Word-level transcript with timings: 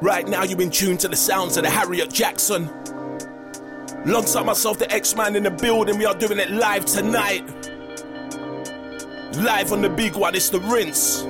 Right 0.00 0.26
now, 0.26 0.42
you've 0.42 0.58
been 0.58 0.70
tuned 0.70 1.00
to 1.00 1.08
the 1.08 1.16
sounds 1.16 1.56
of 1.56 1.62
the 1.62 1.70
Harriet 1.70 2.10
Jaxxon. 2.10 2.68
Alongside 4.04 4.44
myself, 4.44 4.78
the 4.78 4.86
Eksman 4.86 5.36
in 5.36 5.44
the 5.44 5.50
building, 5.50 5.96
we 5.96 6.04
are 6.04 6.14
doing 6.14 6.40
it 6.40 6.50
live 6.50 6.84
tonight. 6.84 7.46
Live 9.36 9.72
on 9.72 9.80
the 9.80 9.88
big 9.88 10.16
one, 10.16 10.34
it's 10.34 10.50
the 10.50 10.58
rinse. 10.60 11.22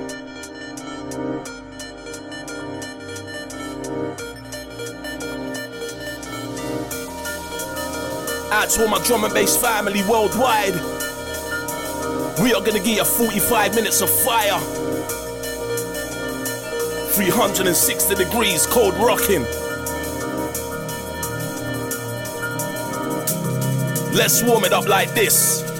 Out 8.51 8.69
to 8.71 8.81
all 8.81 8.87
my 8.87 9.03
drum 9.03 9.23
and 9.23 9.33
bass 9.33 9.55
family 9.55 10.01
worldwide. 10.09 10.73
We 12.41 12.53
are 12.53 12.61
gonna 12.61 12.79
give 12.79 12.97
you 12.97 13.05
45 13.05 13.75
minutes 13.75 14.01
of 14.01 14.09
fire. 14.09 14.59
360 17.13 18.15
degrees 18.15 18.65
cold 18.65 18.95
rocking. 18.95 19.43
Let's 24.15 24.41
warm 24.43 24.63
it 24.63 24.73
up 24.73 24.87
like 24.87 25.13
this. 25.13 25.72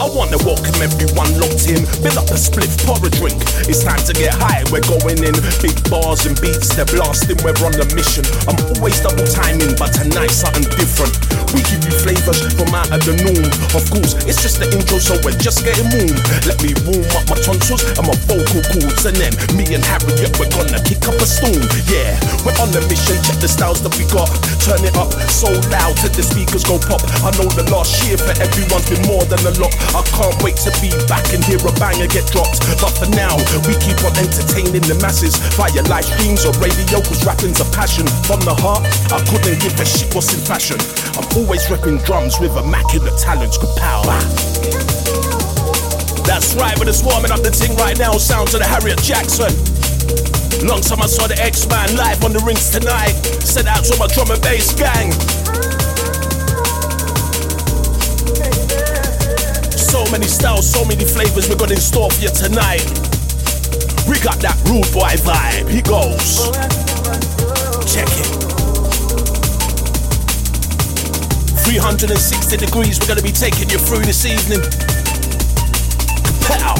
I 0.00 0.08
wanna 0.08 0.40
welcome 0.48 0.80
everyone 0.80 1.28
locked 1.36 1.68
in. 1.68 1.84
Fill 2.00 2.16
up 2.16 2.32
a 2.32 2.38
spliff, 2.40 2.72
pour 2.88 2.96
a 3.04 3.10
drink. 3.20 3.36
It's 3.68 3.84
time 3.84 4.00
to 4.08 4.16
get 4.16 4.32
high, 4.32 4.64
we're 4.72 4.80
going 4.80 5.20
in. 5.20 5.36
Big 5.60 5.76
bars 5.92 6.24
and 6.24 6.32
beats, 6.40 6.72
they're 6.72 6.88
blasting, 6.88 7.36
we're 7.44 7.52
on 7.60 7.76
a 7.76 7.84
mission. 7.92 8.24
I'm 8.48 8.56
always 8.72 8.96
double 9.04 9.28
timing, 9.28 9.76
but 9.76 9.92
tonight 9.92 10.32
something 10.32 10.64
different. 10.80 11.12
We 11.52 11.60
give 11.68 11.84
you 11.84 11.92
flavors 12.00 12.40
from 12.56 12.72
out 12.72 12.88
of 12.88 13.04
the 13.04 13.12
norm. 13.20 13.44
Of 13.76 13.84
course, 13.92 14.16
it's 14.24 14.40
just 14.40 14.56
the 14.56 14.72
intro, 14.72 14.96
so 15.04 15.20
we're 15.20 15.36
just 15.36 15.68
getting 15.68 15.92
warm. 15.92 16.16
Let 16.48 16.64
me 16.64 16.72
warm 16.88 17.04
up 17.20 17.28
my 17.28 17.36
tonsils 17.36 17.84
and 17.84 18.06
my 18.08 18.16
vocal 18.24 18.64
cords, 18.72 19.04
and 19.04 19.20
then 19.20 19.36
me 19.52 19.68
and 19.76 19.84
Harriet, 19.84 20.32
we're 20.40 20.48
gonna 20.48 20.80
kick 20.80 21.04
up 21.12 21.20
a 21.20 21.28
storm. 21.28 21.60
Yeah, 21.92 22.16
we're 22.40 22.56
on 22.56 22.72
a 22.72 22.80
mission, 22.88 23.20
check 23.20 23.36
the 23.36 23.52
styles 23.52 23.84
that 23.84 23.92
we 24.00 24.08
got. 24.08 24.32
Turn 24.64 24.80
it 24.80 24.96
up 24.96 25.12
so 25.28 25.52
loud 25.68 25.92
till 26.00 26.14
the 26.16 26.24
speakers 26.24 26.64
go 26.64 26.80
pop. 26.80 27.04
I 27.20 27.36
know 27.36 27.52
the 27.52 27.68
last 27.68 28.00
year 28.08 28.16
for 28.16 28.32
everyone's 28.40 28.88
been 28.88 29.04
more 29.04 29.28
than 29.28 29.44
a 29.44 29.52
lot. 29.60 29.76
I 29.90 30.02
can't 30.06 30.38
wait 30.42 30.54
to 30.62 30.70
be 30.78 30.94
back 31.10 31.26
and 31.34 31.42
hear 31.42 31.58
a 31.58 31.72
banger 31.82 32.06
get 32.06 32.26
dropped. 32.30 32.62
But 32.78 32.94
for 32.94 33.10
now, 33.10 33.34
we 33.66 33.74
keep 33.82 33.98
on 34.06 34.14
entertaining 34.14 34.86
the 34.86 34.94
masses 35.02 35.34
via 35.58 35.82
live 35.90 36.06
streams 36.06 36.46
or 36.46 36.54
radio, 36.62 37.02
cause 37.02 37.26
rapping's 37.26 37.58
a 37.58 37.66
passion. 37.74 38.06
From 38.22 38.38
the 38.46 38.54
heart, 38.54 38.86
I 39.10 39.18
couldn't 39.26 39.58
give 39.58 39.74
a 39.80 39.86
shit 39.86 40.14
what's 40.14 40.30
in 40.30 40.40
fashion. 40.46 40.78
I'm 41.18 41.26
always 41.34 41.66
repping 41.66 41.98
drums 42.06 42.38
with 42.38 42.54
immaculate 42.54 43.18
talents, 43.18 43.58
good 43.58 43.74
power. 43.76 44.14
That's 46.22 46.54
right, 46.54 46.78
but 46.78 46.86
it's 46.86 47.02
warming 47.02 47.32
up 47.34 47.42
the 47.42 47.50
thing 47.50 47.74
right 47.74 47.98
now. 47.98 48.14
Sounds 48.14 48.54
of 48.54 48.60
the 48.62 48.68
Harriet 48.70 49.02
Jaxxon. 49.02 49.50
Long 50.62 50.80
time 50.80 51.02
I 51.02 51.06
saw 51.06 51.26
the 51.26 51.34
Eksman 51.34 51.96
live 51.96 52.22
on 52.22 52.32
the 52.32 52.42
Rinse 52.46 52.70
tonight. 52.70 53.18
Sent 53.42 53.66
out 53.66 53.82
to 53.84 53.98
my 53.98 54.06
drum 54.06 54.30
and 54.30 54.40
bass 54.42 54.70
gang. 54.72 55.10
Many 60.10 60.26
styles, 60.26 60.68
so 60.68 60.84
many 60.84 61.04
flavors 61.04 61.48
we 61.48 61.54
got 61.54 61.70
in 61.70 61.78
store 61.78 62.10
for 62.10 62.20
you 62.22 62.30
tonight. 62.30 62.82
We 64.08 64.18
got 64.18 64.42
that 64.42 64.58
rude 64.66 64.90
boy 64.90 65.14
vibe. 65.22 65.70
He 65.70 65.82
goes. 65.82 66.50
Check 67.86 68.08
it. 68.18 68.26
360 71.62 72.56
degrees, 72.56 72.98
we're 72.98 73.06
gonna 73.06 73.22
be 73.22 73.30
taking 73.30 73.70
you 73.70 73.78
through 73.78 74.02
this 74.02 74.26
evening. 74.26 74.60
Pow! 76.42 76.74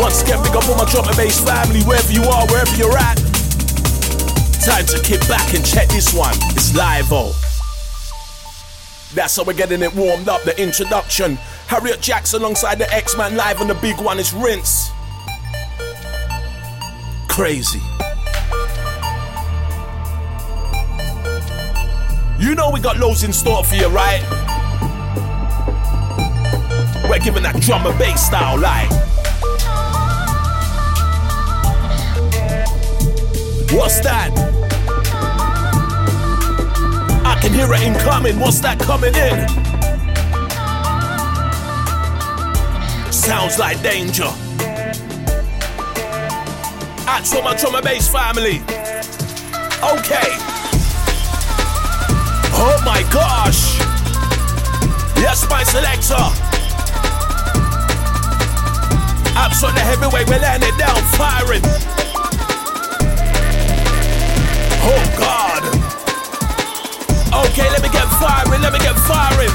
Once 0.00 0.22
again, 0.22 0.42
big 0.42 0.56
up 0.56 0.68
all 0.68 0.76
my 0.76 0.88
drum 0.90 1.06
and 1.06 1.16
bass 1.16 1.40
family, 1.44 1.82
wherever 1.82 2.12
you 2.12 2.22
are, 2.24 2.46
wherever 2.46 2.74
you're 2.76 2.96
at. 2.96 3.16
Time 4.64 4.86
to 4.86 4.98
kick 5.02 5.20
back 5.28 5.52
and 5.52 5.66
check 5.66 5.88
this 5.88 6.14
one. 6.14 6.34
It's 6.56 6.74
live, 6.74 7.12
oh. 7.12 7.41
That's 9.14 9.36
how 9.36 9.44
we're 9.44 9.52
getting 9.52 9.82
it 9.82 9.94
warmed 9.94 10.28
up. 10.28 10.42
The 10.42 10.60
introduction. 10.60 11.36
Harriet 11.66 12.00
Jaxxon 12.00 12.40
alongside 12.40 12.78
the 12.78 12.84
Eksman 12.84 13.36
live 13.36 13.60
on 13.60 13.68
the 13.68 13.74
big 13.74 14.00
one 14.00 14.18
is 14.18 14.32
Rinse. 14.32 14.90
Crazy. 17.28 17.80
You 22.38 22.54
know 22.54 22.70
we 22.70 22.80
got 22.80 22.98
loads 22.98 23.22
in 23.22 23.32
store 23.32 23.62
for 23.64 23.74
you, 23.74 23.88
right? 23.88 24.20
We're 27.08 27.18
giving 27.18 27.42
that 27.42 27.60
drum 27.60 27.86
and 27.86 27.98
bass 27.98 28.26
style 28.26 28.58
like. 28.58 28.90
What's 33.72 34.00
that? 34.00 34.51
Can 37.42 37.54
hear 37.54 37.74
it 37.74 37.82
incoming. 37.82 38.38
What's 38.38 38.60
that 38.60 38.78
coming 38.78 39.12
in? 39.16 39.48
Sounds 43.12 43.58
like 43.58 43.82
danger. 43.82 44.30
That's 47.04 47.34
for 47.34 47.42
my 47.42 47.56
and 47.56 47.84
bass 47.84 48.06
family. 48.06 48.62
Okay. 49.82 50.30
Oh 52.54 52.80
my 52.84 53.02
gosh. 53.12 53.76
Yes, 55.16 55.44
my 55.50 55.64
selector. 55.64 56.22
Absolutely 59.36 59.80
heavyweight, 59.80 60.28
we're 60.28 60.38
laying 60.38 60.62
it 60.62 60.78
down, 60.78 61.02
firing. 61.18 61.62
Oh 64.84 65.16
God. 65.18 65.41
Okay, 67.52 67.68
let 67.68 67.82
me 67.82 67.90
get 67.90 68.08
firing, 68.12 68.62
let 68.62 68.72
me 68.72 68.78
get 68.78 68.98
firing. 69.00 69.50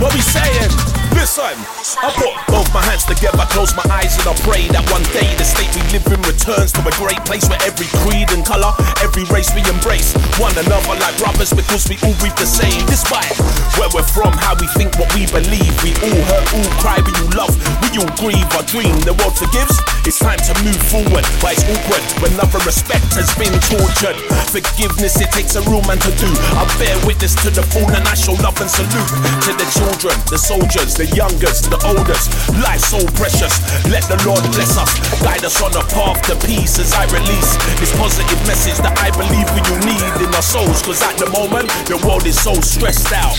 What 0.00 0.12
we 0.12 0.20
saying? 0.20 0.95
Listen, 1.16 1.56
I 2.04 2.12
put 2.12 2.36
both 2.52 2.68
my 2.76 2.84
hands 2.84 3.08
together, 3.08 3.40
close 3.48 3.72
my 3.72 3.82
eyes, 3.88 4.12
and 4.20 4.28
I 4.28 4.36
pray 4.44 4.68
that 4.68 4.84
one 4.92 5.02
day 5.16 5.26
the 5.40 5.48
state 5.48 5.72
we 5.72 5.80
live 5.90 6.04
in 6.12 6.20
returns 6.28 6.76
to 6.76 6.84
a 6.84 6.92
great 7.00 7.18
place 7.24 7.48
where 7.48 7.58
every 7.64 7.88
creed 8.04 8.28
and 8.36 8.44
color, 8.44 8.70
every 9.00 9.24
race 9.32 9.48
we 9.56 9.64
embrace 9.64 10.12
one 10.36 10.52
another 10.60 10.94
like 11.00 11.16
brothers 11.16 11.56
because 11.56 11.88
we 11.88 11.96
all 12.04 12.12
breathe 12.20 12.36
the 12.36 12.44
same. 12.44 12.84
Despite 12.84 13.32
where 13.80 13.88
we're 13.96 14.04
from, 14.06 14.36
how 14.36 14.60
we 14.60 14.68
think, 14.76 14.92
what 15.00 15.08
we 15.16 15.24
believe, 15.32 15.72
we 15.80 15.96
all 16.04 16.20
hurt, 16.28 16.46
all 16.52 16.70
cry, 16.84 17.00
we 17.00 17.12
all 17.16 17.48
love, 17.48 17.54
we 17.80 17.96
all 17.96 18.12
grieve. 18.20 18.46
Our 18.52 18.64
dream, 18.68 18.94
the 19.08 19.16
world 19.16 19.34
forgives. 19.34 19.74
It's 20.04 20.20
time 20.20 20.38
to 20.38 20.54
move 20.62 20.78
forward, 20.92 21.26
but 21.40 21.56
it's 21.56 21.64
awkward 21.66 22.04
when 22.22 22.30
love 22.38 22.52
and 22.54 22.62
respect 22.68 23.16
has 23.16 23.32
been 23.40 23.56
tortured. 23.66 24.20
Forgiveness, 24.52 25.18
it 25.18 25.32
takes 25.32 25.56
a 25.56 25.62
real 25.66 25.82
man 25.88 25.98
to 26.04 26.12
do. 26.20 26.30
I 26.54 26.62
bear 26.78 26.94
witness 27.08 27.34
to 27.42 27.50
the 27.50 27.64
fallen, 27.66 28.04
I 28.06 28.14
show 28.14 28.38
love 28.44 28.60
and 28.60 28.70
salute 28.70 29.10
to 29.48 29.50
the 29.56 29.66
children, 29.74 30.14
the 30.30 30.38
soldiers, 30.38 30.94
the 30.94 31.05
youngest, 31.14 31.70
the 31.70 31.78
oldest. 31.84 32.32
Life 32.58 32.82
so 32.82 32.98
precious. 33.14 33.54
Let 33.86 34.08
the 34.08 34.18
Lord 34.26 34.42
bless 34.56 34.74
us, 34.80 34.90
guide 35.22 35.44
us 35.44 35.60
on 35.62 35.74
a 35.76 35.84
path 35.92 36.22
to 36.30 36.34
peace 36.46 36.78
as 36.78 36.92
I 36.96 37.04
release 37.12 37.54
this 37.78 37.92
positive 37.94 38.40
message 38.46 38.80
that 38.82 38.96
I 38.98 39.12
believe 39.14 39.46
we 39.54 39.62
need 39.84 40.14
in 40.24 40.30
our 40.34 40.42
souls. 40.42 40.82
Cause 40.82 41.02
at 41.02 41.18
the 41.20 41.28
moment, 41.30 41.68
the 41.86 42.00
world 42.02 42.26
is 42.26 42.40
so 42.40 42.54
stressed 42.64 43.12
out. 43.12 43.36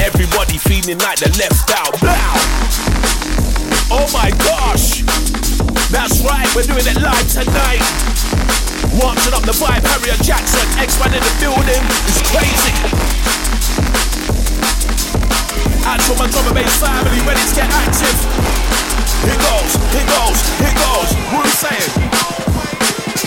Everybody 0.00 0.56
feeling 0.56 0.98
like 1.02 1.18
they're 1.18 1.36
left 1.36 1.68
out. 1.74 1.92
Blah. 2.00 2.86
Oh 3.90 4.06
my 4.12 4.30
gosh! 4.42 5.02
That's 5.90 6.20
right, 6.22 6.48
we're 6.54 6.66
doing 6.66 6.86
it 6.86 6.98
live 7.00 7.28
tonight. 7.30 7.84
Marching 8.98 9.34
up 9.34 9.42
the 9.42 9.52
vibe, 9.52 9.84
Harriet 9.84 10.18
Jaxxon, 10.26 10.66
Eksman 10.82 11.14
in 11.14 11.22
the 11.22 11.34
building. 11.38 11.82
It's 12.08 12.22
crazy. 12.32 14.05
Out 15.86 16.00
to 16.00 16.14
my 16.18 16.26
drum 16.26 16.46
and 16.46 16.54
bass 16.54 16.80
family, 16.80 17.20
ready 17.22 17.38
to 17.38 17.54
get 17.54 17.70
active. 17.70 18.18
Here 19.22 19.38
goes, 19.38 19.72
here 19.94 20.04
goes, 20.04 20.38
here 20.58 20.74
goes. 20.74 21.14
We 21.30 21.48
saying? 21.62 22.35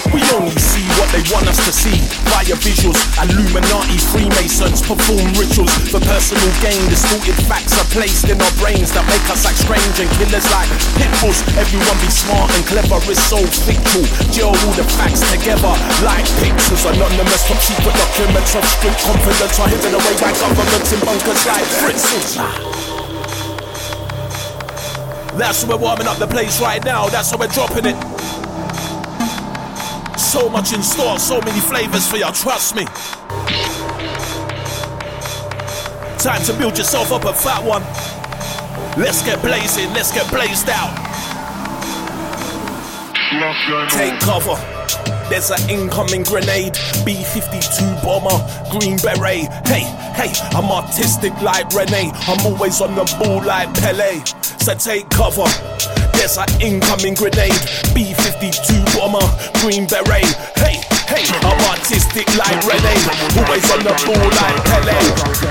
We 0.10 0.26
only 0.34 0.58
see 0.58 0.86
what 0.98 1.10
they 1.14 1.22
want 1.30 1.46
us 1.46 1.62
to 1.70 1.74
see 1.74 2.02
via 2.34 2.58
visuals. 2.58 2.98
Illuminati, 3.22 3.98
Freemasons 4.10 4.82
perform 4.82 5.30
rituals 5.38 5.70
for 5.94 6.02
personal 6.02 6.50
gain. 6.66 6.82
Distorted 6.90 7.38
facts 7.46 7.78
are 7.78 7.86
placed 7.94 8.26
in 8.26 8.42
our 8.42 8.54
brains 8.58 8.90
that 8.98 9.06
make 9.06 9.22
us 9.30 9.46
act 9.46 9.62
strange 9.62 9.96
and 10.02 10.10
killers 10.18 10.48
like 10.50 10.70
pitbulls. 10.98 11.46
Everyone 11.62 11.98
be 12.02 12.10
smart 12.10 12.50
and 12.58 12.66
clever, 12.66 12.98
it's 13.06 13.22
so 13.30 13.38
fictional. 13.66 14.10
Gel 14.34 14.50
all 14.50 14.74
the 14.74 14.86
facts 14.98 15.22
together 15.30 15.74
like 16.02 16.26
pictures. 16.42 16.82
Anonymous 16.90 17.46
top 17.46 17.62
secret 17.62 17.94
documents 17.94 18.58
of 18.58 18.66
strict 18.66 19.00
confidence 19.06 19.56
are 19.62 19.70
hidden 19.70 19.94
away 19.94 20.16
by 20.18 20.34
governments 20.42 20.90
in 20.90 21.00
bunkers 21.06 21.42
like 21.46 21.68
Fritzels. 21.86 22.34
That's 25.38 25.64
how 25.64 25.70
we're 25.70 25.78
warming 25.78 26.08
up 26.08 26.18
the 26.18 26.28
place 26.28 26.60
right 26.60 26.84
now. 26.84 27.08
That's 27.08 27.32
how 27.32 27.38
we're 27.38 27.54
dropping 27.54 27.86
it. 27.86 28.19
So 30.30 30.48
much 30.48 30.74
in 30.74 30.84
store, 30.84 31.18
so 31.18 31.42
many 31.42 31.60
flavors 31.60 32.08
for 32.08 32.18
y'all, 32.18 32.32
trust 32.32 32.76
me. 32.76 32.86
Time 36.20 36.44
to 36.44 36.54
build 36.54 36.78
yourself 36.78 37.12
up 37.12 37.26
a 37.26 37.34
fat 37.34 37.64
one. 37.64 37.82
Let's 38.96 39.26
get 39.26 39.42
blazing, 39.42 39.92
let's 39.96 40.12
get 40.12 40.30
blazed 40.30 40.70
out. 40.70 40.94
Take 43.90 44.20
cover. 44.20 44.54
There's 45.32 45.50
an 45.50 45.68
incoming 45.68 46.22
grenade, 46.22 46.78
B 47.04 47.24
52 47.24 47.96
bomber, 48.04 48.38
green 48.70 48.98
beret. 48.98 49.50
Hey, 49.66 49.82
hey, 50.14 50.32
I'm 50.52 50.70
artistic 50.70 51.34
like 51.42 51.74
Rene. 51.74 52.12
I'm 52.28 52.46
always 52.46 52.82
on 52.82 52.94
the 52.94 53.06
ball 53.18 53.44
like 53.44 53.74
Pele. 53.82 54.24
So 54.60 54.76
take 54.76 55.10
cover. 55.10 55.50
There's 56.30 56.46
an 56.46 56.62
incoming 56.62 57.16
grenade, 57.16 57.58
B 57.96 58.14
52 58.14 58.86
bomber, 58.94 59.26
green 59.62 59.88
beret. 59.88 60.30
Hey, 60.54 60.78
hey, 61.10 61.26
I'm 61.42 61.58
artistic 61.90 62.30
like 62.38 62.62
Rene. 62.70 62.94
Always 63.34 63.66
on 63.74 63.82
the 63.82 63.90
ball 64.06 64.30
like 64.38 64.62
Pele. 64.70 64.94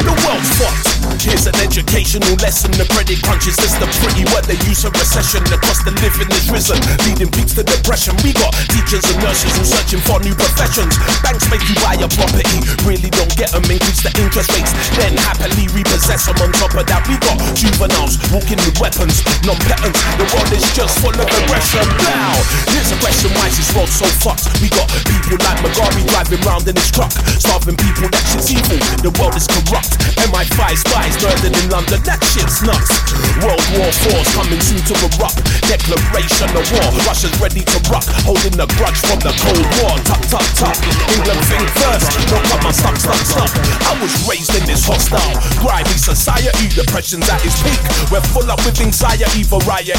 The 0.07 0.15
world's 0.23 0.51
fucked. 0.55 0.99
Here's 1.19 1.51
an 1.51 1.59
educational 1.59 2.31
lesson. 2.39 2.71
The 2.79 2.87
credit 2.95 3.19
crunch 3.27 3.51
is 3.51 3.59
a 3.59 3.89
pretty 3.99 4.23
word 4.31 4.47
they 4.47 4.55
use 4.71 4.87
for 4.87 4.95
recession. 4.95 5.43
The 5.51 5.59
cost 5.59 5.83
of 5.83 5.99
living 5.99 6.31
is 6.31 6.47
risen, 6.47 6.79
leading 7.03 7.27
peaks 7.35 7.59
to 7.59 7.67
depression. 7.67 8.15
We 8.23 8.31
got 8.39 8.55
teachers 8.71 9.03
and 9.11 9.19
nurses 9.19 9.51
who 9.59 9.67
searching 9.67 9.99
for 10.07 10.23
new 10.23 10.31
professions. 10.39 10.95
Banks 11.27 11.51
make 11.51 11.65
you 11.67 11.75
buy 11.83 11.99
a 11.99 12.07
property, 12.07 12.63
really 12.87 13.11
don't 13.11 13.35
get 13.35 13.51
them, 13.51 13.67
increase 13.67 14.07
the 14.07 14.15
interest 14.23 14.55
rates, 14.55 14.71
then 14.95 15.19
happily 15.19 15.67
repossess 15.75 16.31
them. 16.31 16.39
On 16.39 16.55
top 16.55 16.71
of 16.79 16.87
that, 16.87 17.03
we 17.11 17.19
got 17.19 17.35
juveniles 17.59 18.15
walking 18.31 18.63
with 18.63 18.79
weapons, 18.79 19.27
non-patents. 19.43 19.99
The 20.23 20.27
world 20.31 20.51
is 20.55 20.63
just 20.71 21.03
full 21.03 21.19
of 21.19 21.27
aggression. 21.27 21.83
Now, 22.07 22.31
here's 22.71 22.95
a 22.95 22.99
question: 23.03 23.35
Why 23.35 23.51
is 23.51 23.59
this 23.59 23.75
world 23.75 23.91
so 23.91 24.07
fucked? 24.23 24.47
We 24.63 24.71
got 24.71 24.87
people 25.03 25.35
like 25.43 25.59
Mugabe 25.67 26.07
driving 26.15 26.28
round 26.37 26.69
in 26.69 26.77
his 26.77 26.91
truck, 26.93 27.13
starving 27.41 27.77
people. 27.77 28.11
That 28.13 28.25
shit's 28.29 28.53
evil. 28.53 28.77
The 29.01 29.13
world 29.17 29.33
is 29.33 29.49
corrupt. 29.49 29.97
MI5 30.29 30.61
spies 30.77 31.17
murdered 31.25 31.57
in 31.57 31.67
London. 31.73 32.01
That 32.05 32.21
shit's 32.29 32.61
nuts. 32.61 32.93
World 33.41 33.63
War 33.79 33.89
IV's 33.89 34.29
coming 34.37 34.61
soon 34.61 34.83
to 34.93 34.95
erupt. 35.09 35.41
Declaration 35.65 36.53
of 36.53 36.65
war. 36.69 36.89
Russia's 37.09 37.33
ready 37.41 37.65
to 37.65 37.79
rock, 37.89 38.05
holding 38.29 38.53
the 38.53 38.69
grudge 38.77 39.01
from 39.01 39.21
the 39.25 39.33
Cold 39.41 39.67
War. 39.81 39.97
Tuck, 40.05 40.21
tuck, 40.29 40.47
tuck. 40.59 40.77
England 41.17 41.41
think 41.49 41.65
first. 41.81 42.09
Don't 42.29 42.45
cut 42.53 42.61
my 42.61 42.73
stuck, 42.73 42.97
stuck, 43.01 43.23
stuck. 43.25 43.53
I 43.89 43.97
was 44.03 44.13
raised 44.29 44.53
in 44.53 44.65
this 44.69 44.85
hostile, 44.85 45.33
grimy 45.65 45.97
society. 45.97 46.69
Depression's 46.77 47.29
at 47.31 47.41
its 47.41 47.57
peak. 47.65 47.81
We're 48.13 48.25
full 48.35 48.49
up 48.51 48.61
with 48.69 48.77
anxiety, 48.85 49.49
variety. 49.49 49.97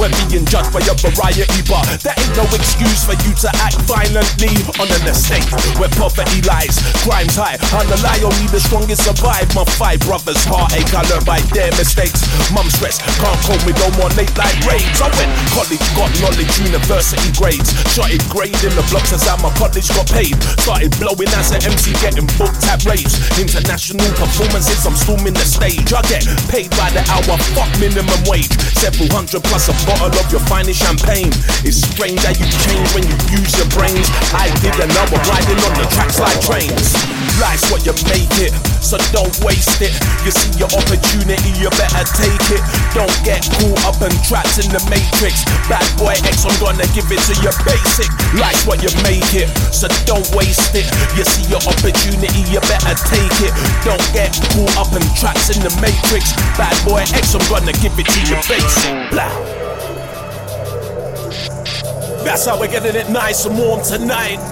We're 0.00 0.10
being 0.26 0.48
judged 0.48 0.74
by 0.74 0.82
a 0.82 0.94
variety, 0.98 1.62
but 1.70 1.86
there 2.02 2.16
ain't 2.18 2.34
no 2.34 2.44
excuse 2.50 3.06
for 3.06 3.14
you 3.22 3.32
to 3.46 3.48
act 3.62 3.78
violently 3.86 4.50
on 4.82 4.88
an 4.90 5.06
estate 5.06 5.46
where 5.80 5.92
poverty 5.96 6.44
lies. 6.44 6.76
Crime's 7.00 7.36
high. 7.40 7.56
On 7.72 7.88
the 7.88 7.96
lie, 8.04 8.20
only 8.20 8.48
the 8.52 8.60
strongest 8.60 9.08
survive. 9.08 9.48
My 9.56 9.64
five 9.80 10.04
brothers' 10.04 10.44
heartache, 10.44 10.92
I 10.92 11.02
learned 11.08 11.24
by 11.24 11.40
their 11.56 11.72
mistakes. 11.80 12.20
Mum 12.52 12.68
stress, 12.68 13.00
can't 13.16 13.40
call 13.40 13.60
me 13.64 13.72
no 13.80 13.88
more 13.96 14.12
late 14.20 14.32
night 14.36 14.58
raids. 14.68 15.00
I 15.00 15.08
went 15.16 15.32
college, 15.56 15.86
got 15.96 16.12
knowledge, 16.20 16.52
university 16.60 17.32
grades. 17.40 17.72
Shot 17.96 18.12
it 18.12 18.18
Started 18.18 18.34
grading 18.34 18.74
the 18.74 18.82
blocks 18.90 19.12
as 19.12 19.22
how 19.26 19.36
my 19.38 19.52
college 19.54 19.86
got 19.94 20.08
paid. 20.10 20.34
Started 20.58 20.90
blowing 20.98 21.30
as 21.38 21.54
an 21.54 21.62
MC, 21.62 21.94
getting 22.02 22.26
booked 22.34 22.64
at 22.66 22.82
raves. 22.82 23.14
International 23.38 24.10
performances, 24.18 24.82
I'm 24.86 24.96
storming 24.98 25.34
the 25.34 25.46
stage. 25.46 25.92
I 25.94 26.02
get 26.10 26.26
paid 26.50 26.70
by 26.74 26.90
the 26.90 27.04
hour, 27.06 27.36
fuck 27.54 27.70
minimum 27.78 28.18
wage. 28.26 28.50
Several 28.74 29.06
hundred 29.14 29.44
plus 29.46 29.70
a 29.70 29.74
bottle 29.86 30.10
of 30.10 30.26
your 30.32 30.42
finest 30.50 30.82
champagne. 30.82 31.30
It's 31.62 31.84
strange 31.84 32.18
how 32.26 32.34
you 32.34 32.46
change 32.66 32.88
when 32.96 33.04
you 33.06 33.16
use 33.38 33.54
your 33.54 33.68
brains. 33.70 34.08
I 34.34 34.50
did 34.64 34.74
another 34.74 35.20
riding 35.48 35.64
on 35.64 35.74
the 35.80 35.88
tracks 35.94 36.20
like 36.20 36.40
trains. 36.40 36.92
Life's 37.40 37.70
what 37.70 37.86
you 37.86 37.94
make 38.10 38.34
it, 38.42 38.50
so 38.82 38.98
don't 39.14 39.32
waste 39.46 39.78
it. 39.80 39.94
You 40.26 40.32
see 40.34 40.50
your 40.58 40.68
opportunity, 40.74 41.54
you 41.54 41.70
better 41.78 42.04
take 42.18 42.46
it. 42.50 42.62
Don't 42.92 43.14
get 43.22 43.46
caught 43.46 43.94
up 43.94 43.98
and 44.02 44.12
trapped 44.26 44.58
in 44.58 44.68
the 44.74 44.82
matrix. 44.90 45.46
Bad 45.70 45.86
boy 45.96 46.18
X, 46.26 46.44
I'm 46.44 46.54
gonna 46.58 46.86
give 46.92 47.06
it 47.08 47.22
to 47.30 47.34
you 47.38 47.52
basic. 47.62 48.10
Life's 48.34 48.66
what 48.66 48.82
you 48.82 48.90
make 49.06 49.30
it, 49.38 49.48
so 49.70 49.86
don't 50.04 50.26
waste 50.34 50.74
it. 50.74 50.86
You 51.14 51.24
see 51.24 51.46
your 51.46 51.62
opportunity, 51.62 52.42
you 52.50 52.60
better 52.66 52.94
take 53.06 53.38
it. 53.46 53.54
Don't 53.86 54.02
get 54.10 54.34
caught 54.52 54.74
up 54.76 54.90
and 54.92 55.06
trapped 55.14 55.46
in 55.54 55.62
the 55.62 55.72
matrix. 55.78 56.34
Bad 56.58 56.74
boy 56.82 57.06
X, 57.14 57.38
I'm 57.38 57.44
gonna 57.46 57.72
give 57.78 57.94
it 57.94 58.08
to 58.10 58.20
you 58.26 58.38
basic. 58.50 58.92
Blah. 59.14 59.30
That's 62.26 62.44
how 62.44 62.58
we're 62.58 62.66
getting 62.66 62.96
it 62.96 63.08
nice 63.08 63.46
and 63.46 63.56
warm 63.56 63.80
tonight. 63.80 64.42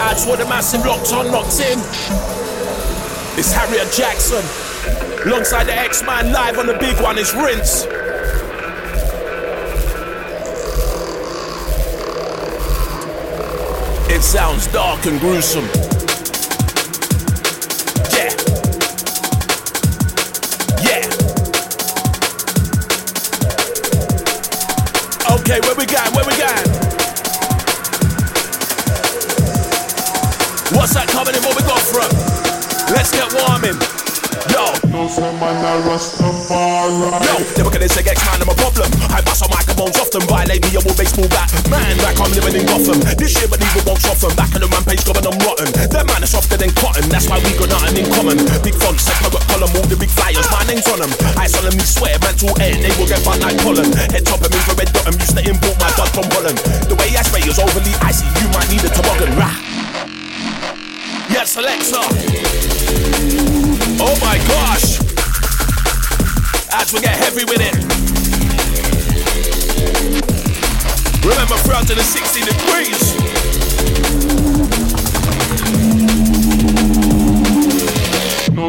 That's 0.00 0.24
what 0.24 0.38
the 0.38 0.46
massive 0.46 0.86
locked 0.86 1.12
on, 1.12 1.30
locked 1.30 1.60
in. 1.60 1.78
It's 3.38 3.52
Harriet 3.52 3.86
Jaxxon. 3.88 4.42
Alongside 5.26 5.64
the 5.64 5.72
Eksman 5.72 6.32
live 6.32 6.58
on 6.58 6.66
the 6.66 6.78
big 6.78 6.98
one, 7.02 7.18
it's 7.18 7.34
Rinse. 7.34 7.84
It 14.10 14.22
sounds 14.22 14.66
dark 14.68 15.04
and 15.04 15.20
gruesome. 15.20 15.66
Yeah. 18.16 18.32
Yeah. 20.80 21.04
Okay, 25.30 25.60
where 25.60 25.76
we 25.76 25.84
going? 25.84 26.19
No 35.10 35.16
say 35.26 35.34
man 35.42 35.58
a 35.58 35.82
Rastafari. 35.90 37.10
Yo, 37.26 37.34
never 37.58 37.70
gonna 37.74 37.90
say 37.90 38.06
Eksman, 38.06 38.46
I'm 38.46 38.46
a 38.46 38.54
problem. 38.54 38.86
I 39.10 39.18
bust 39.26 39.42
on 39.42 39.50
microphones 39.50 39.98
often, 39.98 40.22
violate 40.30 40.62
me, 40.62 40.78
I 40.78 40.80
will 40.86 40.94
baseball 40.94 41.26
bat. 41.34 41.50
Man, 41.66 41.98
like 42.06 42.14
I'm 42.22 42.30
living 42.30 42.54
in 42.54 42.62
Gotham. 42.62 43.02
This 43.18 43.34
shit, 43.34 43.50
but 43.50 43.58
even 43.58 43.82
won't 43.90 43.98
soften. 43.98 44.30
Back 44.38 44.54
on 44.54 44.62
the 44.62 44.70
rampage, 44.70 45.02
going 45.02 45.26
I'm 45.26 45.34
rotten. 45.42 45.66
That 45.90 46.06
man 46.06 46.22
is 46.22 46.30
softer 46.30 46.54
than 46.54 46.70
cotton, 46.78 47.10
that's 47.10 47.26
why 47.26 47.42
we 47.42 47.58
got 47.58 47.74
nothing 47.74 48.06
in 48.06 48.08
common. 48.14 48.38
Big 48.62 48.78
fonts, 48.78 49.10
separate 49.10 49.42
column, 49.50 49.74
all 49.74 49.88
the 49.90 49.98
big 49.98 50.14
flyers, 50.14 50.46
my 50.54 50.62
name's 50.70 50.86
on 50.86 51.02
them. 51.02 51.10
I 51.34 51.50
solemnly 51.50 51.82
swear, 51.82 52.14
man, 52.22 52.38
to 52.46 52.54
air, 52.62 52.78
they 52.78 52.94
will 52.94 53.10
get 53.10 53.18
fun 53.26 53.42
like 53.42 53.58
pollen. 53.66 53.90
Head 54.14 54.22
top 54.22 54.46
of 54.46 54.54
infrared 54.54 54.94
dot, 54.94 55.10
I'm 55.10 55.18
used 55.18 55.34
to 55.34 55.42
import 55.42 55.74
my 55.82 55.90
dog 55.98 56.14
from 56.14 56.30
Holland. 56.30 56.62
The 56.86 56.94
way 56.94 57.10
I 57.18 57.26
spray 57.26 57.42
is 57.50 57.58
overly 57.58 57.98
icy, 57.98 58.30
you 58.38 58.46
might 58.54 58.70
need 58.70 58.86
a 58.86 58.90
toboggan. 58.94 59.34
Rah. 59.34 59.58
Yes, 61.34 61.58
Alexa. 61.58 61.98
Oh 63.98 64.14
my 64.22 64.38
gosh. 64.46 64.99
As 66.72 66.92
we 66.92 67.00
get 67.00 67.16
heavy 67.16 67.44
with 67.44 67.60
it. 67.60 67.74
Remember 71.24 71.56
360 71.56 72.40
degrees. 72.42 73.39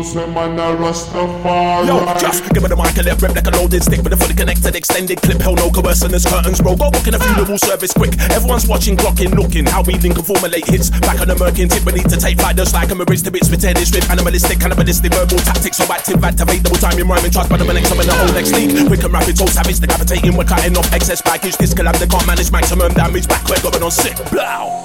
Rastafari. 0.02 1.88
Yo, 1.88 2.02
just 2.20 2.44
give 2.54 2.64
me 2.64 2.70
the 2.70 2.76
mic 2.76 2.98
and 2.98 3.06
let 3.06 3.22
rep 3.22 3.36
like 3.36 3.48
a 3.48 3.52
loaded 3.52 3.84
stick 3.84 4.02
with 4.02 4.14
a 4.14 4.18
fully 4.18 4.34
connected 4.34 4.76
extended 4.76 5.22
clip. 5.22 5.40
Hell 5.40 5.56
no 5.56 5.70
coercion 5.70 6.14
as 6.14 6.26
curtains 6.26 6.62
roll. 6.62 6.76
Go 6.76 6.90
booking 6.90 7.14
a 7.14 7.20
funeral 7.20 7.58
service 7.58 7.94
quick. 7.94 8.18
Everyone's 8.32 8.68
watching, 8.68 8.98
clocking, 8.98 9.34
looking. 9.36 9.66
How 9.66 9.84
we 9.84 9.94
link 10.02 10.18
and 10.18 10.26
formulate 10.26 10.66
hits. 10.66 10.90
Back 10.90 11.22
on 11.22 11.28
the 11.28 11.36
merkin 11.36 11.70
tip, 11.70 11.86
we 11.86 11.94
need 11.94 12.10
to 12.10 12.18
take 12.18 12.38
flight 12.40 12.56
just 12.58 12.74
like 12.74 12.92
I'm 12.92 13.02
a 13.02 13.06
bridge 13.06 13.24
to 13.24 13.32
bits. 13.32 13.50
We 13.50 13.58
tear 13.58 13.74
with 13.76 14.10
animalistic, 14.10 14.60
cannibalistic 14.60 15.14
verbal 15.14 15.38
tactics. 15.40 15.78
So 15.78 15.86
active, 15.92 16.24
activate 16.24 16.64
double 16.64 16.78
time 16.78 16.98
in 16.98 17.08
rhyming. 17.08 17.32
Trust 17.32 17.50
by 17.50 17.58
the 17.58 17.66
next, 17.66 17.92
I'm 17.92 18.00
in 18.00 18.08
the 18.08 18.14
whole 18.14 18.34
next 18.34 18.54
league. 18.54 18.88
Quick 18.88 19.04
and 19.04 19.14
rapid, 19.14 19.38
so 19.38 19.46
savage, 19.46 19.80
decapitating. 19.80 20.36
We're 20.36 20.46
cutting 20.46 20.78
off 20.78 20.92
excess 20.94 21.22
baggage. 21.22 21.58
This 21.58 21.74
collab, 21.74 21.98
they 22.00 22.08
can't 22.08 22.26
manage 22.26 22.52
maximum 22.52 22.94
damage. 22.94 23.28
Back, 23.28 23.48
we're 23.48 23.62
going 23.62 23.84
on 23.84 23.92
sick. 23.92 24.18
Blow. 24.30 24.82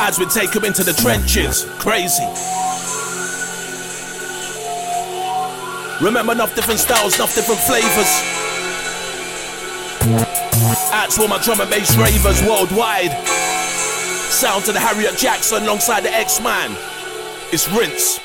As 0.00 0.18
we 0.18 0.26
take 0.26 0.52
them 0.52 0.64
into 0.64 0.84
the 0.84 0.92
trenches. 0.92 1.66
Crazy. 1.78 2.22
Remember, 6.04 6.32
enough 6.32 6.54
different 6.54 6.78
styles, 6.78 7.16
enough 7.16 7.34
different 7.34 7.60
flavors. 7.60 8.22
That's 10.90 11.18
all 11.18 11.26
my 11.26 11.42
drum 11.42 11.60
and 11.60 11.70
bass 11.70 11.96
ravers 11.96 12.42
worldwide. 12.42 13.12
Sound 14.30 14.64
to 14.66 14.72
the 14.72 14.78
Harriet 14.78 15.14
Jaxxon 15.14 15.62
alongside 15.62 16.02
the 16.02 16.10
Eksman. 16.10 16.76
It's 17.52 17.68
Rinse. 17.72 18.20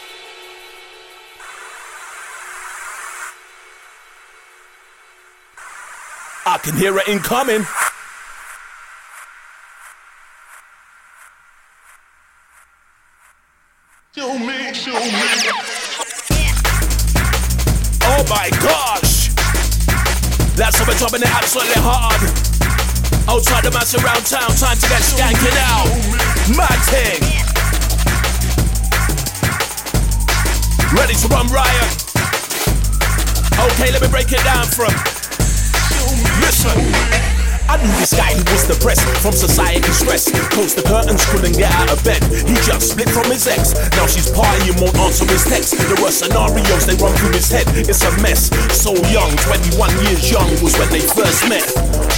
I 6.45 6.57
can 6.57 6.75
hear 6.75 6.97
it 6.97 7.07
incoming. 7.07 7.65
Show 14.81 14.93
me. 14.93 14.97
Oh 18.01 18.25
my 18.27 18.49
gosh! 18.49 19.29
That's 20.57 20.79
how 20.79 20.87
we're 20.87 20.97
dropping 20.97 21.21
it 21.21 21.29
absolutely 21.29 21.77
hard. 21.77 22.17
Outside 23.29 23.63
the 23.63 23.69
mass 23.69 23.93
around 23.93 24.25
town, 24.25 24.49
time 24.57 24.77
to 24.77 24.89
get 24.89 25.03
skanking 25.05 25.53
out. 25.69 25.85
Mad 26.57 26.81
thing. 26.89 27.21
Ready 30.97 31.13
to 31.13 31.27
run 31.27 31.45
riot. 31.53 31.93
Okay, 33.53 33.91
let 33.91 34.01
me 34.01 34.07
break 34.07 34.31
it 34.31 34.43
down 34.43 34.65
from. 34.65 34.89
Listen. 36.41 37.30
I 37.71 37.79
knew 37.79 37.95
this 38.03 38.11
guy 38.11 38.35
who 38.35 38.43
was 38.51 38.67
depressed 38.67 39.07
from 39.23 39.31
society 39.31 39.87
stress. 39.95 40.27
Closed 40.51 40.75
the 40.75 40.83
curtains, 40.83 41.23
couldn't 41.31 41.55
get 41.55 41.71
out 41.71 41.87
of 41.87 42.03
bed. 42.03 42.19
He 42.43 42.51
just 42.67 42.91
split 42.91 43.07
from 43.07 43.31
his 43.31 43.47
ex. 43.47 43.71
Now 43.95 44.11
she's 44.11 44.27
partying, 44.27 44.75
won't 44.75 44.99
answer 44.99 45.23
his 45.23 45.47
text. 45.47 45.79
There 45.79 45.95
were 46.03 46.11
scenarios 46.11 46.83
they 46.83 46.99
run 46.99 47.15
through 47.15 47.31
his 47.31 47.47
head. 47.47 47.63
It's 47.71 48.03
a 48.03 48.11
mess. 48.19 48.51
So 48.75 48.91
young, 49.07 49.31
21 49.47 49.87
years 50.03 50.27
young 50.27 50.51
was 50.59 50.75
when 50.75 50.91
they 50.91 50.99
first 50.99 51.47
met. 51.47 51.63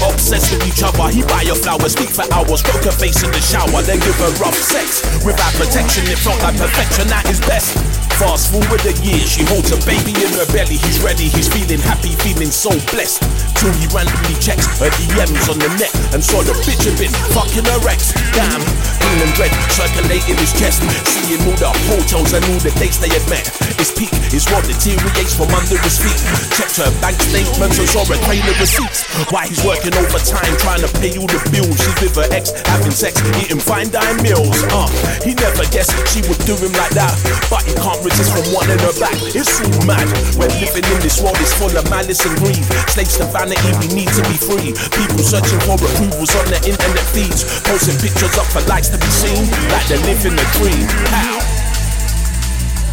Obsessed 0.02 0.58
with 0.58 0.66
each 0.66 0.82
other, 0.82 1.14
he 1.14 1.22
buy 1.22 1.46
her 1.46 1.54
flowers, 1.54 1.94
speak 1.94 2.10
for 2.10 2.26
hours, 2.34 2.66
stroke 2.66 2.90
her 2.90 2.98
face 2.98 3.22
in 3.22 3.30
the 3.30 3.38
shower, 3.38 3.86
then 3.86 4.02
give 4.02 4.18
her 4.26 4.34
rough 4.42 4.58
sex. 4.58 5.06
Without 5.22 5.54
protection, 5.54 6.02
it 6.10 6.18
felt 6.18 6.42
like 6.42 6.58
perfection 6.58 7.14
at 7.14 7.30
his 7.30 7.38
best. 7.46 7.78
Fast 8.22 8.53
forward 8.53 8.86
a 8.86 8.93
year, 9.01 9.17
she 9.25 9.41
holds 9.50 9.74
a 9.74 9.79
baby 9.89 10.13
in 10.13 10.29
her 10.38 10.46
belly. 10.53 10.77
He's 10.77 11.01
ready, 11.01 11.27
he's 11.34 11.50
feeling 11.50 11.82
happy, 11.82 12.13
feeling 12.22 12.53
so 12.53 12.70
blessed. 12.93 13.25
Till 13.58 13.74
he 13.74 13.89
randomly 13.89 14.38
checks 14.38 14.70
her 14.77 14.91
DMs 15.01 15.50
on 15.50 15.58
the 15.58 15.70
net 15.82 15.89
and 16.13 16.22
saw 16.22 16.46
the 16.46 16.53
bitch 16.62 16.86
a 16.86 16.93
bit 16.93 17.10
fucking 17.34 17.65
her 17.65 17.82
ex. 17.89 18.13
Damn, 18.38 18.62
green 19.01 19.20
and 19.25 19.34
red 19.41 19.50
circulating 19.74 20.38
his 20.38 20.53
chest. 20.53 20.86
Seeing 21.10 21.41
all 21.50 21.58
the 21.58 21.72
hotels 21.89 22.38
and 22.38 22.46
all 22.53 22.62
the 22.62 22.70
dates 22.77 23.01
they 23.01 23.10
had 23.10 23.25
met. 23.34 23.50
His 23.82 23.89
peak 23.89 24.13
is 24.29 24.46
what 24.53 24.62
deteriorates 24.70 25.34
from 25.34 25.50
under 25.50 25.82
his 25.82 25.98
feet. 25.98 26.20
Checked 26.53 26.77
her 26.86 26.91
bank 27.01 27.17
statements 27.17 27.82
and 27.82 27.89
saw 27.89 28.05
a 28.05 28.17
train 28.29 28.46
of 28.46 28.55
receipts. 28.62 29.10
Why 29.34 29.50
he's 29.50 29.65
working 29.65 29.93
overtime 29.98 30.53
trying 30.62 30.86
to 30.86 30.91
pay 31.01 31.17
all 31.17 31.27
the 31.27 31.41
bills. 31.50 31.82
She's 31.82 31.98
with 31.98 32.15
her 32.22 32.29
ex, 32.29 32.53
having 32.70 32.93
sex, 32.93 33.17
eating 33.41 33.60
fine 33.60 33.89
dine 33.89 34.22
meals. 34.22 34.62
Uh, 34.70 34.86
he 35.25 35.34
never 35.34 35.65
guessed 35.74 35.98
she 36.13 36.22
would 36.29 36.39
do 36.46 36.53
him 36.62 36.74
like 36.77 36.93
that. 36.93 37.15
But 37.50 37.65
he 37.65 37.74
can't 37.74 38.03
resist 38.04 38.36
from 38.36 38.46
wanting 38.52 38.80
her 38.84 38.96
back. 39.00 39.16
It's 39.32 39.64
all 39.64 39.84
mad. 39.88 40.06
We're 40.36 40.52
living 40.60 40.84
in 40.84 41.00
this 41.00 41.24
world, 41.24 41.40
it's 41.40 41.56
full 41.56 41.72
of 41.72 41.88
malice 41.90 42.22
and 42.28 42.36
greed. 42.38 42.64
Slaves 42.92 43.18
to 43.18 43.26
vanity, 43.32 43.72
we 43.80 43.88
need 43.96 44.12
to 44.12 44.24
be 44.28 44.38
free. 44.38 44.76
People 44.92 45.24
searching 45.24 45.60
for 45.64 45.80
approvals 45.80 46.36
on 46.36 46.46
the 46.52 46.60
internet 46.68 47.08
feeds, 47.16 47.48
posting 47.64 47.98
pictures 47.98 48.36
up 48.36 48.48
for 48.52 48.62
likes 48.68 48.92
to 48.92 49.00
be 49.00 49.10
seen, 49.10 49.48
like 49.72 49.88
they're 49.88 50.04
living 50.04 50.36
a 50.36 50.46
dream. 50.60 50.86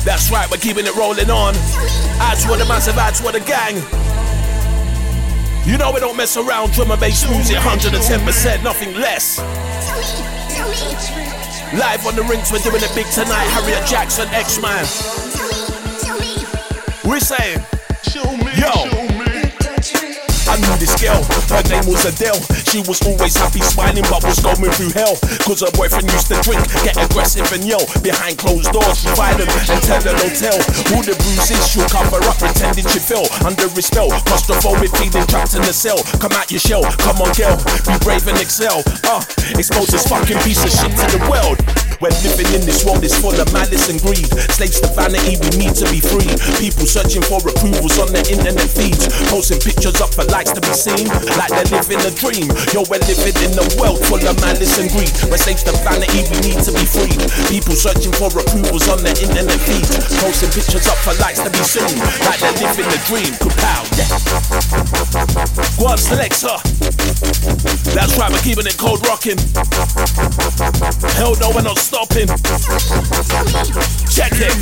That's 0.06 0.30
right, 0.30 0.48
we're 0.50 0.62
keeping 0.62 0.86
it 0.86 0.94
rolling 0.96 1.28
on. 1.28 1.54
Ads 2.22 2.46
for 2.46 2.56
the 2.56 2.64
massive, 2.64 2.96
ads 2.96 3.20
for 3.20 3.32
the 3.32 3.40
gang. 3.40 3.76
You 5.66 5.76
know 5.76 5.92
we 5.92 6.00
don't 6.00 6.16
mess 6.16 6.36
around, 6.36 6.72
drum 6.72 6.90
and 6.90 7.00
bass 7.00 7.28
music, 7.28 7.56
110%, 7.58 8.62
nothing 8.62 8.94
less. 8.94 9.38
Live 11.72 12.04
on 12.04 12.16
the 12.16 12.22
Rinse, 12.24 12.50
we're 12.50 12.58
doing 12.58 12.82
it 12.82 12.92
big 12.96 13.06
tonight. 13.12 13.46
Harriet 13.46 13.84
Jaxxon, 13.84 14.26
Eksman. 14.26 14.86
We're 17.04 17.20
saying, 17.20 17.60
yo. 18.58 18.99
I 20.50 20.58
knew 20.58 20.74
this 20.82 20.98
girl, 20.98 21.22
her 21.54 21.62
name 21.70 21.86
was 21.86 22.02
Adele. 22.02 22.42
She 22.66 22.82
was 22.82 22.98
always 23.06 23.38
happy, 23.38 23.62
smiling, 23.62 24.02
but 24.10 24.26
was 24.26 24.42
going 24.42 24.66
through 24.74 24.90
hell. 24.98 25.14
Cause 25.46 25.62
her 25.62 25.70
boyfriend 25.70 26.10
used 26.10 26.26
to 26.26 26.42
drink, 26.42 26.58
get 26.82 26.98
aggressive 26.98 27.46
and 27.54 27.62
yell. 27.62 27.86
Behind 28.02 28.34
closed 28.34 28.66
doors, 28.74 28.98
she 28.98 29.06
violent 29.14 29.46
and 29.46 29.78
tell 29.86 30.02
her 30.02 30.10
no 30.18 30.26
tell. 30.34 30.58
All 30.90 31.06
the 31.06 31.14
bruises, 31.22 31.62
she'll 31.70 31.86
cover 31.86 32.18
up, 32.26 32.34
pretending 32.42 32.82
she 32.90 32.98
fell 32.98 33.30
under 33.46 33.70
his 33.70 33.86
spell. 33.86 34.10
Claustrophobic, 34.26 34.90
feeling 34.98 35.26
trapped 35.30 35.54
in 35.54 35.62
the 35.62 35.72
cell. 35.72 36.02
Come 36.18 36.34
out 36.34 36.50
your 36.50 36.58
shell, 36.58 36.82
come 36.98 37.22
on, 37.22 37.30
girl, 37.38 37.54
be 37.86 37.94
brave 38.02 38.26
and 38.26 38.42
excel. 38.42 38.82
Uh, 39.06 39.22
expose 39.54 39.86
this 39.86 40.02
fucking 40.10 40.42
piece 40.42 40.66
of 40.66 40.74
shit 40.74 40.90
to 40.98 41.06
the 41.14 41.22
world. 41.30 41.62
We're 42.00 42.16
living 42.24 42.48
in 42.56 42.64
this 42.64 42.80
world, 42.80 43.04
is 43.04 43.12
full 43.12 43.36
of 43.36 43.52
malice 43.52 43.92
and 43.92 44.00
greed. 44.00 44.24
Slaves 44.56 44.80
to 44.80 44.88
vanity, 44.96 45.36
we 45.36 45.52
need 45.60 45.76
to 45.76 45.84
be 45.92 46.00
free. 46.00 46.32
People 46.56 46.88
searching 46.88 47.20
for 47.20 47.44
approvals 47.44 48.00
on 48.00 48.08
their 48.08 48.24
internet 48.24 48.72
feeds. 48.72 49.04
Posting 49.28 49.60
pictures 49.60 50.00
up 50.00 50.08
for 50.16 50.24
likes 50.40 50.56
to 50.56 50.60
be 50.64 50.72
seen, 50.72 51.04
like 51.36 51.52
they're 51.52 51.68
living 51.68 52.00
a 52.00 52.08
dream. 52.16 52.48
Yo, 52.72 52.80
we're 52.88 52.96
living 53.04 53.36
in 53.44 53.52
a 53.60 53.66
world 53.76 54.00
full 54.08 54.16
of 54.24 54.32
malice 54.40 54.80
and 54.80 54.88
greed. 54.88 55.12
We're 55.28 55.36
slaves 55.36 55.60
to 55.68 55.76
vanity, 55.84 56.24
we 56.32 56.40
need 56.40 56.64
to 56.64 56.72
be 56.72 56.80
free. 56.88 57.12
People 57.52 57.76
searching 57.76 58.08
for 58.16 58.32
approvals 58.32 58.88
on 58.88 59.04
their 59.04 59.12
internet 59.20 59.60
feeds. 59.60 59.92
Posting 60.16 60.48
pictures 60.48 60.88
up 60.88 60.96
for 61.04 61.12
likes 61.20 61.44
to 61.44 61.52
be 61.52 61.60
seen, 61.60 61.92
like 62.24 62.40
they're 62.40 62.56
living 62.56 62.88
a 62.88 62.96
dream. 63.04 63.36
Kapow, 63.36 63.84
yeah. 64.00 64.08
Go 65.76 65.92
on, 65.92 66.00
selector. 66.00 66.56
That's 67.92 68.16
right, 68.16 68.32
we're 68.32 68.40
keeping 68.40 68.64
it 68.64 68.80
cold 68.80 69.04
rocking. 69.04 69.36
Hell 71.20 71.36
no, 71.36 71.52
we're 71.52 71.68
not 71.68 71.76
stopping. 71.76 72.32
Check 74.08 74.32
it. 74.40 74.56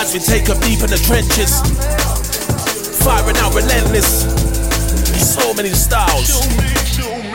As 0.00 0.16
we 0.16 0.18
take 0.18 0.48
a 0.48 0.56
deep 0.64 0.80
in 0.80 0.88
the 0.88 0.96
trenches, 1.04 1.60
firing 3.02 3.36
out 3.38 3.54
relentless. 3.54 4.24
So 5.18 5.54
many 5.54 5.70
styles. 5.70 6.46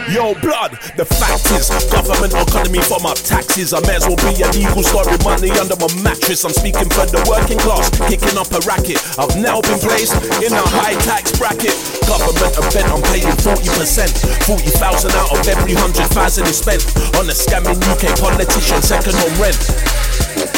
Yo, 0.08 0.32
blood, 0.40 0.72
the 0.96 1.04
fact 1.04 1.52
is, 1.52 1.68
government 1.92 2.32
economy 2.32 2.80
for 2.80 2.96
my 3.04 3.12
taxes. 3.28 3.76
I 3.76 3.84
may 3.84 4.00
as 4.00 4.08
well 4.08 4.16
be 4.16 4.40
illegal, 4.40 4.80
storing 4.80 5.20
money 5.20 5.52
under 5.60 5.76
my 5.76 5.92
mattress. 6.00 6.48
I'm 6.48 6.56
speaking 6.56 6.88
for 6.96 7.04
the 7.12 7.20
working 7.28 7.60
class, 7.60 7.92
kicking 8.08 8.40
up 8.40 8.48
a 8.56 8.64
racket. 8.64 9.04
I've 9.20 9.36
now 9.36 9.60
been 9.60 9.80
placed 9.84 10.16
in 10.40 10.56
a 10.56 10.64
high 10.80 10.96
tax 11.04 11.36
bracket. 11.36 11.76
Government 12.08 12.56
are 12.56 12.72
I'm 12.88 13.04
paying 13.12 13.36
40%. 13.44 14.48
40,000 14.48 15.12
out 15.12 15.36
of 15.36 15.44
every 15.44 15.76
100,000 15.76 16.48
is 16.48 16.56
spent 16.56 16.88
on 17.20 17.28
a 17.28 17.36
scamming 17.36 17.76
UK 17.92 18.16
politician, 18.16 18.80
second 18.80 19.20
home 19.20 19.36
rent. 19.44 19.60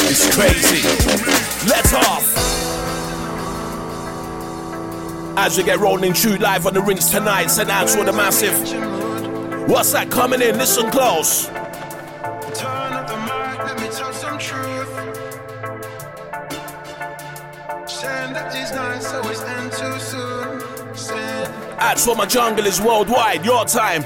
It's 0.06 0.30
crazy. 0.30 0.86
Let's 1.66 1.90
off. 1.94 2.49
As 5.36 5.56
we 5.56 5.64
get 5.64 5.78
rolling 5.78 6.12
true 6.12 6.36
live 6.36 6.66
on 6.66 6.74
the 6.74 6.80
Rinse 6.80 7.10
tonight, 7.10 7.46
send 7.46 7.70
out 7.70 7.88
to 7.88 8.04
the 8.04 8.12
massive. 8.12 8.52
What's 9.68 9.92
that 9.92 10.10
coming 10.10 10.42
in? 10.42 10.58
Listen 10.58 10.90
close. 10.90 11.46
Turn 11.46 12.92
up 12.92 13.06
the 13.06 13.16
mic, 13.16 13.58
let 13.64 13.80
me 13.80 13.88
tell 13.88 14.12
some 14.12 14.38
truth. 14.38 14.88
Saying 17.88 18.32
that 18.32 18.52
these 18.52 18.72
nights 18.72 19.12
always 19.14 19.40
end 19.40 19.72
too 19.72 19.98
soon. 19.98 20.96
Saying, 20.96 21.52
Ads 21.78 22.04
for 22.04 22.16
my 22.16 22.26
jungle 22.26 22.66
is 22.66 22.80
worldwide. 22.80 23.44
Your 23.44 23.64
time. 23.64 24.02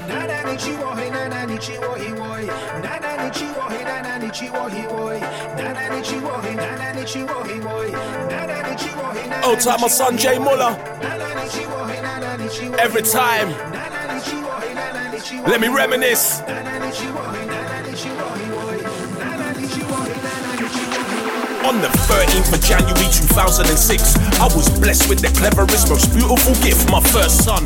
Old 9.45 9.61
time, 9.61 9.81
my 9.81 9.89
son 9.89 10.19
Jay 10.19 10.39
Muller. 10.39 10.77
Every 12.81 13.03
time. 13.03 13.51
Let 15.47 15.61
me 15.61 15.69
reminisce. 15.69 16.41
On 21.65 21.81
the 21.81 21.89
13th 21.89 22.53
of 22.53 22.61
January 22.61 23.09
2006, 23.11 24.17
I 24.39 24.45
was 24.55 24.69
blessed 24.81 25.09
with 25.09 25.21
the 25.21 25.33
cleverest, 25.33 25.89
most 25.89 26.13
beautiful 26.13 26.53
gift, 26.61 26.91
my 26.93 27.01
first 27.01 27.43
son. 27.43 27.65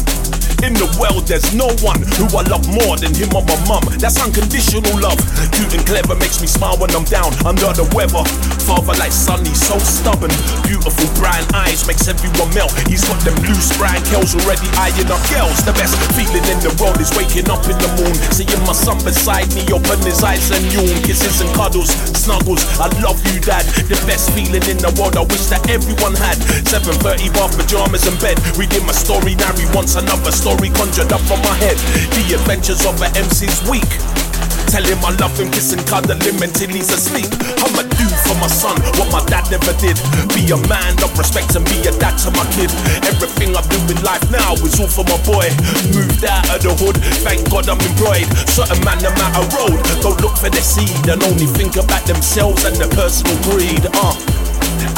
In 0.66 0.74
the 0.74 0.90
world, 0.98 1.30
there's 1.30 1.54
no 1.54 1.70
one 1.86 2.02
who 2.18 2.26
I 2.34 2.42
love 2.50 2.66
more 2.66 2.98
than 2.98 3.14
him 3.14 3.30
or 3.30 3.46
my 3.46 3.54
mum. 3.70 3.86
That's 4.02 4.18
unconditional 4.18 4.90
love. 4.98 5.18
Cute 5.54 5.70
and 5.70 5.86
clever 5.86 6.18
makes 6.18 6.42
me 6.42 6.50
smile 6.50 6.74
when 6.82 6.90
I'm 6.98 7.06
down 7.06 7.30
under 7.46 7.70
the 7.70 7.86
weather. 7.94 8.26
Father 8.66 8.98
like 8.98 9.14
son, 9.14 9.46
he's 9.46 9.62
so 9.62 9.78
stubborn. 9.78 10.34
Beautiful 10.66 11.06
brown 11.14 11.46
eyes 11.54 11.86
makes 11.86 12.10
everyone 12.10 12.50
melt. 12.58 12.74
He's 12.90 13.06
got 13.06 13.22
them 13.22 13.38
loose 13.46 13.70
brown 13.78 14.02
curls 14.10 14.34
already 14.34 14.66
eyeing 14.74 15.06
up 15.06 15.22
girls. 15.30 15.62
The 15.62 15.74
best 15.78 15.94
feeling 16.18 16.42
in 16.50 16.58
the 16.58 16.74
world 16.82 16.98
is 16.98 17.14
waking 17.14 17.46
up 17.54 17.62
in 17.70 17.78
the 17.78 17.90
moon, 17.94 18.14
seeing 18.34 18.50
my 18.66 18.74
son 18.74 18.98
beside 19.06 19.46
me, 19.54 19.62
open 19.70 20.02
his 20.02 20.26
eyes 20.26 20.50
and 20.50 20.66
yawn. 20.74 20.90
Kisses 21.06 21.38
and 21.38 21.54
cuddles, 21.54 21.94
snuggles. 22.18 22.66
I 22.82 22.90
love 22.98 23.22
you, 23.30 23.38
dad. 23.38 23.62
The 23.88 23.96
best 24.04 24.30
feeling 24.36 24.60
in 24.68 24.76
the 24.76 24.92
world. 25.00 25.16
I 25.16 25.24
wish 25.24 25.48
that 25.48 25.64
everyone 25.70 26.14
had. 26.14 26.36
7:30 26.68 27.32
bath 27.32 27.56
pajamas 27.56 28.06
and 28.06 28.20
bed. 28.20 28.36
Reading 28.58 28.84
my 28.84 28.92
story, 28.92 29.34
now 29.34 29.56
once 29.72 29.96
another 29.96 30.30
story 30.30 30.68
conjured 30.68 31.10
up 31.10 31.22
from 31.22 31.40
my 31.40 31.56
head. 31.56 31.78
The 32.12 32.34
adventures 32.36 32.84
of 32.84 33.00
an 33.00 33.16
MC's 33.16 33.64
week. 33.64 34.27
Tell 34.68 34.84
him 34.84 35.00
I 35.00 35.16
love 35.16 35.32
him, 35.40 35.50
kiss 35.50 35.72
and 35.72 35.80
cuddle 35.88 36.20
him 36.20 36.44
until 36.44 36.68
he's 36.68 36.92
asleep. 36.92 37.32
I'ma 37.56 37.88
do 37.88 38.06
for 38.28 38.36
my 38.36 38.52
son 38.52 38.76
what 39.00 39.08
my 39.08 39.24
dad 39.24 39.48
never 39.48 39.72
did. 39.80 39.96
Be 40.36 40.44
a 40.52 40.60
man 40.68 40.92
of 41.00 41.16
respect 41.16 41.56
and 41.56 41.64
be 41.64 41.80
a 41.88 41.92
dad 41.96 42.20
to 42.24 42.30
my 42.36 42.44
kid. 42.52 42.68
Everything 43.08 43.56
I 43.56 43.64
do 43.64 43.80
in 43.88 43.96
life 44.04 44.22
now 44.28 44.52
is 44.60 44.76
all 44.76 44.92
for 44.92 45.08
my 45.08 45.16
boy. 45.24 45.48
Moved 45.96 46.20
out 46.28 46.44
of 46.52 46.60
the 46.60 46.76
hood, 46.76 47.00
thank 47.24 47.48
God 47.48 47.64
I'm 47.72 47.80
employed. 47.80 48.28
Certain 48.44 48.76
man, 48.84 49.00
no 49.00 49.08
matter 49.16 49.44
road, 49.56 49.80
don't 50.04 50.20
look 50.20 50.36
for 50.36 50.52
the 50.52 50.60
seed 50.60 51.08
and 51.08 51.22
only 51.24 51.48
think 51.48 51.80
about 51.80 52.04
themselves 52.04 52.64
and 52.68 52.76
their 52.76 52.92
personal 52.92 53.40
greed. 53.48 53.88
Uh, 53.96 54.12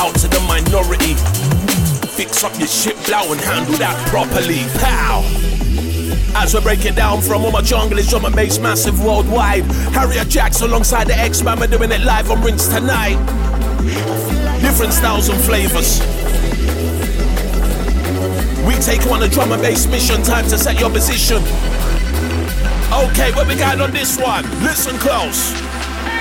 out 0.02 0.14
to 0.18 0.26
the 0.26 0.40
minority. 0.50 1.14
Fix 2.18 2.42
up 2.42 2.58
your 2.58 2.68
shit, 2.68 2.98
blow 3.06 3.30
and 3.32 3.40
handle 3.40 3.78
that 3.78 3.96
properly. 4.08 4.66
Pow! 4.82 5.59
As 6.34 6.54
we 6.54 6.60
break 6.60 6.84
it 6.84 6.94
down 6.94 7.20
from 7.20 7.44
all 7.44 7.50
my 7.50 7.60
junglist, 7.60 8.10
drummer 8.10 8.30
makes 8.30 8.58
massive 8.58 9.02
worldwide. 9.04 9.64
Harriet 9.92 10.28
Jacks 10.28 10.60
alongside 10.60 11.06
the 11.06 11.12
Eksman, 11.12 11.58
we're 11.58 11.66
doing 11.66 11.90
it 11.90 12.00
live 12.02 12.30
on 12.30 12.42
Rinse 12.42 12.68
tonight. 12.68 13.18
Different 14.60 14.92
styles 14.92 15.28
and 15.28 15.40
flavors. 15.40 16.00
We 18.66 18.74
take 18.76 19.06
on 19.10 19.22
a 19.22 19.28
drum 19.28 19.52
and 19.52 19.62
bass 19.62 19.86
mission, 19.86 20.22
time 20.22 20.44
to 20.48 20.58
set 20.58 20.78
your 20.78 20.90
position. 20.90 21.42
Okay, 22.92 23.32
what 23.32 23.46
we 23.46 23.54
got 23.56 23.80
on 23.80 23.90
this 23.90 24.18
one? 24.18 24.44
Listen 24.62 24.98
close. 24.98 25.69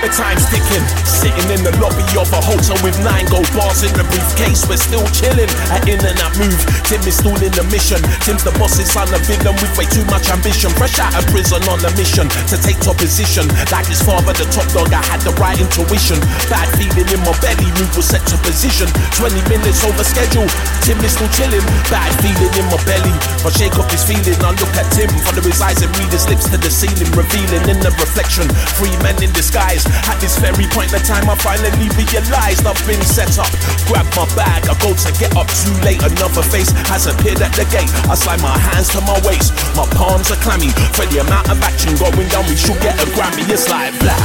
The 0.00 0.08
time's 0.16 0.48
ticking, 0.48 0.80
sitting 1.04 1.48
in 1.52 1.60
the 1.60 1.76
lobby 1.76 2.00
of 2.16 2.32
a 2.32 2.40
hotel 2.40 2.72
with 2.80 2.96
nine 3.04 3.28
gold 3.28 3.44
bars 3.52 3.84
in 3.84 3.92
the 3.92 4.00
briefcase. 4.08 4.64
We're 4.64 4.80
still 4.80 5.04
chilling, 5.12 5.52
at 5.68 5.84
in 5.84 6.00
and 6.00 6.16
out 6.24 6.32
move. 6.40 6.56
Tim 6.88 7.04
is 7.04 7.20
still 7.20 7.36
in 7.36 7.52
the 7.52 7.68
mission. 7.68 8.00
Tim's 8.24 8.40
the 8.40 8.56
boss's 8.56 8.88
son, 8.88 9.12
the 9.12 9.20
villain 9.28 9.52
with 9.60 9.76
way 9.76 9.84
too 9.92 10.00
much 10.08 10.32
ambition. 10.32 10.72
Fresh 10.72 10.96
out 11.04 11.12
of 11.20 11.28
prison 11.28 11.60
on 11.68 11.84
a 11.84 11.92
mission 12.00 12.32
to 12.48 12.56
take 12.56 12.80
top 12.80 12.96
position. 12.96 13.44
Like 13.68 13.92
his 13.92 14.00
father, 14.00 14.32
the 14.32 14.48
top 14.48 14.64
dog, 14.72 14.88
I 14.88 15.04
had 15.04 15.20
the 15.20 15.36
right 15.36 15.60
intuition. 15.60 16.16
Bad 16.48 16.72
feeling 16.80 17.04
in 17.04 17.20
my 17.20 17.36
belly, 17.44 17.68
move 17.76 17.92
was 17.92 18.08
set 18.08 18.24
to 18.32 18.40
position. 18.40 18.88
20 19.20 19.36
minutes 19.52 19.84
over 19.84 20.00
schedule, 20.00 20.48
Tim 20.80 20.96
is 21.04 21.12
still 21.12 21.28
chilling. 21.36 21.64
Bad 21.92 22.08
feeling 22.24 22.48
in 22.56 22.64
my 22.72 22.80
belly, 22.88 23.12
but 23.44 23.52
shake 23.52 23.76
off 23.76 23.92
his 23.92 24.00
feeling. 24.08 24.40
I 24.40 24.56
look 24.56 24.72
at 24.80 24.88
Tim, 24.96 25.12
follow 25.28 25.44
his 25.44 25.60
eyes 25.60 25.84
and 25.84 25.92
read 26.00 26.08
his 26.08 26.24
lips 26.24 26.48
to 26.48 26.56
the 26.56 26.72
ceiling, 26.72 27.12
revealing 27.12 27.68
in 27.68 27.84
the 27.84 27.92
reflection. 28.00 28.48
Three 28.80 28.96
men 29.04 29.20
in 29.20 29.28
disguise. 29.36 29.89
At 30.08 30.20
this 30.20 30.38
very 30.38 30.66
point 30.70 30.92
in 30.92 31.02
time, 31.02 31.28
I 31.28 31.36
finally 31.36 31.88
realized 31.94 32.66
I've 32.66 32.80
been 32.86 33.02
set 33.02 33.38
up. 33.38 33.50
Grab 33.88 34.06
my 34.16 34.26
bag, 34.36 34.68
I 34.68 34.74
go 34.78 34.94
to 34.94 35.10
get 35.18 35.36
up 35.36 35.48
too 35.50 35.74
late. 35.82 36.02
Another 36.02 36.42
face 36.42 36.70
has 36.90 37.06
appeared 37.06 37.40
at 37.42 37.52
the 37.54 37.66
gate. 37.68 37.90
I 38.08 38.14
slide 38.14 38.42
my 38.42 38.56
hands 38.56 38.88
to 38.94 39.00
my 39.02 39.18
waist, 39.26 39.54
my 39.74 39.86
palms 39.96 40.30
are 40.30 40.40
clammy. 40.42 40.70
For 40.94 41.06
the 41.06 41.20
amount 41.20 41.50
of 41.50 41.60
action 41.62 41.96
going 41.96 42.28
down, 42.28 42.46
we 42.46 42.56
should 42.56 42.78
get 42.80 42.98
a 43.00 43.06
Grammy. 43.16 43.46
It's 43.48 43.68
like 43.68 43.92
blow. 43.98 44.16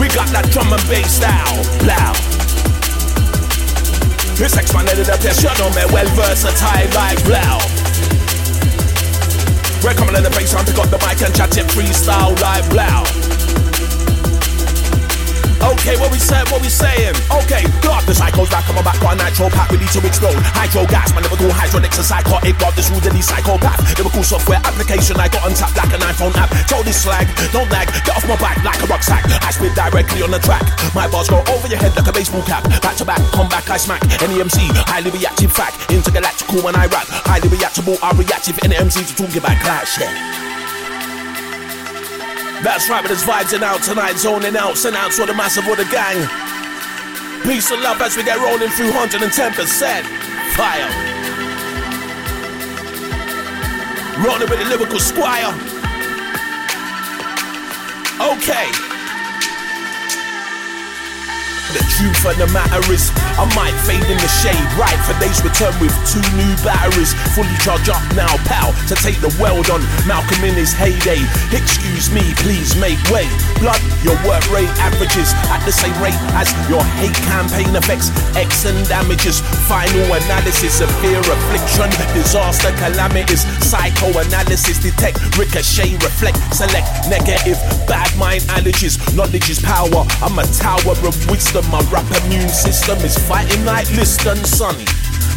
We 0.00 0.08
got 0.08 0.28
that 0.34 0.50
drum 0.50 0.72
and 0.72 0.82
bass 0.88 1.20
style, 1.20 1.62
blow. 1.80 2.12
This 4.36 4.56
Eksman 4.56 4.90
of 4.90 4.98
the 4.98 5.16
best, 5.22 5.42
you 5.42 5.52
know 5.58 5.70
me, 5.70 5.86
well 5.92 6.08
versatile 6.16 6.90
like 6.94 7.22
blow. 7.24 7.73
We're 9.84 9.92
coming 9.92 10.16
in 10.16 10.22
the 10.22 10.30
bass 10.30 10.54
and 10.54 10.66
pick 10.66 10.78
up 10.78 10.88
the 10.88 10.96
mic 10.96 11.20
and 11.20 11.34
chat 11.36 11.54
it 11.58 11.66
freestyle 11.66 12.40
like 12.40 12.66
blow. 12.70 13.23
Okay, 15.64 15.96
what 15.96 16.12
we 16.12 16.20
saying, 16.20 16.44
what 16.52 16.60
we 16.60 16.68
saying? 16.68 17.16
Okay, 17.32 17.64
God, 17.80 18.04
the 18.04 18.12
cycle's 18.12 18.52
back 18.52 18.68
on 18.68 18.76
my 18.76 18.84
back, 18.84 19.00
got 19.00 19.16
a 19.16 19.24
nitro 19.24 19.48
pack, 19.48 19.72
we 19.72 19.80
need 19.80 19.88
to 19.96 20.00
explode. 20.04 20.36
Hydro 20.52 20.84
gas, 20.84 21.08
my 21.16 21.24
lyrical 21.24 21.48
hydronics, 21.48 21.96
a 21.96 22.04
psychotic, 22.04 22.56
got 22.60 22.76
this 22.76 22.92
rudely 22.92 23.24
psychopath. 23.24 23.80
Lyrical 23.96 24.22
software 24.22 24.60
application, 24.60 25.16
I 25.16 25.28
got 25.32 25.48
untapped 25.48 25.76
like 25.76 25.92
an 25.96 26.04
iPhone 26.04 26.36
app. 26.36 26.52
Told 26.68 26.84
this 26.84 27.00
slag, 27.00 27.24
don't 27.52 27.68
lag, 27.72 27.88
get 28.04 28.12
off 28.12 28.28
my 28.28 28.36
back 28.36 28.60
like 28.60 28.76
a 28.84 28.86
rucksack. 28.86 29.24
I 29.40 29.50
spit 29.56 29.72
directly 29.72 30.20
on 30.20 30.30
the 30.30 30.40
track. 30.44 30.68
My 30.92 31.08
bars 31.08 31.32
go 31.32 31.40
over 31.48 31.66
your 31.68 31.80
head 31.80 31.96
like 31.96 32.08
a 32.08 32.12
baseball 32.12 32.44
cap. 32.44 32.68
Back 32.84 33.00
to 33.00 33.04
back, 33.08 33.24
come 33.32 33.48
back, 33.48 33.64
I 33.70 33.80
smack. 33.80 34.04
Any 34.20 34.44
MC, 34.44 34.68
highly 34.84 35.10
reactive 35.16 35.52
fact. 35.52 35.80
Intergalactical 35.88 36.60
when 36.60 36.76
I 36.76 36.92
rap. 36.92 37.08
Highly 37.24 37.48
reactable, 37.48 37.96
I'm 38.04 38.20
reactive. 38.20 38.60
Any 38.64 38.76
MC 38.76 39.00
to 39.00 39.14
talk 39.16 39.32
about 39.32 39.56
clash, 39.64 39.96
yeah. 39.96 40.43
That's 42.64 42.88
right, 42.88 43.02
but 43.02 43.10
it's 43.10 43.24
vibes 43.24 43.52
out 43.62 43.82
tonight, 43.82 44.16
zoning 44.16 44.56
out, 44.56 44.78
send 44.78 44.96
out 44.96 45.12
to 45.12 45.26
the 45.26 45.34
massive 45.34 45.68
of 45.68 45.76
the 45.76 45.84
gang. 45.84 46.16
Peace 47.42 47.70
and 47.70 47.82
love 47.82 48.00
as 48.00 48.16
we 48.16 48.24
get 48.24 48.38
rolling 48.38 48.70
through 48.70 48.90
110%. 48.90 50.02
Fire. 50.56 50.88
Rolling 54.24 54.48
with 54.48 54.58
the 54.58 54.64
lyrical 54.64 54.98
squire. 54.98 55.52
Okay. 58.32 58.93
The 61.72 61.80
truth 61.96 62.20
of 62.28 62.36
the 62.36 62.48
matter 62.52 62.82
is, 62.92 63.08
I 63.40 63.48
might 63.56 63.72
fade 63.88 64.04
in 64.04 64.20
the 64.20 64.28
shade. 64.28 64.60
Right 64.76 65.00
for 65.08 65.16
days 65.16 65.40
return 65.40 65.72
with 65.80 65.94
two 66.04 66.20
new 66.36 66.52
batteries. 66.60 67.16
Fully 67.32 67.56
charged 67.64 67.88
up 67.88 68.04
now, 68.12 68.28
pal, 68.44 68.76
to 68.92 68.94
take 69.00 69.16
the 69.24 69.32
world 69.40 69.72
on. 69.72 69.80
Malcolm 70.04 70.44
in 70.44 70.54
his 70.54 70.76
heyday. 70.76 71.24
Excuse 71.56 72.12
me, 72.12 72.20
please 72.44 72.76
make 72.76 73.00
way. 73.08 73.24
Blood, 73.64 73.80
your 74.04 74.18
work 74.28 74.44
rate 74.52 74.68
averages 74.76 75.32
at 75.48 75.64
the 75.64 75.72
same 75.72 75.96
rate 76.04 76.18
as 76.36 76.52
your 76.68 76.84
hate 77.00 77.16
campaign 77.32 77.72
affects 77.72 78.12
X 78.36 78.68
and 78.68 78.76
damages. 78.84 79.40
Final 79.64 80.04
analysis 80.20 80.84
of 80.84 80.92
fear, 81.00 81.18
affliction, 81.24 81.88
disaster, 82.12 82.76
calamities. 82.76 83.48
Psychoanalysis 83.64 84.84
detect, 84.84 85.16
ricochet, 85.40 85.96
reflect, 86.04 86.36
select 86.52 86.86
negative, 87.08 87.56
bad 87.88 88.10
mind 88.20 88.42
allergies. 88.52 89.00
Knowledge 89.16 89.48
is 89.48 89.60
power. 89.64 90.04
I'm 90.20 90.36
a 90.38 90.46
tower 90.60 90.92
of 91.06 91.16
wisdom. 91.30 91.53
My 91.54 91.86
rap 91.86 92.10
immune 92.24 92.48
system 92.48 92.98
is 93.06 93.16
fighting 93.16 93.64
like 93.64 93.88
Liston 93.94 94.42
Sonny. 94.42 94.86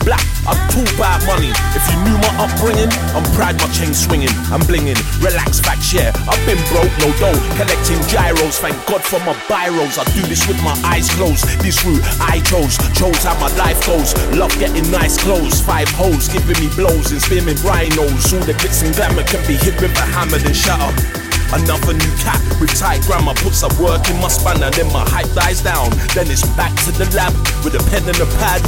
Black, 0.01 0.25
I'm 0.49 0.57
too 0.73 0.81
bad 0.97 1.21
money. 1.29 1.53
If 1.77 1.85
you 1.93 1.97
knew 2.01 2.17
my 2.17 2.33
upbringing, 2.41 2.89
I'm 3.13 3.21
proud 3.37 3.61
my 3.61 3.69
chain 3.69 3.93
swinging. 3.93 4.33
I'm 4.49 4.65
blinging, 4.65 4.97
relax, 5.21 5.61
back 5.61 5.77
share. 5.77 6.09
I've 6.25 6.41
been 6.49 6.57
broke, 6.73 6.89
no 7.05 7.13
dough, 7.21 7.37
collecting 7.53 8.01
giros. 8.09 8.57
Thank 8.57 8.81
God 8.89 9.05
for 9.05 9.19
my 9.29 9.37
biros. 9.45 10.01
I 10.01 10.09
do 10.17 10.25
this 10.25 10.41
with 10.47 10.57
my 10.63 10.73
eyes 10.89 11.05
closed. 11.13 11.45
This 11.61 11.85
route 11.85 12.01
I 12.17 12.41
chose, 12.41 12.81
chose 12.97 13.21
how 13.21 13.37
my 13.37 13.53
life 13.53 13.85
goes. 13.85 14.17
Love 14.33 14.57
getting 14.57 14.89
nice 14.89 15.21
clothes, 15.21 15.61
five 15.61 15.89
hoes 15.89 16.29
giving 16.29 16.57
me 16.57 16.73
blows 16.73 17.11
and 17.11 17.21
spinning 17.21 17.61
rhinos. 17.61 18.33
All 18.33 18.41
the 18.41 18.57
glitz 18.57 18.81
and 18.81 18.95
glamour 18.95 19.21
can 19.21 19.45
be 19.45 19.53
hit 19.53 19.79
with 19.79 19.93
a 19.93 20.05
hammer 20.17 20.41
and 20.41 20.57
up. 20.81 21.26
Another 21.53 21.93
new 21.93 22.13
cat 22.19 22.43
with 22.59 22.75
tight 22.77 23.01
grammar 23.03 23.33
puts 23.35 23.63
a 23.63 23.69
work 23.81 24.09
in 24.09 24.19
my 24.19 24.27
spanner, 24.27 24.69
then 24.71 24.91
my 24.91 25.07
hype 25.07 25.31
dies 25.33 25.61
down. 25.61 25.89
Then 26.13 26.27
it's 26.27 26.45
back 26.59 26.75
to 26.83 26.91
the 26.91 27.07
lab 27.15 27.31
with 27.63 27.75
a 27.75 27.83
pen 27.89 28.03
and 28.03 28.19
a 28.19 28.27
pad. 28.35 28.61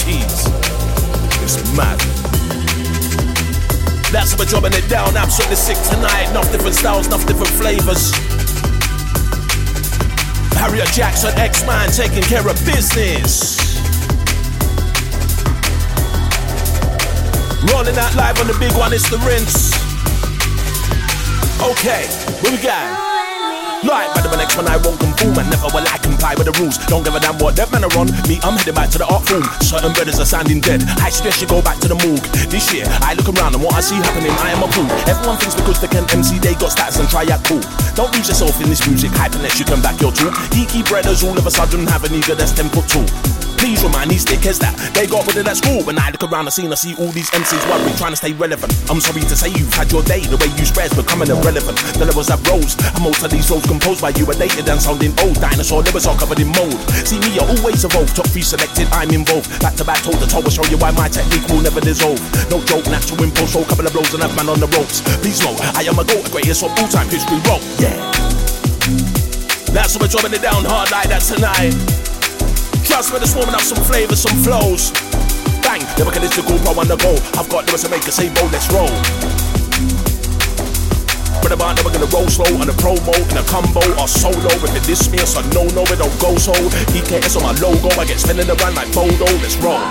Jeez, 0.00 0.48
it's 1.44 1.60
mad. 1.76 2.00
That's 4.12 4.36
we're 4.38 4.46
dropping 4.46 4.72
it 4.72 4.88
down. 4.88 5.16
Absolutely 5.16 5.56
sick 5.56 5.76
tonight. 5.88 6.30
Enough 6.30 6.50
different 6.52 6.76
styles, 6.76 7.06
enough 7.08 7.26
different 7.26 7.52
flavors. 7.60 8.12
Harriet 10.56 10.88
Jaxxon, 10.96 11.32
Eksman, 11.36 11.94
taking 11.96 12.22
care 12.22 12.46
of 12.48 12.56
business. 12.64 13.58
Rolling 17.72 17.98
out 17.98 18.14
live 18.16 18.40
on 18.40 18.46
the 18.46 18.56
big 18.58 18.72
one, 18.78 18.92
it's 18.92 19.08
the 19.10 19.18
rinse. 19.18 19.81
Okay, 21.62 22.06
what 22.42 22.50
we 22.50 22.58
got? 22.58 23.11
Like, 23.82 24.14
but 24.14 24.22
the 24.30 24.38
next 24.38 24.54
one 24.54 24.70
I 24.70 24.78
won't 24.78 24.98
conform 25.02 25.42
and 25.42 25.50
never 25.50 25.66
will 25.74 25.82
I 25.82 25.98
comply 25.98 26.38
with 26.38 26.46
the 26.46 26.54
rules. 26.62 26.78
Don't 26.86 27.02
give 27.02 27.14
a 27.14 27.20
damn 27.20 27.34
what 27.42 27.58
that 27.58 27.66
man 27.74 27.82
are 27.82 27.94
on. 27.98 28.14
Me, 28.30 28.38
I'm 28.46 28.54
heading 28.54 28.78
back 28.78 28.94
to 28.94 28.98
the 28.98 29.06
art 29.10 29.26
form. 29.26 29.42
Certain 29.58 29.90
brothers 29.90 30.22
are 30.22 30.28
sounding 30.28 30.62
dead. 30.62 30.86
I 31.02 31.10
suggest 31.10 31.42
you 31.42 31.50
go 31.50 31.58
back 31.60 31.82
to 31.82 31.88
the 31.90 31.98
morgue. 31.98 32.22
This 32.46 32.70
year, 32.70 32.86
I 33.02 33.18
look 33.18 33.26
around 33.26 33.58
and 33.58 33.62
what 33.62 33.74
I 33.74 33.82
see 33.82 33.98
happening, 33.98 34.30
I 34.38 34.54
am 34.54 34.62
a 34.62 34.68
fool. 34.70 34.86
Everyone 35.10 35.34
thinks 35.42 35.58
because 35.58 35.82
they 35.82 35.90
can 35.90 36.06
MC, 36.14 36.38
they 36.38 36.54
got 36.54 36.70
stats 36.70 37.02
and 37.02 37.10
try 37.10 37.26
out 37.26 37.42
cool. 37.42 37.62
Don't 37.98 38.14
lose 38.14 38.30
yourself 38.30 38.54
in 38.62 38.70
this 38.70 38.86
music 38.86 39.10
hype 39.18 39.34
unless 39.34 39.58
you 39.58 39.66
come 39.66 39.82
back 39.82 39.98
your 39.98 40.14
tool. 40.14 40.30
Geeky 40.54 40.86
brothers 40.86 41.26
all 41.26 41.34
of 41.34 41.46
a 41.46 41.50
sudden 41.50 41.82
have 41.90 42.06
an 42.06 42.14
ego 42.14 42.38
that's 42.38 42.54
10 42.54 42.70
foot 42.70 42.86
tall. 42.86 43.06
Please 43.62 43.78
remind 43.86 44.10
these 44.10 44.26
dickheads 44.26 44.58
that 44.58 44.74
they 44.90 45.06
got 45.06 45.22
with 45.22 45.38
it 45.38 45.46
at 45.46 45.54
school. 45.54 45.86
When 45.86 45.94
I 45.94 46.10
look 46.10 46.26
around 46.26 46.46
the 46.46 46.50
scene, 46.50 46.74
I 46.74 46.74
see 46.74 46.98
all 46.98 47.14
these 47.14 47.30
MCs 47.30 47.62
worried, 47.70 47.94
trying 47.94 48.10
to 48.10 48.18
stay 48.18 48.34
relevant. 48.34 48.74
I'm 48.90 48.98
sorry 48.98 49.22
to 49.22 49.36
say 49.38 49.54
you've 49.54 49.70
had 49.70 49.86
your 49.94 50.02
day. 50.02 50.18
The 50.26 50.34
way 50.34 50.50
you 50.58 50.66
spread's 50.66 50.98
becoming 50.98 51.30
irrelevant. 51.30 51.78
The 51.94 52.10
levels 52.10 52.26
have 52.26 52.42
rose, 52.50 52.74
and 52.74 52.98
most 53.06 53.22
of 53.22 53.30
these 53.30 53.46
roles 53.46 53.62
composed 53.72 54.04
by 54.04 54.12
you 54.20 54.28
are 54.28 54.36
dated 54.36 54.68
and 54.68 54.76
sounding 54.76 55.16
old. 55.24 55.40
Dinosaur 55.40 55.80
livers 55.80 56.04
are 56.04 56.16
covered 56.20 56.36
in 56.36 56.52
mold. 56.52 56.76
See 57.08 57.16
me, 57.24 57.40
I 57.40 57.48
always 57.48 57.80
evolve. 57.80 58.12
Top 58.12 58.28
three 58.28 58.44
selected, 58.44 58.84
I'm 58.92 59.08
involved. 59.08 59.48
Back 59.64 59.80
to 59.80 59.84
back, 59.84 60.04
toe 60.04 60.12
to 60.12 60.28
toe, 60.28 60.44
will 60.44 60.52
show 60.52 60.66
you 60.68 60.76
why 60.76 60.92
my 60.92 61.08
technique 61.08 61.48
will 61.48 61.64
never 61.64 61.80
dissolve. 61.80 62.20
No 62.52 62.60
joke, 62.68 62.84
natural 62.92 63.24
impulse, 63.24 63.56
so 63.56 63.64
couple 63.64 63.88
of 63.88 63.92
blows 63.96 64.12
and 64.12 64.22
a 64.22 64.28
man 64.36 64.52
on 64.52 64.60
the 64.60 64.68
ropes. 64.76 65.00
Please 65.24 65.40
know, 65.40 65.56
I 65.72 65.88
am 65.88 65.96
a 65.96 66.04
goat, 66.04 66.28
greatest 66.28 66.60
of 66.60 66.76
all 66.76 66.88
time 66.88 67.08
history. 67.08 67.40
Roll, 67.48 67.64
yeah. 67.80 67.96
That's 69.72 69.96
what 69.96 70.04
we're 70.04 70.12
dropping 70.12 70.36
it 70.36 70.44
down 70.44 70.68
hard 70.68 70.92
like 70.92 71.08
that 71.08 71.24
tonight. 71.24 71.72
Trust 72.84 73.08
me, 73.08 73.24
this 73.24 73.32
warming 73.32 73.56
up 73.56 73.64
some 73.64 73.80
flavors, 73.88 74.20
some 74.20 74.36
flows. 74.44 74.92
Bang, 75.64 75.80
never 75.96 76.12
can 76.12 76.20
this 76.20 76.36
go 76.36 76.44
pro 76.60 76.76
on 76.76 76.92
the 76.92 77.00
go. 77.00 77.16
I've 77.40 77.48
got 77.48 77.64
lyrics 77.64 77.88
to 77.88 77.88
make 77.88 78.04
a 78.04 78.12
say, 78.12 78.28
bro, 78.36 78.44
let's 78.52 78.68
roll. 78.68 78.92
But 81.42 81.58
never 81.58 81.90
gonna 81.90 82.06
roll 82.06 82.28
slow 82.28 82.46
on 82.62 82.70
a 82.70 82.72
promo, 82.78 83.12
in 83.30 83.36
a 83.36 83.42
combo 83.44 83.82
or 84.00 84.06
solo. 84.06 84.48
If 84.62 84.76
it 84.76 84.86
diss 84.86 85.10
me, 85.10 85.18
it's 85.18 85.36
a 85.36 85.42
no 85.52 85.66
no, 85.74 85.82
it 85.82 85.98
don't 85.98 86.18
go 86.22 86.36
so. 86.38 86.52
EKS 86.94 87.36
on 87.36 87.42
my 87.42 87.52
logo, 87.60 87.90
I 88.00 88.06
get 88.06 88.20
spinning 88.20 88.48
around 88.48 88.74
like 88.74 88.92
Bodo, 88.94 89.26
let's 89.42 89.56
roll. 89.58 89.82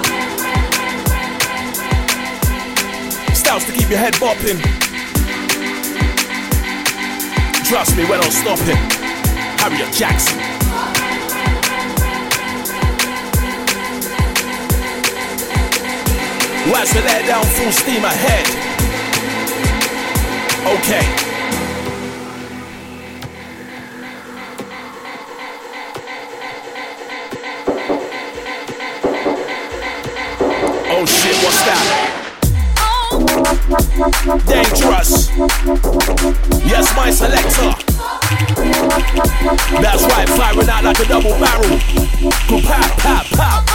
Styles 3.36 3.66
to 3.66 3.72
keep 3.74 3.90
your 3.90 4.00
head 4.00 4.14
bopping. 4.16 4.62
Trust 7.68 7.98
me, 7.98 8.06
we're 8.06 8.18
not 8.18 8.32
stopping. 8.32 8.80
Harriet 9.60 9.92
Jaxxon. 9.94 10.40
Watch 16.72 16.94
me 16.94 17.02
let 17.02 17.26
down 17.28 17.44
full 17.44 17.72
steam 17.72 18.04
ahead. 18.04 18.48
Okay. 20.66 21.31
Oh 31.02 31.06
shit, 31.08 31.34
what's 31.42 31.58
that? 31.66 31.82
Dangerous. 34.46 35.34
Yes, 36.64 36.96
my 36.96 37.10
selector. 37.10 37.74
That's 39.82 40.04
right, 40.04 40.30
firing 40.30 40.70
out 40.70 40.84
like 40.84 41.00
a 41.00 41.06
double 41.06 41.34
barrel. 41.42 41.80
Go 42.48 42.62
pow, 42.62 42.86
pow, 43.02 43.24
pow. 43.34 43.66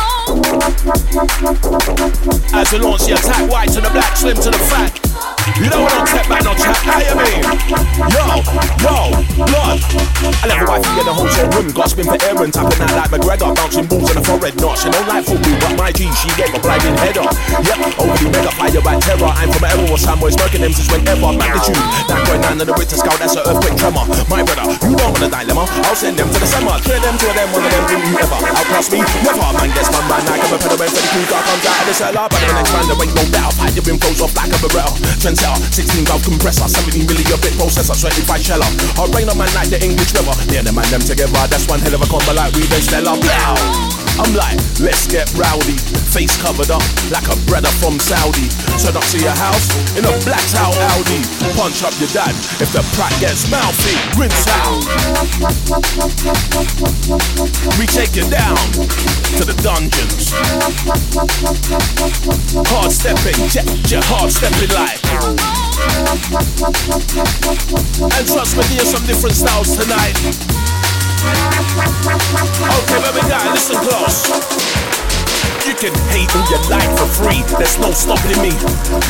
As 2.55 2.71
we 2.71 2.79
launch 2.79 3.03
the 3.07 3.15
attack, 3.19 3.51
white 3.51 3.71
to 3.71 3.81
the 3.81 3.91
black, 3.91 4.17
slim 4.17 4.37
to 4.37 4.51
the 4.51 4.59
fat. 4.71 5.07
You 5.55 5.71
what 5.71 5.95
I'm 5.95 6.07
tech 6.07 6.29
man, 6.29 6.43
no 6.43 6.53
chat, 6.59 6.75
you 7.07 7.15
mean? 7.17 7.41
Yo, 8.11 8.27
yo, 8.83 9.15
Lord. 9.47 9.79
I 10.27 10.51
left 10.51 10.59
the 10.59 10.67
wife 10.67 10.85
in 10.85 11.07
the 11.07 11.15
hotel 11.15 11.47
room, 11.55 11.71
gasping 11.71 12.05
for 12.05 12.19
air 12.19 12.37
and 12.43 12.53
tapping 12.53 12.83
out 12.83 12.93
like 12.99 13.11
McGregor, 13.15 13.55
bouncing 13.55 13.87
balls 13.87 14.11
in 14.11 14.17
the 14.19 14.25
forehead. 14.27 14.59
Not 14.61 14.77
she 14.77 14.91
don't 14.91 15.07
like 15.07 15.25
football, 15.25 15.57
but 15.63 15.79
my 15.79 15.93
G, 15.93 16.11
she 16.19 16.29
gave 16.35 16.53
a 16.53 16.59
overly 18.77 18.99
by 18.99 19.01
terror. 19.01 19.33
I'm 19.33 19.49
from 19.53 19.65
an 19.65 19.71
era 19.73 19.85
where 19.89 20.01
Sam 20.01 20.19
boys 20.21 20.35
smirking 20.35 20.61
them 20.61 20.73
since 20.73 20.91
whenever. 20.91 21.33
Magnitude, 21.33 21.77
that 22.09 22.21
going 22.27 22.41
down 22.41 22.59
to 22.61 22.65
the 22.65 22.75
Richter 22.77 22.97
scale, 23.01 23.17
that's 23.17 23.37
an 23.37 23.45
earthquake 23.49 23.77
tremor. 23.77 24.05
My 24.29 24.43
brother, 24.45 24.69
you 24.89 24.97
don't 24.97 25.13
want 25.13 25.25
a 25.25 25.29
dilemma. 25.31 25.65
I'll 25.87 25.97
send 25.97 26.17
them 26.17 26.29
to 26.29 26.39
the 26.39 26.49
summer, 26.49 26.77
clear 26.85 27.01
them 27.01 27.17
to 27.17 27.29
them, 27.33 27.49
one 27.53 27.65
of 27.65 27.71
them, 27.73 27.85
do 27.89 27.97
you 27.97 28.17
ever? 28.21 28.39
Outclass 28.41 28.89
me, 28.93 29.01
never. 29.25 29.49
Man 29.57 29.71
gets 29.73 29.91
man, 29.93 30.05
man, 30.09 30.23
I 30.29 30.37
come 30.41 30.53
a 30.53 30.59
pedal, 30.61 30.77
for 30.77 30.89
the 30.89 31.09
crew, 31.13 31.25
car 31.29 31.43
comes 31.45 31.65
out 31.65 31.79
of 31.81 31.87
the 31.87 31.95
cellar, 31.95 32.27
but 32.29 32.41
the 32.41 32.49
next 32.53 32.73
man, 32.73 32.85
there 32.89 33.01
ain't 33.01 33.15
no 33.17 33.25
doubt. 33.33 33.55
Hide 33.57 33.77
your 33.77 33.87
infos 33.89 34.21
off 34.21 34.35
like 34.37 34.53
a 34.53 34.59
barrel. 34.69 34.93
Trendsetter, 35.21 35.57
16 35.73 36.05
valve 36.09 36.25
compressor, 36.25 36.69
70 36.69 37.07
million 37.09 37.39
bit 37.41 37.55
processor, 37.57 37.97
25 37.97 38.41
sheller. 38.41 38.71
I'll 39.01 39.11
rain 39.17 39.29
on 39.29 39.39
man 39.39 39.51
like 39.57 39.73
the 39.73 39.81
English 39.81 40.13
weather. 40.13 40.37
Yeah, 40.53 40.63
the 40.63 40.73
man 40.73 40.87
them 40.93 41.03
together, 41.03 41.33
that's 41.49 41.67
one 41.69 41.81
hell 41.81 41.97
of 41.97 42.03
a 42.03 42.09
combo 42.09 42.33
like 42.37 42.53
we 42.55 42.69
and 42.69 42.85
Stella. 42.85 43.17
Blow! 43.17 43.97
I'm 44.17 44.33
like, 44.33 44.57
let's 44.81 45.05
get 45.07 45.29
rowdy. 45.37 45.77
Face 46.09 46.41
covered 46.41 46.73
up 46.73 46.81
like 47.13 47.29
a 47.29 47.37
brother 47.45 47.69
from 47.77 48.01
Saudi. 48.01 48.49
Turn 48.77 48.95
up 48.95 49.09
to 49.09 49.19
your 49.19 49.33
house 49.33 49.73
in 49.97 50.05
a 50.05 50.13
blacked 50.29 50.55
out 50.55 50.77
Audi. 50.93 51.25
Punch 51.57 51.83
up 51.83 51.97
your 51.99 52.13
dad 52.13 52.37
if 52.61 52.71
the 52.77 52.85
prat 52.93 53.11
gets 53.21 53.51
mouthy. 53.51 53.97
Rinse 54.21 54.47
out. 54.53 54.85
We 57.81 57.87
take 57.87 58.15
you 58.15 58.29
down 58.29 58.57
to 59.41 59.45
the 59.49 59.57
dungeons. 59.65 60.31
Hard 62.69 62.93
stepping, 62.93 63.49
check 63.49 63.65
your 63.91 64.05
hard 64.05 64.31
stepping 64.31 64.69
like. 64.77 65.01
And 68.13 68.27
trust 68.29 68.57
me, 68.57 68.63
there's 68.77 68.91
some 68.93 69.07
different 69.07 69.37
styles 69.37 69.75
tonight. 69.77 70.17
Okay, 72.77 73.01
baby 73.01 73.25
guy, 73.27 73.53
listen 73.53 73.77
close. 73.81 74.77
You 75.67 75.75
can 75.75 75.91
hate 76.15 76.31
all 76.31 76.47
you 76.47 76.63
like 76.71 76.87
for 76.95 77.11
free, 77.11 77.43
there's 77.59 77.75
no 77.83 77.91
stopping 77.91 78.39
me. 78.39 78.55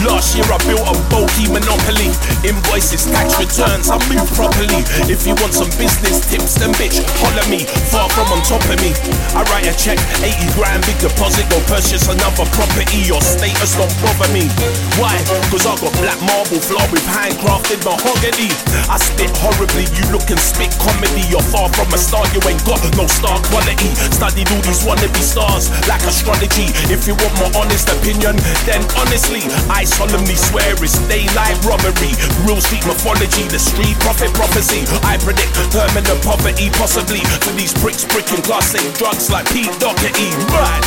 Last 0.08 0.32
year 0.32 0.48
I 0.48 0.56
built 0.64 0.88
a 0.88 0.96
bulky 1.12 1.52
monopoly. 1.52 2.08
Invoices, 2.48 3.04
tax 3.12 3.36
returns, 3.36 3.92
I 3.92 4.00
move 4.08 4.24
properly. 4.32 4.80
If 5.04 5.28
you 5.28 5.36
want 5.36 5.52
some 5.52 5.68
business 5.76 6.24
tips, 6.24 6.56
then 6.56 6.72
bitch, 6.80 7.04
holler 7.20 7.44
me. 7.52 7.68
Far 7.92 8.08
from 8.08 8.32
on 8.32 8.40
top 8.40 8.64
of 8.72 8.80
me. 8.80 8.96
I 9.36 9.44
write 9.52 9.68
a 9.68 9.76
check, 9.76 10.00
80 10.24 10.56
grand, 10.56 10.80
big 10.88 10.96
deposit, 10.96 11.44
go 11.52 11.60
purchase 11.68 12.08
another 12.08 12.48
property. 12.56 13.04
Your 13.04 13.20
status 13.20 13.76
don't 13.76 13.92
bother 14.00 14.32
me. 14.32 14.48
Why? 14.96 15.12
Cause 15.52 15.68
I 15.68 15.76
got 15.76 15.92
black 16.00 16.16
marble 16.24 16.64
floor 16.64 16.88
with 16.88 17.04
handcrafted 17.04 17.84
mahogany. 17.84 18.48
I 18.88 18.96
spit 18.96 19.28
horribly, 19.44 19.92
you 19.92 20.08
look 20.08 20.24
and 20.32 20.40
spit 20.40 20.72
comedy. 20.80 21.20
You're 21.28 21.44
far 21.52 21.68
from 21.76 21.92
a 21.92 22.00
star, 22.00 22.24
you 22.32 22.40
ain't 22.48 22.64
got 22.64 22.80
no 22.96 23.04
star 23.04 23.36
quality. 23.52 23.92
Studied 24.08 24.48
all 24.56 24.64
these 24.64 24.80
wannabe 24.88 25.20
stars 25.20 25.68
like 25.84 26.00
astrology 26.08 26.45
apology. 26.46 26.70
If 26.92 27.06
you 27.06 27.14
want 27.14 27.35
my 27.38 27.50
honest 27.61 27.88
opinion, 27.88 28.37
then 28.64 28.82
honestly, 28.96 29.42
I 29.68 29.85
solemnly 29.85 30.35
swear 30.35 30.74
it's 30.78 30.98
daylight 31.09 31.59
robbery. 31.64 32.14
Real 32.46 32.61
street 32.61 32.87
mythology, 32.87 33.48
the 33.48 33.59
street 33.59 33.98
prophet 34.00 34.32
prophecy. 34.35 34.87
I 35.02 35.18
predict 35.18 35.54
permanent 35.70 36.22
poverty, 36.22 36.70
possibly 36.70 37.20
for 37.42 37.52
these 37.52 37.74
pricks 37.74 38.04
pricking 38.04 38.42
class 38.42 38.74
A 38.74 38.82
drugs 38.98 39.30
like 39.30 39.46
Pete 39.50 39.72
Doherty. 39.78 40.30
Right. 40.50 40.82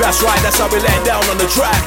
That's 0.00 0.22
right, 0.22 0.40
that's 0.40 0.58
how 0.58 0.68
we 0.72 0.80
let 0.80 1.04
down 1.04 1.24
on 1.28 1.36
the 1.36 1.48
track. 1.48 1.84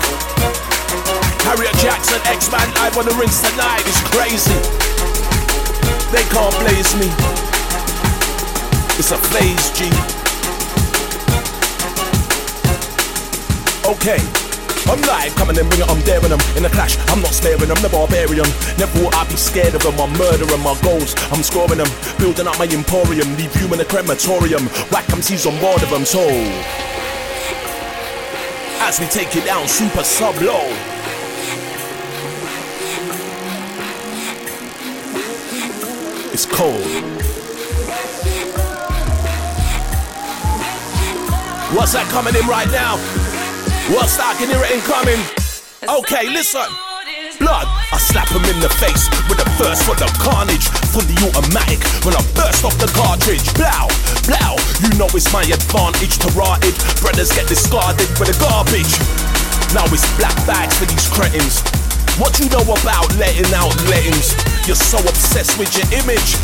Harriet 1.43 1.75
Jaxxon, 1.81 2.21
Eksman, 2.29 2.69
I 2.77 2.89
wanna 2.95 3.13
rinse 3.19 3.41
tonight, 3.41 3.83
it's 3.85 4.01
crazy. 4.13 4.53
They 6.13 6.23
can't 6.29 6.53
blaze 6.61 6.95
me. 6.95 7.42
It's 8.95 9.09
a 9.11 9.17
blaze, 9.33 9.71
G. 9.73 9.89
Okay. 13.89 14.21
I'm 14.85 15.01
live, 15.01 15.33
coming 15.35 15.57
and 15.57 15.67
bringing, 15.67 15.89
I'm 15.89 15.99
daring 16.01 16.29
them 16.29 16.39
in 16.55 16.65
a 16.65 16.69
clash. 16.69 16.95
I'm 17.09 17.19
not 17.21 17.33
sparing 17.33 17.69
them, 17.69 17.81
the 17.81 17.89
barbarian. 17.89 18.45
Never 18.77 18.99
will 18.99 19.15
I 19.15 19.25
be 19.27 19.35
scared 19.35 19.73
of 19.73 19.81
them. 19.81 19.99
I'm 19.99 20.13
murdering 20.13 20.61
my 20.61 20.79
goals. 20.83 21.15
I'm 21.31 21.41
scoring 21.41 21.79
them, 21.79 21.89
building 22.19 22.45
up 22.45 22.59
my 22.59 22.67
emporium. 22.67 23.35
Leave 23.35 23.55
you 23.59 23.73
in 23.73 23.79
a 23.79 23.85
crematorium. 23.85 24.65
Whack 24.91 25.05
MCs 25.05 25.49
on 25.49 25.59
board 25.59 25.81
of 25.81 25.89
them. 25.89 26.05
So, 26.05 26.21
as 28.85 28.99
we 28.99 29.07
take 29.07 29.35
it 29.35 29.45
down, 29.45 29.67
super 29.67 30.03
sub 30.03 30.35
low. 30.39 30.69
It's 36.31 36.45
cold. 36.45 37.32
What's 41.73 41.97
that 41.97 42.05
coming 42.13 42.37
in 42.37 42.45
right 42.45 42.69
now? 42.69 43.01
What's 43.89 44.13
that? 44.21 44.37
Can 44.37 44.45
hear 44.45 44.61
it 44.61 44.77
incoming? 44.77 45.17
Okay, 45.81 46.29
listen. 46.29 46.69
Blood, 47.41 47.65
I 47.65 47.97
slap 47.97 48.29
him 48.29 48.45
in 48.45 48.61
the 48.61 48.69
face 48.77 49.09
with 49.25 49.41
the 49.41 49.49
first 49.57 49.81
for 49.81 49.97
the 49.97 50.05
carnage. 50.21 50.69
Fully 50.93 51.17
automatic 51.25 51.81
when 52.05 52.13
I 52.13 52.21
burst 52.37 52.61
off 52.61 52.77
the 52.77 52.85
cartridge. 52.93 53.41
Blow, 53.57 53.89
blow, 54.29 54.53
you 54.85 54.93
know 55.01 55.09
it's 55.17 55.33
my 55.33 55.41
advantage 55.49 56.21
to 56.21 56.29
rotted. 56.37 56.77
Brothers 57.01 57.33
get 57.33 57.49
discarded 57.49 58.05
with 58.21 58.29
the 58.29 58.37
garbage. 58.37 58.93
Now 59.73 59.89
it's 59.89 60.05
black 60.21 60.37
bags 60.45 60.77
for 60.77 60.85
these 60.85 61.09
cretins. 61.09 61.65
What 62.21 62.37
you 62.37 62.45
know 62.53 62.61
about 62.61 63.09
letting 63.17 63.49
out 63.57 63.73
lettings? 63.89 64.37
You're 64.69 64.77
so 64.77 65.01
obsessed 65.01 65.57
with 65.57 65.73
your 65.73 65.89
image. 66.05 66.37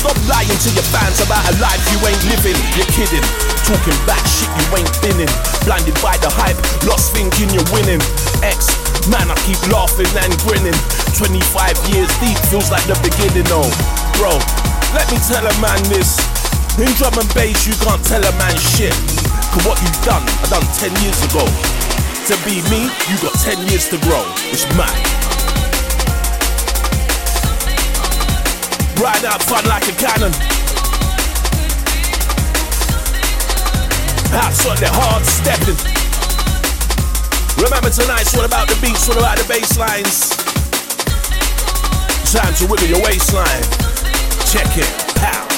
Stop 0.00 0.16
lying 0.32 0.48
to 0.48 0.70
your 0.72 0.88
fans 0.88 1.20
about 1.20 1.44
a 1.44 1.52
life 1.60 1.76
you 1.92 2.00
ain't 2.08 2.24
living. 2.32 2.56
You're 2.72 2.88
kidding. 2.88 3.20
Talking 3.68 3.92
back 4.08 4.24
shit 4.24 4.48
you 4.48 4.80
ain't 4.80 4.88
been 5.04 5.20
in. 5.20 5.32
Blinded 5.68 5.92
by 6.00 6.16
the 6.24 6.32
hype, 6.32 6.56
lost 6.88 7.12
thinking 7.12 7.52
you're 7.52 7.68
winning. 7.68 8.00
X, 8.40 8.72
man, 9.12 9.28
I 9.28 9.36
keep 9.44 9.60
laughing 9.68 10.08
and 10.24 10.32
grinning. 10.40 10.72
25 11.20 11.92
years 11.92 12.08
deep 12.16 12.40
feels 12.48 12.72
like 12.72 12.80
the 12.88 12.96
beginning, 13.04 13.44
oh. 13.52 13.68
Bro, 14.16 14.40
let 14.96 15.04
me 15.12 15.20
tell 15.28 15.44
a 15.44 15.52
man 15.60 15.76
this. 15.92 16.16
In 16.80 16.88
drum 16.96 17.20
and 17.20 17.28
bass, 17.36 17.68
you 17.68 17.76
can't 17.84 18.00
tell 18.00 18.24
a 18.24 18.32
man 18.40 18.56
shit. 18.56 18.96
Cause 19.52 19.68
what 19.68 19.76
you've 19.84 20.00
done, 20.00 20.24
I 20.40 20.48
done 20.48 20.64
10 20.80 20.96
years 21.04 21.20
ago. 21.28 21.44
To 21.44 22.34
be 22.48 22.64
me, 22.72 22.88
you 23.12 23.20
got 23.20 23.36
10 23.36 23.68
years 23.68 23.92
to 23.92 24.00
grow. 24.00 24.24
It's 24.48 24.64
mad. 24.80 25.19
Ride 29.00 29.24
out 29.24 29.42
fun 29.42 29.64
like 29.64 29.88
a 29.88 29.96
cannon. 29.96 30.30
House 34.28 34.66
on 34.68 34.76
the 34.76 34.92
hard 34.92 35.24
stepping. 35.24 35.80
Remember 37.56 37.88
tonight's 37.88 38.36
all 38.36 38.44
about 38.44 38.68
the 38.68 38.76
beats, 38.84 39.08
all 39.08 39.16
about 39.16 39.38
the 39.38 39.48
bass 39.48 39.78
lines. 39.80 40.28
Time 42.28 42.52
to 42.60 42.66
wiggle 42.68 42.88
your 42.92 43.00
waistline. 43.00 43.64
Check 44.52 44.68
it, 44.76 44.92
pow. 45.16 45.48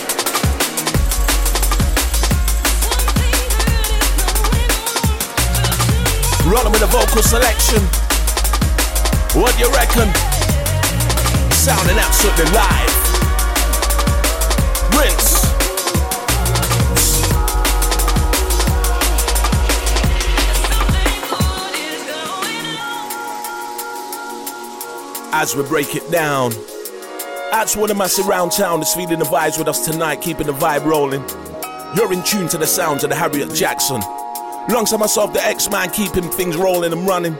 Rolling 6.46 6.70
with 6.70 6.82
a 6.82 6.90
vocal 6.94 7.22
selection. 7.26 7.82
What 9.34 9.58
do 9.58 9.66
you 9.66 9.70
reckon? 9.74 10.14
Sounding 11.50 11.98
absolutely 11.98 12.46
live. 12.54 13.21
As 25.34 25.56
we 25.56 25.64
break 25.64 25.96
it 25.96 26.08
down, 26.10 26.52
that's 27.50 27.74
one 27.74 27.90
of 27.90 27.96
my 27.96 28.06
surround 28.06 28.52
town 28.52 28.78
that's 28.78 28.94
feeling 28.94 29.18
the 29.18 29.24
vibes 29.24 29.58
with 29.58 29.66
us 29.66 29.84
tonight, 29.84 30.20
keeping 30.20 30.46
the 30.46 30.52
vibe 30.52 30.84
rolling. 30.84 31.20
You're 31.96 32.12
in 32.12 32.22
tune 32.22 32.48
to 32.48 32.58
the 32.58 32.66
sounds 32.66 33.02
of 33.02 33.10
the 33.10 33.16
Harriet 33.16 33.48
Jaxxon. 33.48 34.02
Alongside 34.68 35.00
myself, 35.00 35.32
the 35.32 35.40
Eksman, 35.40 35.92
keeping 35.92 36.30
things 36.30 36.56
rolling 36.56 36.92
and 36.92 37.08
running. 37.08 37.36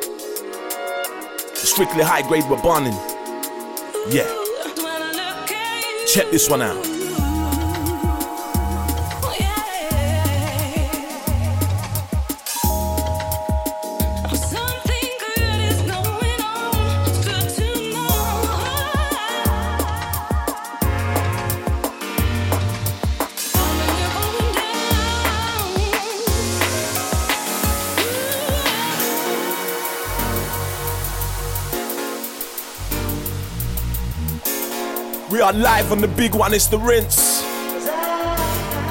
Strictly 1.55 2.03
high 2.03 2.27
grade, 2.27 2.45
we're 2.51 2.61
burning. 2.61 2.93
Yeah. 4.09 4.27
Check 6.07 6.31
this 6.33 6.51
one 6.51 6.61
out. 6.61 7.12
Are 35.53 35.59
live 35.59 35.93
on 35.93 36.01
the 36.01 36.09
big 36.09 36.35
one, 36.35 36.55
it's 36.55 36.67
the 36.67 36.79
rinse. 36.79 37.43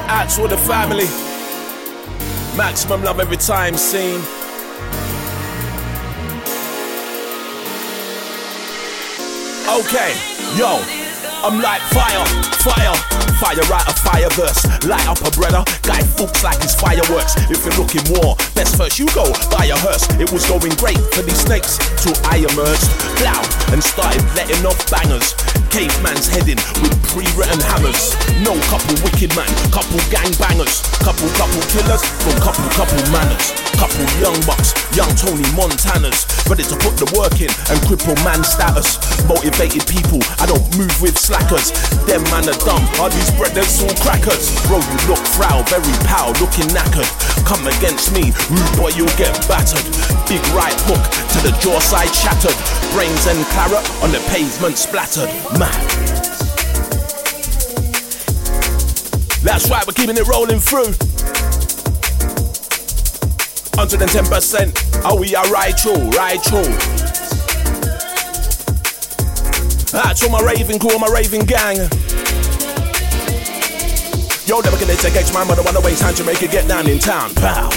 Out 0.06 0.28
to 0.36 0.46
the 0.46 0.56
family. 0.56 1.06
Maximum 2.56 3.02
love 3.02 3.18
every 3.18 3.36
time 3.36 3.76
seen. 3.76 4.20
Okay, 9.66 10.14
yo, 10.56 10.78
I'm 11.42 11.60
like 11.60 11.82
fire, 11.90 12.24
fire. 12.62 13.22
Fire 13.42 13.58
right 13.66 13.82
a 13.88 13.92
fire 14.06 14.30
verse, 14.38 14.62
light 14.86 15.08
up 15.08 15.18
a 15.26 15.30
brother. 15.34 15.64
Guy 15.82 15.98
fucks 16.14 16.44
like 16.44 16.62
his 16.62 16.76
fireworks. 16.78 17.34
If 17.50 17.66
you're 17.66 17.74
looking 17.74 18.06
war, 18.14 18.36
best 18.54 18.78
first 18.78 19.00
you 19.00 19.06
go 19.10 19.26
buy 19.50 19.66
a 19.66 19.74
hearse. 19.74 20.06
It 20.22 20.30
was 20.30 20.46
going 20.46 20.70
great 20.78 21.02
for 21.10 21.22
these 21.22 21.42
snakes 21.42 21.74
till 21.98 22.14
I 22.22 22.38
emerged. 22.38 22.86
Loud 23.18 23.42
and 23.74 23.82
started 23.82 24.22
letting 24.38 24.62
off 24.64 24.78
bangers. 24.88 25.34
Caveman's 25.72 26.28
heading 26.28 26.60
with 26.84 26.92
pre-written 27.08 27.56
hammers. 27.64 28.12
No 28.44 28.52
couple 28.68 28.92
wicked 29.00 29.32
man, 29.32 29.48
couple 29.72 29.96
gang 30.12 30.28
bangers, 30.36 30.84
couple 31.00 31.24
couple 31.32 31.64
killers 31.72 32.04
from 32.20 32.36
couple 32.44 32.68
couple 32.76 33.00
manners. 33.08 33.56
Couple 33.80 34.04
young 34.20 34.36
bucks, 34.44 34.76
young 34.92 35.08
Tony 35.16 35.48
Montanas, 35.56 36.28
ready 36.44 36.62
to 36.62 36.76
put 36.76 37.00
the 37.00 37.08
work 37.16 37.40
in 37.40 37.48
and 37.72 37.80
cripple 37.88 38.14
man 38.20 38.44
status. 38.44 39.00
Motivated 39.24 39.88
people, 39.88 40.20
I 40.36 40.44
don't 40.44 40.62
move 40.76 40.92
with 41.00 41.16
slackers. 41.16 41.72
Them 42.04 42.20
man 42.28 42.52
are 42.52 42.60
dumb, 42.68 42.84
are 43.00 43.08
these 43.08 43.32
brothers 43.32 43.80
all 43.80 43.96
crackers? 44.04 44.52
Bro, 44.68 44.84
you 44.84 44.98
look 45.08 45.24
foul, 45.24 45.64
very 45.72 45.96
pow, 46.04 46.36
looking 46.36 46.68
knackered. 46.68 47.08
Come 47.52 47.66
against 47.66 48.14
me, 48.14 48.32
rude 48.48 48.76
boy, 48.78 48.88
you'll 48.96 49.12
get 49.20 49.36
battered. 49.46 49.84
Big 50.26 50.40
right 50.56 50.72
hook 50.88 51.04
to 51.36 51.38
the 51.44 51.52
jaw 51.60 51.78
side 51.80 52.08
shattered. 52.08 52.56
Brains 52.94 53.26
and 53.26 53.44
claret 53.52 53.84
on 54.02 54.10
the 54.10 54.24
pavement 54.32 54.78
splattered 54.78 55.28
man. 55.60 55.68
That's 59.44 59.68
right, 59.68 59.86
we're 59.86 59.92
keeping 59.92 60.16
it 60.16 60.26
rolling 60.26 60.60
through. 60.60 60.96
110%. 63.76 65.02
Oh, 65.04 65.20
we 65.20 65.36
are 65.36 65.44
right 65.50 65.76
true, 65.76 66.08
right 66.16 66.42
true. 66.42 66.72
That's 69.92 70.22
all 70.24 70.30
my 70.30 70.40
raving 70.40 70.78
crew, 70.78 70.98
my 70.98 71.08
raving 71.08 71.44
gang. 71.44 71.86
Yo, 74.44 74.60
never 74.60 74.76
gonna 74.76 74.96
take 74.96 75.14
man, 75.32 75.46
but 75.46 75.56
I 75.56 75.62
wanna 75.62 75.80
waste 75.80 76.02
hand 76.02 76.16
to 76.16 76.24
make 76.24 76.42
it 76.42 76.50
get 76.50 76.66
down 76.66 76.88
in 76.88 76.98
town. 76.98 77.32
Pow. 77.34 77.68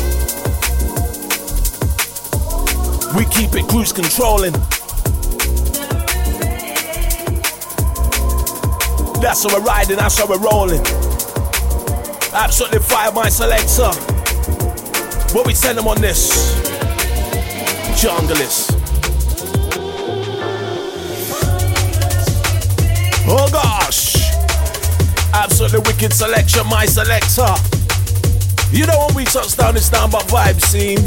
We 3.16 3.26
keep 3.26 3.54
it 3.54 3.68
cruise 3.68 3.94
controlling. 3.94 4.54
That's 9.22 9.44
how 9.44 9.54
we're 9.54 9.64
riding, 9.64 9.98
that's 9.98 10.18
how 10.18 10.26
we're 10.28 10.40
rolling. 10.40 10.82
Absolutely 12.34 12.80
fire 12.80 13.12
my 13.12 13.30
selector. 13.30 13.92
What 15.36 15.46
we 15.46 15.54
send 15.54 15.78
them 15.78 15.88
on 15.88 16.02
this? 16.02 16.56
Junglist. 18.02 18.72
Oh 23.28 23.50
gosh. 23.52 23.65
Absolutely 25.36 25.80
wicked 25.80 26.14
selection, 26.14 26.66
my 26.68 26.86
selector. 26.86 27.52
You 28.72 28.86
know 28.88 29.06
when 29.06 29.16
we 29.16 29.26
touch 29.26 29.58
down 29.58 29.74
this 29.76 29.90
down 29.90 30.10
but 30.10 30.24
vibe 30.24 30.62
scene. 30.62 31.04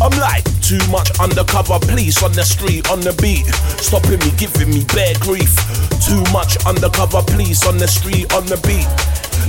I'm 0.00 0.12
like 0.20 0.44
too 0.60 0.78
much 0.92 1.10
undercover 1.18 1.78
police 1.80 2.22
on 2.22 2.32
the 2.32 2.44
street, 2.44 2.88
on 2.90 3.00
the 3.00 3.16
beat, 3.20 3.46
stopping 3.80 4.20
me, 4.20 4.30
giving 4.36 4.68
me 4.68 4.84
bad 4.94 5.18
grief. 5.20 5.50
Too 6.04 6.22
much 6.30 6.60
undercover 6.66 7.22
police 7.22 7.66
on 7.66 7.78
the 7.78 7.88
street, 7.88 8.32
on 8.34 8.44
the 8.46 8.60
beat. 8.68 8.86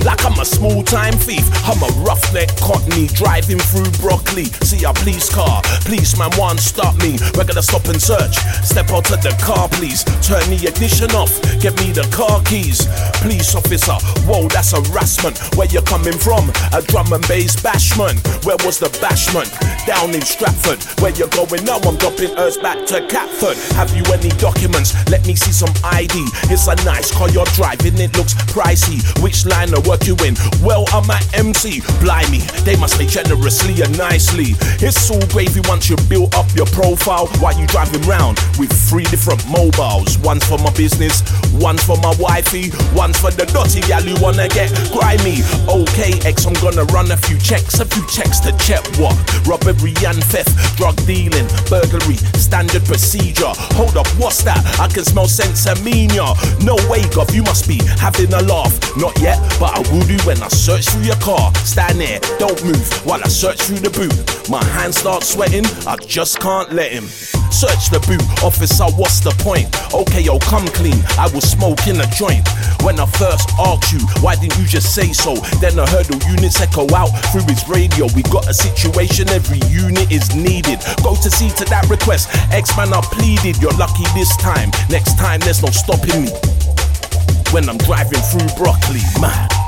Like 0.04 0.24
I'm 0.24 0.38
a 0.40 0.44
small 0.44 0.82
time 0.82 1.14
thief. 1.14 1.44
I'm 1.68 1.82
a 1.82 1.90
roughneck 2.00 2.48
cockney 2.56 3.06
driving 3.08 3.58
through 3.58 3.90
broccoli. 4.00 4.44
See 4.64 4.84
a 4.84 4.92
police 4.92 5.28
car. 5.28 5.62
Policeman 5.84 6.32
one 6.36 6.58
stop 6.58 6.96
me. 7.02 7.18
We're 7.36 7.44
gonna 7.44 7.62
stop 7.62 7.84
and 7.86 8.00
search. 8.00 8.36
Step 8.64 8.90
out 8.90 9.10
of 9.10 9.22
the 9.22 9.36
car, 9.42 9.68
please. 9.68 10.04
Turn 10.24 10.44
the 10.48 10.60
ignition 10.66 11.10
off. 11.12 11.36
Get 11.60 11.76
me 11.80 11.92
the 11.92 12.08
car 12.08 12.40
keys. 12.44 12.88
Police 13.20 13.54
officer, 13.54 13.98
whoa, 14.24 14.48
that's 14.48 14.72
harassment. 14.72 15.36
Where 15.56 15.68
you 15.68 15.82
coming 15.82 16.16
from? 16.16 16.48
A 16.72 16.80
drum 16.82 17.12
and 17.12 17.26
bass 17.28 17.56
bashment. 17.56 18.20
Where 18.44 18.56
was 18.64 18.78
the 18.78 18.88
bashment? 19.04 19.52
Down 19.86 20.14
in 20.14 20.22
Stratford. 20.22 20.80
Where 21.00 21.12
you 21.12 21.28
going 21.28 21.64
now? 21.64 21.78
I'm 21.84 21.96
dropping 21.96 22.32
Earth 22.38 22.60
back 22.62 22.86
to 22.88 23.04
Catford. 23.08 23.56
Have 23.76 23.92
you 23.96 24.04
any 24.12 24.30
documents? 24.40 24.96
Let 25.10 25.26
me 25.26 25.34
see 25.34 25.52
some 25.52 25.72
ID. 25.84 26.14
It's 26.48 26.68
a 26.68 26.76
nice 26.88 27.12
car 27.12 27.28
you're 27.30 27.48
driving. 27.56 27.98
It 27.98 28.16
looks 28.16 28.34
pricey. 28.48 29.00
Which 29.22 29.44
line 29.44 29.74
of 29.74 29.89
work 29.90 30.06
you 30.06 30.14
in? 30.22 30.38
Well, 30.62 30.84
I'm 30.94 31.10
at 31.10 31.26
MC. 31.34 31.82
Blimey, 31.98 32.46
they 32.62 32.76
must 32.76 32.94
pay 32.96 33.06
generously 33.06 33.82
and 33.82 33.90
nicely. 33.98 34.54
It's 34.78 35.10
all 35.10 35.26
gravy 35.34 35.60
once 35.66 35.90
you 35.90 35.96
build 36.08 36.32
up 36.36 36.46
your 36.54 36.66
profile. 36.66 37.26
While 37.42 37.58
you 37.58 37.66
driving 37.66 38.02
round 38.02 38.38
with 38.56 38.70
three 38.70 39.02
different 39.10 39.42
mobiles. 39.50 40.16
One's 40.18 40.46
for 40.46 40.58
my 40.58 40.70
business, 40.74 41.26
one's 41.58 41.82
for 41.82 41.96
my 41.98 42.14
wifey, 42.20 42.70
one's 42.94 43.18
for 43.18 43.32
the 43.32 43.46
dirty 43.50 43.80
gal 43.90 44.02
who 44.02 44.14
wanna 44.22 44.46
get 44.48 44.70
grimy. 44.94 45.42
Okay, 45.66 46.14
X, 46.22 46.46
I'm 46.46 46.54
gonna 46.62 46.84
run 46.94 47.10
a 47.10 47.16
few 47.16 47.38
checks, 47.38 47.80
a 47.80 47.84
few 47.84 48.06
checks 48.06 48.38
to 48.46 48.52
check 48.62 48.86
what? 49.02 49.18
Robbery 49.42 49.94
and 50.06 50.22
theft, 50.30 50.54
drug 50.76 50.94
dealing, 51.02 51.48
burglary, 51.66 52.16
standard 52.38 52.84
procedure. 52.84 53.50
Hold 53.74 53.96
up, 53.96 54.06
what's 54.22 54.44
that? 54.44 54.62
I 54.78 54.86
can 54.86 55.02
smell 55.04 55.26
sinsemilla. 55.26 56.38
No 56.62 56.76
way, 56.86 57.02
Gov, 57.10 57.34
you 57.34 57.42
must 57.42 57.66
be 57.66 57.82
having 57.98 58.32
a 58.32 58.42
laugh. 58.42 58.78
Not 58.96 59.18
yet, 59.18 59.38
but 59.58 59.69
I 59.70 59.78
will 59.92 60.02
do 60.06 60.18
when 60.26 60.42
I 60.42 60.48
search 60.48 60.86
through 60.88 61.04
your 61.04 61.16
car. 61.16 61.54
Stand 61.64 62.00
there, 62.00 62.18
don't 62.38 62.62
move 62.64 63.06
while 63.06 63.20
I 63.22 63.28
search 63.28 63.62
through 63.62 63.78
the 63.78 63.90
boot. 63.90 64.12
My 64.50 64.62
hands 64.64 64.98
start 64.98 65.22
sweating, 65.22 65.64
I 65.86 65.96
just 65.96 66.40
can't 66.40 66.72
let 66.72 66.90
him. 66.90 67.06
Search 67.50 67.90
the 67.90 68.00
boot, 68.06 68.22
officer, 68.42 68.84
what's 68.98 69.20
the 69.20 69.30
point? 69.42 69.70
Okay, 69.94 70.22
yo, 70.22 70.38
come 70.40 70.66
clean, 70.68 70.98
I 71.18 71.30
was 71.34 71.44
smoking 71.44 72.00
a 72.00 72.06
joint. 72.10 72.46
When 72.82 72.98
I 72.98 73.06
first 73.06 73.50
asked 73.58 73.92
you, 73.92 74.00
why 74.22 74.34
didn't 74.34 74.58
you 74.58 74.66
just 74.66 74.94
say 74.94 75.12
so? 75.12 75.34
Then 75.62 75.76
the 75.76 75.86
units 76.26 76.60
echo 76.60 76.88
out 76.94 77.14
through 77.30 77.46
his 77.46 77.62
radio. 77.68 78.06
We 78.14 78.22
got 78.26 78.48
a 78.48 78.54
situation, 78.54 79.28
every 79.30 79.62
unit 79.70 80.10
is 80.10 80.34
needed. 80.34 80.80
Go 81.02 81.14
to 81.14 81.30
see 81.30 81.50
to 81.60 81.64
that 81.70 81.86
request. 81.90 82.30
Eksman, 82.50 82.90
I 82.90 83.00
pleaded, 83.14 83.60
you're 83.62 83.76
lucky 83.78 84.04
this 84.14 84.34
time. 84.36 84.70
Next 84.88 85.18
time, 85.18 85.40
there's 85.40 85.62
no 85.62 85.70
stopping 85.70 86.26
me. 86.26 86.32
When 87.52 87.68
I'm 87.68 87.78
driving 87.78 88.22
through 88.30 88.48
broccoli, 88.56 89.02
man. 89.20 89.59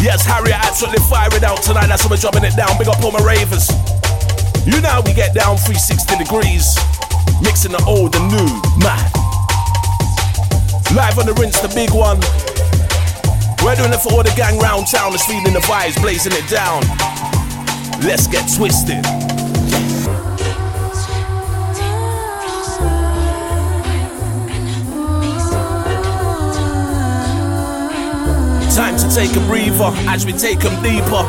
Yes, 0.00 0.24
Harry, 0.24 0.52
I 0.52 0.62
absolutely 0.62 1.02
fire 1.10 1.28
it 1.32 1.42
out 1.42 1.62
tonight. 1.62 1.88
That's 1.88 2.02
how 2.02 2.10
we're 2.10 2.22
dropping 2.22 2.44
it 2.44 2.54
down. 2.54 2.78
Big 2.78 2.86
up 2.86 3.02
all 3.02 3.10
my 3.10 3.18
ravers. 3.18 3.66
You 4.64 4.80
know 4.80 5.02
we 5.04 5.12
get 5.12 5.34
down 5.34 5.58
360 5.58 6.22
degrees, 6.22 6.78
mixing 7.42 7.72
the 7.72 7.82
old 7.82 8.14
and 8.14 8.30
new. 8.30 8.46
Man. 8.78 9.02
Live 10.94 11.18
on 11.18 11.26
the 11.26 11.34
rinse, 11.34 11.58
the 11.58 11.68
big 11.74 11.90
one. 11.90 12.22
We're 13.66 13.74
doing 13.74 13.92
it 13.92 13.98
for 13.98 14.14
all 14.14 14.22
the 14.22 14.32
gang 14.36 14.58
round 14.60 14.86
town 14.86 15.10
that's 15.10 15.26
feeling 15.26 15.52
the 15.52 15.60
vibes, 15.66 16.00
blazing 16.00 16.32
it 16.32 16.48
down. 16.48 16.82
Let's 18.06 18.28
get 18.28 18.46
twisted. 18.54 19.27
Take 29.18 29.34
a 29.34 29.40
breather 29.48 29.90
as 30.06 30.24
we 30.24 30.32
take 30.32 30.60
them 30.60 30.80
deeper. 30.80 31.26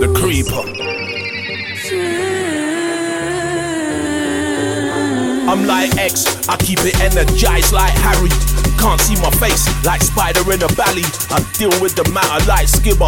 The 0.00 0.12
creeper. 0.12 0.64
I'm 5.48 5.68
like 5.68 5.96
X, 5.98 6.48
I 6.48 6.56
keep 6.56 6.80
it 6.80 6.98
energized 6.98 7.72
like 7.72 7.92
Harry. 7.92 8.28
Can't 8.80 9.00
see 9.00 9.14
my 9.22 9.30
face 9.38 9.70
like 9.84 10.02
Spider 10.02 10.42
in 10.52 10.60
a 10.60 10.68
valley. 10.74 11.04
I 11.30 11.46
deal 11.54 11.70
with 11.80 11.94
the 11.94 12.02
matter 12.10 12.44
like 12.48 12.66
Skibber. 12.66 13.06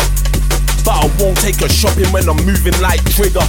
But 0.85 0.94
I 0.94 1.11
won't 1.18 1.38
take 1.38 1.61
a 1.61 1.68
shopping 1.68 2.07
when 2.12 2.29
I'm 2.29 2.37
moving 2.46 2.81
like 2.81 3.03
Trigger. 3.16 3.42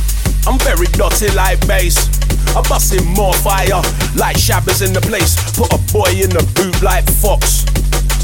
I'm 0.48 0.58
very 0.58 0.88
dirty 0.88 1.30
like 1.36 1.62
bass. 1.68 2.15
I'm 2.56 2.64
busting 2.64 3.06
more 3.14 3.34
fire 3.34 3.84
like 4.16 4.38
shabbers 4.38 4.82
in 4.82 4.94
the 4.94 5.02
place. 5.02 5.36
Put 5.60 5.76
a 5.76 5.80
boy 5.92 6.08
in 6.16 6.32
the 6.32 6.40
boot 6.56 6.82
like 6.82 7.04
Fox. 7.04 7.68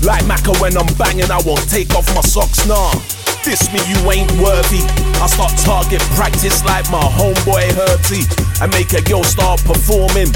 Like 0.08 0.24
Macca 0.24 0.56
when 0.64 0.78
I'm 0.80 0.88
banging, 0.96 1.30
I 1.30 1.44
won't 1.46 1.68
take 1.70 1.94
off 1.94 2.08
my 2.16 2.22
socks, 2.22 2.66
nah. 2.66 2.96
This 3.44 3.68
me, 3.76 3.84
you 3.92 4.00
ain't 4.08 4.32
worthy. 4.40 4.80
I 5.20 5.28
start 5.28 5.52
target 5.60 6.00
practice 6.16 6.64
like 6.64 6.90
my 6.90 7.04
homeboy 7.04 7.76
Herty 7.76 8.24
and 8.64 8.72
make 8.72 8.94
a 8.94 9.02
girl 9.04 9.24
start 9.24 9.60
performing. 9.68 10.32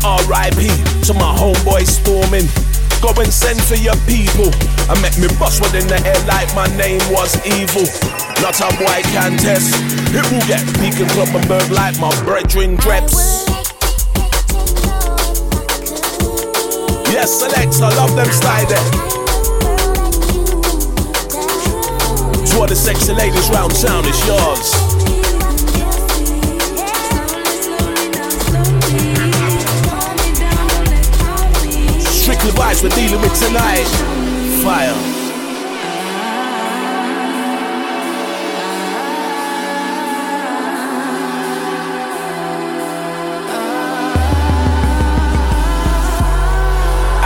R.I.P. 0.00 0.72
to 1.04 1.12
my 1.12 1.32
homeboy 1.36 1.84
storming. 1.84 2.48
Go 3.04 3.12
and 3.20 3.32
send 3.32 3.60
for 3.60 3.76
your 3.76 3.96
people. 4.08 4.48
I 4.86 5.00
met 5.00 5.16
me 5.16 5.28
boss 5.38 5.60
within 5.60 5.82
in 5.82 5.88
the 5.88 6.00
air 6.04 6.20
like 6.28 6.52
my 6.54 6.68
name 6.76 7.00
was 7.08 7.32
evil. 7.46 7.88
Not 8.44 8.60
a 8.60 8.68
boy 8.76 9.00
can 9.16 9.38
test. 9.38 9.72
It 10.12 10.24
will 10.30 10.44
get 10.46 10.60
peeking 10.76 11.08
club 11.16 11.28
and 11.32 11.48
bird 11.48 11.70
like 11.70 11.98
my 11.98 12.12
brethren 12.24 12.76
dreps. 12.76 13.48
Yes, 17.08 17.40
selects, 17.40 17.80
I 17.80 17.94
love 17.96 18.14
them 18.14 18.28
style 18.28 18.66
there. 18.66 18.90
To 22.44 22.60
all 22.60 22.66
the 22.66 22.76
sexy 22.76 23.14
ladies 23.14 23.48
round 23.50 23.74
town, 23.74 24.04
is 24.04 24.26
yours. 24.26 24.94
strictly 32.24 32.52
vibes 32.52 32.82
we're 32.82 32.88
dealing 32.88 33.20
with 33.20 33.38
tonight. 33.38 34.13
Fire. 34.64 34.94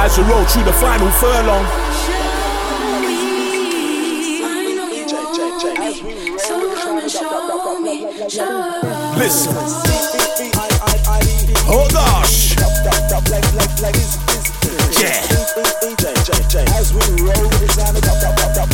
as 0.01 0.19
we 0.19 0.25
roll 0.25 0.45
through 0.47 0.65
the 0.65 0.73
final 0.73 1.09
furlong. 1.13 1.65
Listen. 9.17 9.55
Oh 11.71 11.87
gosh. 11.93 12.57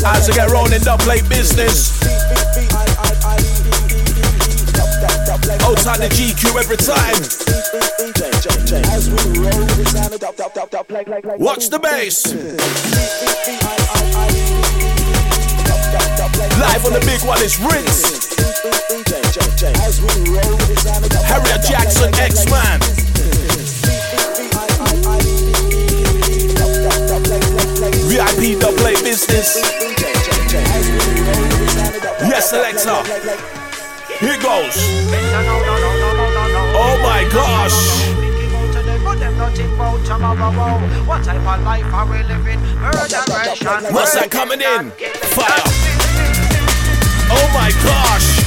As 0.06 0.28
we 0.28 0.34
get 0.34 0.50
rolling 0.50 0.86
up 0.86 1.00
play 1.00 1.20
business. 1.28 2.00
Outside 5.62 5.98
the 5.98 6.08
GQ 6.14 6.54
every 6.60 6.76
time. 6.76 7.18
Watch 11.38 11.68
the 11.70 11.78
bass. 11.80 12.32
Live 16.60 16.86
on 16.86 16.92
the 16.92 17.00
big 17.00 17.22
one 17.26 17.42
is 17.42 17.58
Rinse. 17.58 18.34
Harriet 21.24 21.62
Jaxxon, 21.62 22.12
Eksman. 22.12 23.03
VIP 28.14 28.60
double 28.60 28.78
play 28.78 28.94
business. 29.02 29.58
Yes, 32.22 32.52
Alexa. 32.52 33.02
Here 34.22 34.38
goes. 34.38 34.76
Oh 36.78 36.94
my 37.02 37.26
gosh. 37.34 37.74
What 41.08 41.24
type 41.24 41.40
of 41.40 41.64
life 41.64 41.92
are 41.92 42.06
we 42.06 42.22
living? 42.22 42.60
Murder, 42.78 43.18
What's 43.90 44.14
that 44.14 44.28
coming 44.30 44.60
in? 44.60 44.92
Fire. 45.34 45.66
Oh 47.34 47.48
my 47.50 47.74
gosh. 47.82 48.38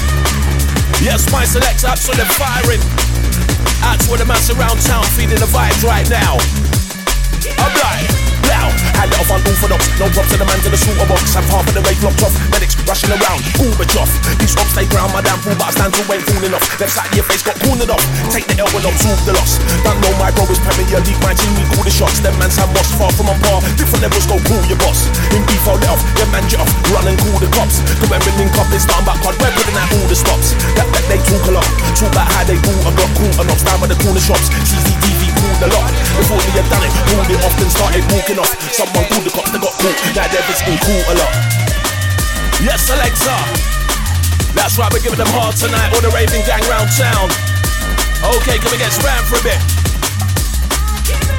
Yes, 1.03 1.30
my 1.30 1.43
select 1.43 1.84
ups 1.84 2.08
on 2.08 2.15
the 2.15 2.25
firing. 2.39 2.80
Out 3.84 3.99
to 3.99 4.15
the 4.15 4.25
mass 4.25 4.49
around 4.49 4.80
town 4.84 5.03
feeding 5.17 5.39
the 5.39 5.45
vibes 5.51 5.84
right 5.84 6.10
now. 6.10 6.77
Hand 8.98 9.14
off 9.14 9.30
on 9.30 9.40
orthodox. 9.46 10.00
No 10.00 10.10
props 10.10 10.37
fool, 15.48 15.56
but 15.56 15.68
I 15.68 15.72
stand 15.72 15.92
to 15.96 16.04
ain't 16.12 16.26
fooling 16.28 16.54
off. 16.54 16.64
Left 16.80 16.92
side 16.92 17.08
of 17.08 17.16
your 17.16 17.28
face 17.28 17.44
got 17.44 17.56
cornered 17.64 17.92
off. 17.92 18.04
Take 18.28 18.48
the 18.52 18.60
L 18.60 18.68
and 18.68 18.84
absorb 18.84 19.20
the 19.24 19.34
loss. 19.40 19.60
Don't 19.88 20.00
know 20.04 20.12
my 20.20 20.30
bro 20.36 20.44
is 20.52 20.60
Premier 20.60 21.00
League. 21.00 21.22
My 21.24 21.32
team, 21.32 21.52
we 21.56 21.64
call 21.72 21.84
the 21.88 21.94
shots. 21.94 22.20
Them 22.20 22.36
man's 22.40 22.60
have 22.60 22.72
lost 22.76 22.92
far 23.00 23.12
from 23.16 23.32
on 23.32 23.40
par. 23.40 23.64
Different 23.80 24.04
levels 24.04 24.28
go 24.28 24.36
call 24.44 24.64
your 24.68 24.80
boss. 24.84 25.08
In 25.32 25.44
beef, 25.48 25.64
I'll 25.64 25.80
let 25.80 25.96
off. 25.96 26.04
Them 26.20 26.30
man 26.36 26.44
jet 26.52 26.60
off. 26.60 26.72
Run 26.92 27.08
and 27.08 27.18
call 27.20 27.40
the 27.40 27.50
cops. 27.56 27.80
Cause 27.80 28.10
when 28.12 28.20
we 28.28 28.32
link 28.36 28.54
up, 28.60 28.68
it's 28.76 28.84
down 28.84 29.04
back. 29.08 29.20
We're 29.24 29.36
putting 29.40 29.78
out 29.80 29.88
all 29.96 30.08
the 30.08 30.18
stops. 30.18 30.52
That, 30.76 30.88
that 30.92 31.06
they 31.08 31.20
talk 31.24 31.44
a 31.48 31.54
lot. 31.56 31.68
Talk 31.96 32.12
about 32.12 32.28
how 32.28 32.44
they 32.44 32.60
bought 32.60 32.84
and 32.84 32.96
got 32.98 33.12
caught 33.16 33.38
and 33.40 33.50
off. 33.52 33.62
Down 33.64 33.78
by 33.80 33.88
the 33.88 33.98
corner 34.04 34.24
shops. 34.24 34.52
CCTV 34.52 35.32
called 35.32 35.62
a 35.64 35.70
lot. 35.72 35.92
Before 36.20 36.40
they 36.44 36.60
had 36.60 36.68
done 36.68 36.84
it, 36.84 36.94
pulled 37.08 37.30
it 37.32 37.40
off 37.40 37.56
and 37.56 37.72
started 37.72 38.04
walking 38.12 38.40
off. 38.42 38.52
Someone 38.74 39.06
called 39.08 39.26
the 39.26 39.32
cops, 39.32 39.52
they 39.54 39.62
got 39.62 39.76
caught. 39.80 39.98
Now 40.12 40.28
they're 40.28 40.46
visiting 40.50 40.80
cool 40.84 41.04
a 41.08 41.16
lot. 41.16 41.34
Yes, 42.60 42.90
Alexa. 42.90 43.77
That's 44.58 44.78
right, 44.78 44.91
we're 44.91 45.00
giving 45.00 45.22
them 45.22 45.30
hard 45.30 45.56
tonight. 45.56 45.93
All 45.93 46.02
the 46.02 46.10
raving 46.10 46.41
gang 46.50 46.65
round 46.65 46.89
town. 46.98 47.30
Okay, 48.41 48.58
can 48.58 48.72
we 48.74 48.78
get 48.78 48.91
spam 48.91 49.22
for 49.30 49.38
a 49.38 49.43
bit? 49.43 49.77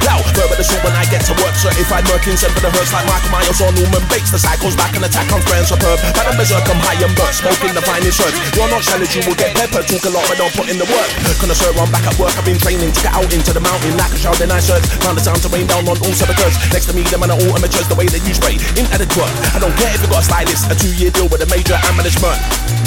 Now, 0.05 0.19
further 0.35 0.55
the 0.55 0.65
shoot 0.65 0.81
when 0.83 0.95
I 0.95 1.03
get 1.07 1.23
to 1.27 1.33
work. 1.39 1.55
Certified 1.55 2.05
Merkin, 2.07 2.35
sent 2.35 2.53
for 2.55 2.63
the 2.63 2.71
hurts 2.71 2.91
like 2.91 3.05
Michael 3.07 3.31
Myers 3.31 3.59
or 3.59 3.71
Norman 3.71 4.03
Bates. 4.11 4.31
The 4.31 4.39
cycles 4.39 4.75
back 4.75 4.95
and 4.95 5.03
attack 5.03 5.31
on 5.31 5.41
friends 5.47 5.71
superb. 5.71 5.99
Had 6.15 6.27
a 6.29 6.33
measure 6.35 6.59
come 6.63 6.79
high 6.79 6.99
and 6.99 7.13
burst, 7.15 7.43
smoking 7.43 7.75
the 7.75 7.83
finest 7.83 8.19
herbs. 8.21 8.37
You're 8.55 8.69
not 8.71 8.83
challenged, 8.83 9.15
you 9.15 9.23
will 9.27 9.37
get 9.39 9.55
pepper. 9.55 9.83
Talk 9.83 10.03
a 10.05 10.11
lot, 10.11 10.25
but 10.27 10.37
don't 10.39 10.53
put 10.55 10.67
in 10.71 10.77
the 10.77 10.87
work. 10.87 11.09
Connoisseur, 11.39 11.71
I'm 11.79 11.91
back 11.91 12.05
at 12.07 12.15
work. 12.19 12.33
I've 12.35 12.45
been 12.47 12.59
training 12.59 12.91
to 12.91 12.99
get 12.99 13.13
out 13.15 13.29
into 13.31 13.51
the 13.51 13.63
mountain 13.63 13.95
like 13.95 14.11
a 14.11 14.19
shout. 14.19 14.35
Then 14.39 14.51
I 14.51 14.59
search, 14.59 14.83
found 15.03 15.15
the 15.15 15.23
sound 15.23 15.39
to 15.43 15.49
rain 15.49 15.67
down 15.67 15.87
on 15.87 15.95
all 15.99 16.15
saboteurs. 16.15 16.55
Next 16.71 16.87
to 16.91 16.93
me, 16.93 17.03
them 17.07 17.23
and 17.23 17.31
all 17.31 17.51
amateurs. 17.55 17.87
The 17.87 17.95
way 17.95 18.07
that 18.11 18.21
you 18.27 18.33
spray, 18.35 18.59
inadequate. 18.75 19.31
I 19.55 19.59
don't 19.59 19.75
care 19.79 19.91
if 19.95 20.03
you 20.03 20.09
got 20.11 20.23
a 20.23 20.27
stylist, 20.27 20.67
a 20.71 20.75
two-year 20.75 21.11
deal 21.11 21.29
with 21.31 21.41
a 21.41 21.49
major 21.49 21.79
and 21.79 21.95
management. 21.95 22.37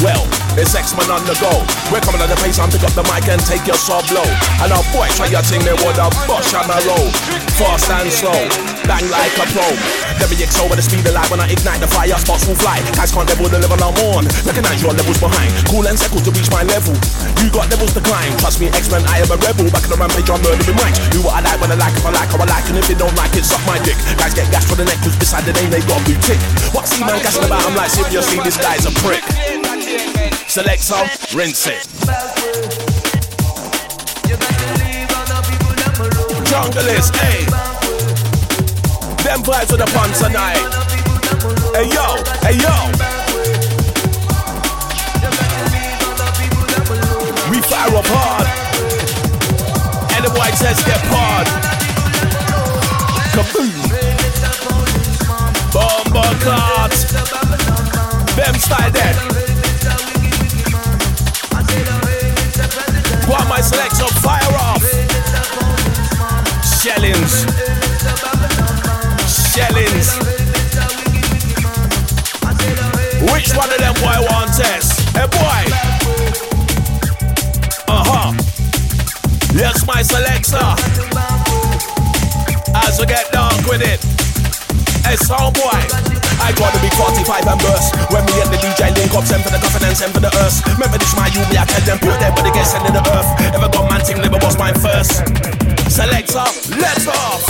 Well, 0.04 0.24
it's 0.58 0.74
X-Man 0.74 1.08
on 1.08 1.24
the 1.24 1.36
go. 1.40 1.52
We're 1.88 2.04
coming 2.04 2.20
at 2.20 2.28
the 2.28 2.38
pace, 2.42 2.58
I'm 2.58 2.70
pick 2.70 2.84
up 2.84 2.92
the 2.92 3.04
mic 3.08 3.26
and 3.28 3.40
take 3.42 3.64
your 3.66 3.78
sob 3.78 4.04
low. 4.12 4.26
And 4.62 4.70
our 4.72 4.84
boy 4.92 5.08
try 5.16 5.26
your 5.32 5.42
thing, 5.42 5.64
they 5.64 5.74
would 5.74 5.96
have 5.96 6.14
bush 6.26 6.54
on 6.54 6.66
my 6.68 6.78
roll. 6.86 7.01
Fast 7.58 7.90
and 7.90 8.10
slow, 8.10 8.34
bang 8.86 9.06
like 9.10 9.34
a 9.38 9.46
pro. 9.54 9.66
Let 10.18 10.28
me 10.30 10.36
XO 10.38 10.68
with 10.70 10.78
the 10.78 10.86
speed 10.86 11.06
of 11.06 11.14
light 11.14 11.30
when 11.30 11.40
I 11.42 11.50
ignite 11.50 11.82
the 11.82 11.90
fire, 11.90 12.14
spots 12.18 12.46
will 12.46 12.58
fly. 12.58 12.78
Guys 12.94 13.10
can't 13.10 13.26
level 13.26 13.48
the 13.48 13.58
level 13.58 13.78
I'm 13.80 13.96
on. 14.14 14.26
Recognize 14.46 14.82
your 14.82 14.94
levels 14.94 15.18
behind. 15.18 15.50
Cool 15.66 15.86
and 15.86 15.98
cycle 15.98 16.22
to 16.22 16.30
reach 16.30 16.50
my 16.50 16.62
level. 16.62 16.94
You 17.42 17.50
got 17.50 17.66
levels 17.70 17.94
to 17.98 18.02
climb. 18.02 18.30
Trust 18.38 18.62
me, 18.62 18.70
Eksman, 18.70 19.02
I 19.10 19.18
am 19.22 19.30
a 19.30 19.38
rebel. 19.42 19.66
Back 19.74 19.86
in 19.86 19.90
the 19.90 19.98
rampage, 19.98 20.30
I'm 20.30 20.42
murdering 20.42 20.78
minds. 20.78 20.98
Do 21.10 21.26
what 21.26 21.38
I 21.38 21.40
like 21.42 21.58
when 21.58 21.70
I 21.74 21.78
like, 21.78 21.94
if 21.96 22.06
I 22.06 22.12
like, 22.14 22.30
how 22.30 22.38
I 22.38 22.46
like. 22.46 22.66
And 22.70 22.78
if 22.78 22.86
you 22.86 22.98
don't 22.98 23.14
like 23.18 23.34
it, 23.34 23.44
suck 23.46 23.62
my 23.66 23.78
dick. 23.82 23.98
Guys 24.18 24.34
get 24.34 24.46
gas 24.54 24.68
for 24.68 24.78
the 24.78 24.86
neck, 24.86 24.98
cause 25.02 25.16
beside 25.18 25.42
the 25.42 25.54
name 25.58 25.70
they 25.70 25.82
got 25.86 25.98
blue 26.06 26.18
tick. 26.22 26.38
What 26.70 26.86
see 26.86 27.02
man 27.02 27.18
gassing 27.22 27.42
about? 27.42 27.66
I'm 27.66 27.74
like, 27.74 27.90
seriously, 27.90 28.38
this 28.46 28.58
guy's 28.58 28.86
a 28.86 28.92
prick. 29.02 29.24
Select 30.46 30.82
some, 30.82 31.08
rinse 31.34 31.66
it. 31.66 31.82
Jungle 36.62 36.86
is, 36.94 37.10
hey. 37.10 37.44
Them 39.24 39.42
vibes 39.42 39.72
with 39.72 39.80
the 39.82 39.90
fun 39.90 40.10
tonight. 40.14 40.62
Hey 41.74 41.90
yo, 41.90 42.06
hey 42.46 42.54
yo. 42.62 42.74
We 47.50 47.58
fire 47.66 47.96
up 47.98 48.06
hard. 48.06 48.46
And 50.14 50.24
the 50.24 50.30
white 50.38 50.54
says 50.54 50.78
get 50.84 51.02
hard. 51.10 51.48
Kaboom. 53.34 53.74
Bomber 55.74 56.32
cards. 56.44 57.10
Them 58.36 58.54
style 58.54 58.92
dead. 58.92 59.16
One 63.28 63.48
my 63.48 63.60
selection, 63.60 64.06
fire 64.22 64.54
off. 64.60 64.91
Shellings. 66.82 67.46
Shellings. 69.30 70.18
Which 73.30 73.54
one 73.54 73.70
of 73.70 73.78
them 73.78 73.94
boy 74.02 74.18
want 74.26 74.50
test? 74.50 74.98
Hey 75.14 75.30
boy. 75.30 75.62
Uh 77.86 78.02
huh. 78.02 78.34
Yes, 79.54 79.86
my 79.86 80.02
selector. 80.02 80.58
As 82.74 82.98
we 82.98 83.06
get 83.06 83.30
dark 83.30 83.54
with 83.70 83.86
it. 83.86 84.02
Hey, 85.06 85.14
sound 85.14 85.54
boy. 85.54 85.86
I 86.42 86.50
got 86.58 86.74
the 86.74 86.80
big 86.82 86.92
45 86.98 87.46
and 87.46 87.60
burst 87.62 87.94
When 88.10 88.26
me 88.26 88.42
and 88.42 88.50
the 88.50 88.58
DJ 88.58 88.90
link 88.98 89.14
up 89.14 89.22
Send 89.22 89.44
for 89.44 89.50
the 89.50 89.62
coffin 89.62 89.86
and 89.86 89.96
send 89.96 90.12
for 90.12 90.18
the 90.18 90.34
earth 90.42 90.58
Remember 90.74 90.98
this 90.98 91.14
my 91.14 91.30
you 91.30 91.38
me 91.46 91.54
I 91.54 91.64
tell 91.64 91.86
them 91.86 91.98
Put 92.02 92.18
them 92.18 92.34
but 92.34 92.42
they 92.42 92.50
get 92.50 92.66
sent 92.66 92.84
in 92.84 92.92
the 92.92 93.04
earth 93.14 93.54
Ever 93.54 93.70
got 93.70 93.88
man 93.88 94.02
team 94.04 94.18
never 94.18 94.42
was 94.42 94.58
mine 94.58 94.74
first 94.74 95.61
Selector, 95.92 96.48
let's 96.80 97.06
off. 97.06 97.44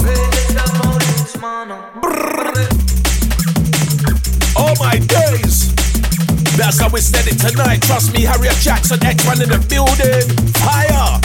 Oh 4.57 4.75
my 4.81 4.99
days. 4.99 5.73
That's 6.57 6.81
how 6.81 6.89
we 6.89 7.01
said 7.01 7.29
it 7.29 7.39
tonight. 7.39 7.83
Trust 7.83 8.13
me 8.13 8.23
Harriet 8.23 8.55
Jaxxon 8.55 8.99
Eksman 8.99 9.45
in 9.45 9.49
the 9.49 9.65
building. 9.71 10.27
Fire. 10.59 11.21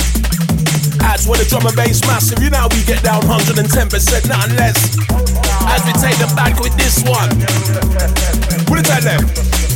As 1.09 1.27
with 1.27 1.39
the 1.39 1.45
drum 1.49 1.65
and 1.65 1.75
bass 1.75 2.01
massive. 2.05 2.37
You 2.37 2.51
know 2.51 2.67
we 2.69 2.83
get 2.83 3.01
down 3.01 3.23
110% 3.23 4.29
nothing 4.29 4.55
less. 4.55 4.77
As 5.65 5.83
we 5.87 5.93
take 5.93 6.19
them 6.19 6.35
back 6.35 6.59
with 6.59 6.77
this 6.77 7.01
one. 7.01 7.33
What 8.69 8.85
that 8.85 9.01
them? 9.01 9.66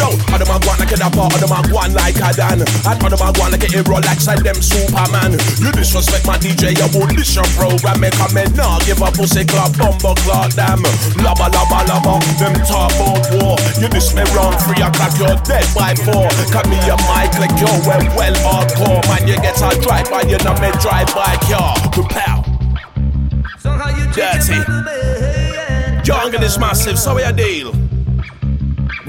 Yo, 0.00 0.08
other 0.32 0.48
man 0.48 0.56
go 0.64 0.72
like 0.80 0.88
a 0.88 0.96
dapper, 0.96 1.28
other 1.28 1.44
man 1.44 1.60
go 1.68 1.76
like 1.92 2.16
a 2.16 2.32
dan. 2.32 2.64
And 2.64 2.96
other 3.04 3.20
man 3.20 3.36
go 3.36 3.44
like 3.52 3.60
a 3.60 3.68
hero 3.68 4.00
like 4.00 4.16
side 4.16 4.40
them 4.40 4.56
Superman. 4.56 5.36
You 5.60 5.68
disrespect 5.76 6.24
my 6.24 6.40
DJ, 6.40 6.72
you 6.72 6.88
won't 6.96 7.12
listen 7.12 7.44
program. 7.52 8.00
Make 8.00 8.16
a 8.16 8.32
man 8.32 8.48
nah 8.56 8.80
give 8.88 9.04
a 9.04 9.12
pussy 9.12 9.44
club, 9.44 9.76
bumbo 9.76 10.16
clock 10.24 10.56
damn. 10.56 10.80
Lava, 11.20 11.52
lava, 11.52 11.84
lava, 11.84 12.16
them 12.40 12.56
talk 12.64 12.88
about 12.96 13.28
war. 13.36 13.60
You 13.76 13.92
diss 13.92 14.16
me 14.16 14.24
wrong, 14.32 14.56
three 14.64 14.80
o'clock, 14.80 15.12
you're 15.20 15.36
dead 15.44 15.68
by 15.76 15.92
four. 16.00 16.32
Cut 16.48 16.64
me 16.72 16.80
a 16.88 16.96
mic 17.04 17.36
like 17.36 17.52
you're 17.60 17.80
well, 17.84 18.00
well 18.16 18.36
hardcore. 18.40 19.04
Man, 19.04 19.28
you 19.28 19.36
get 19.36 19.60
a 19.60 19.68
drive 19.84 20.08
by, 20.08 20.24
you 20.24 20.40
know 20.40 20.56
me 20.64 20.72
drive 20.80 21.12
by 21.12 21.36
car. 21.44 21.76
Pow. 22.08 22.40
Dirty. 24.16 24.64
Jungle 26.02 26.42
is 26.42 26.58
massive, 26.58 26.98
so 26.98 27.16
we 27.16 27.22
a 27.22 27.32
deal. 27.32 27.89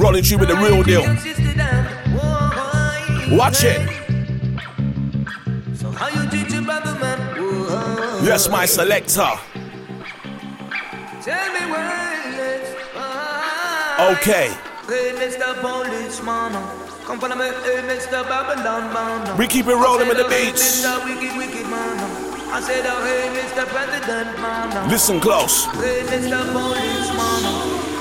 Rolling 0.02 0.24
through 0.24 0.40
with 0.40 0.50
the 0.50 0.56
real 0.56 0.82
deal. 0.82 1.04
Watch 3.38 3.64
it. 3.64 3.88
So 5.78 5.92
how 5.92 6.10
you 6.10 6.28
teaching 6.28 6.66
Babaman? 6.66 8.26
Yes, 8.26 8.50
my 8.50 8.66
selector. 8.66 9.30
Okay. 14.14 14.50
We 19.38 19.48
keep 19.48 19.68
it 19.68 19.76
rolling 19.76 20.08
with 20.08 20.18
the 20.18 20.28
beats. 20.28 20.84
Listen 24.90 25.20
close. 25.20 25.68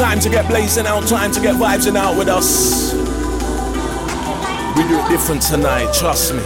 Time 0.00 0.18
to 0.20 0.30
get 0.30 0.46
blazing 0.48 0.86
out, 0.86 1.06
time 1.06 1.30
to 1.32 1.40
get 1.40 1.56
vibing 1.56 1.96
out 1.96 2.16
with 2.16 2.28
us. 2.28 2.94
We 4.76 4.88
do 4.88 4.98
it 4.98 5.08
different 5.10 5.42
tonight, 5.42 5.92
trust 5.92 6.32
me. 6.32 6.42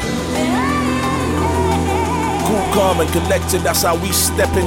Cool, 2.46 2.64
calm, 2.74 3.00
and 3.00 3.10
collected, 3.10 3.60
that's 3.60 3.82
how 3.82 3.96
we 3.96 4.10
stepping. 4.10 4.66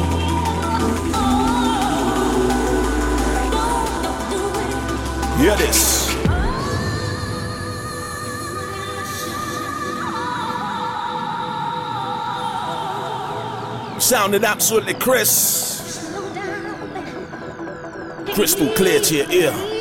Hear 5.37 5.55
this. 5.55 6.07
Sounded 14.03 14.43
absolutely 14.43 14.95
crisp. 14.95 16.09
Crystal 18.33 18.73
clear 18.73 18.99
to 18.99 19.15
your 19.15 19.31
ear. 19.31 19.76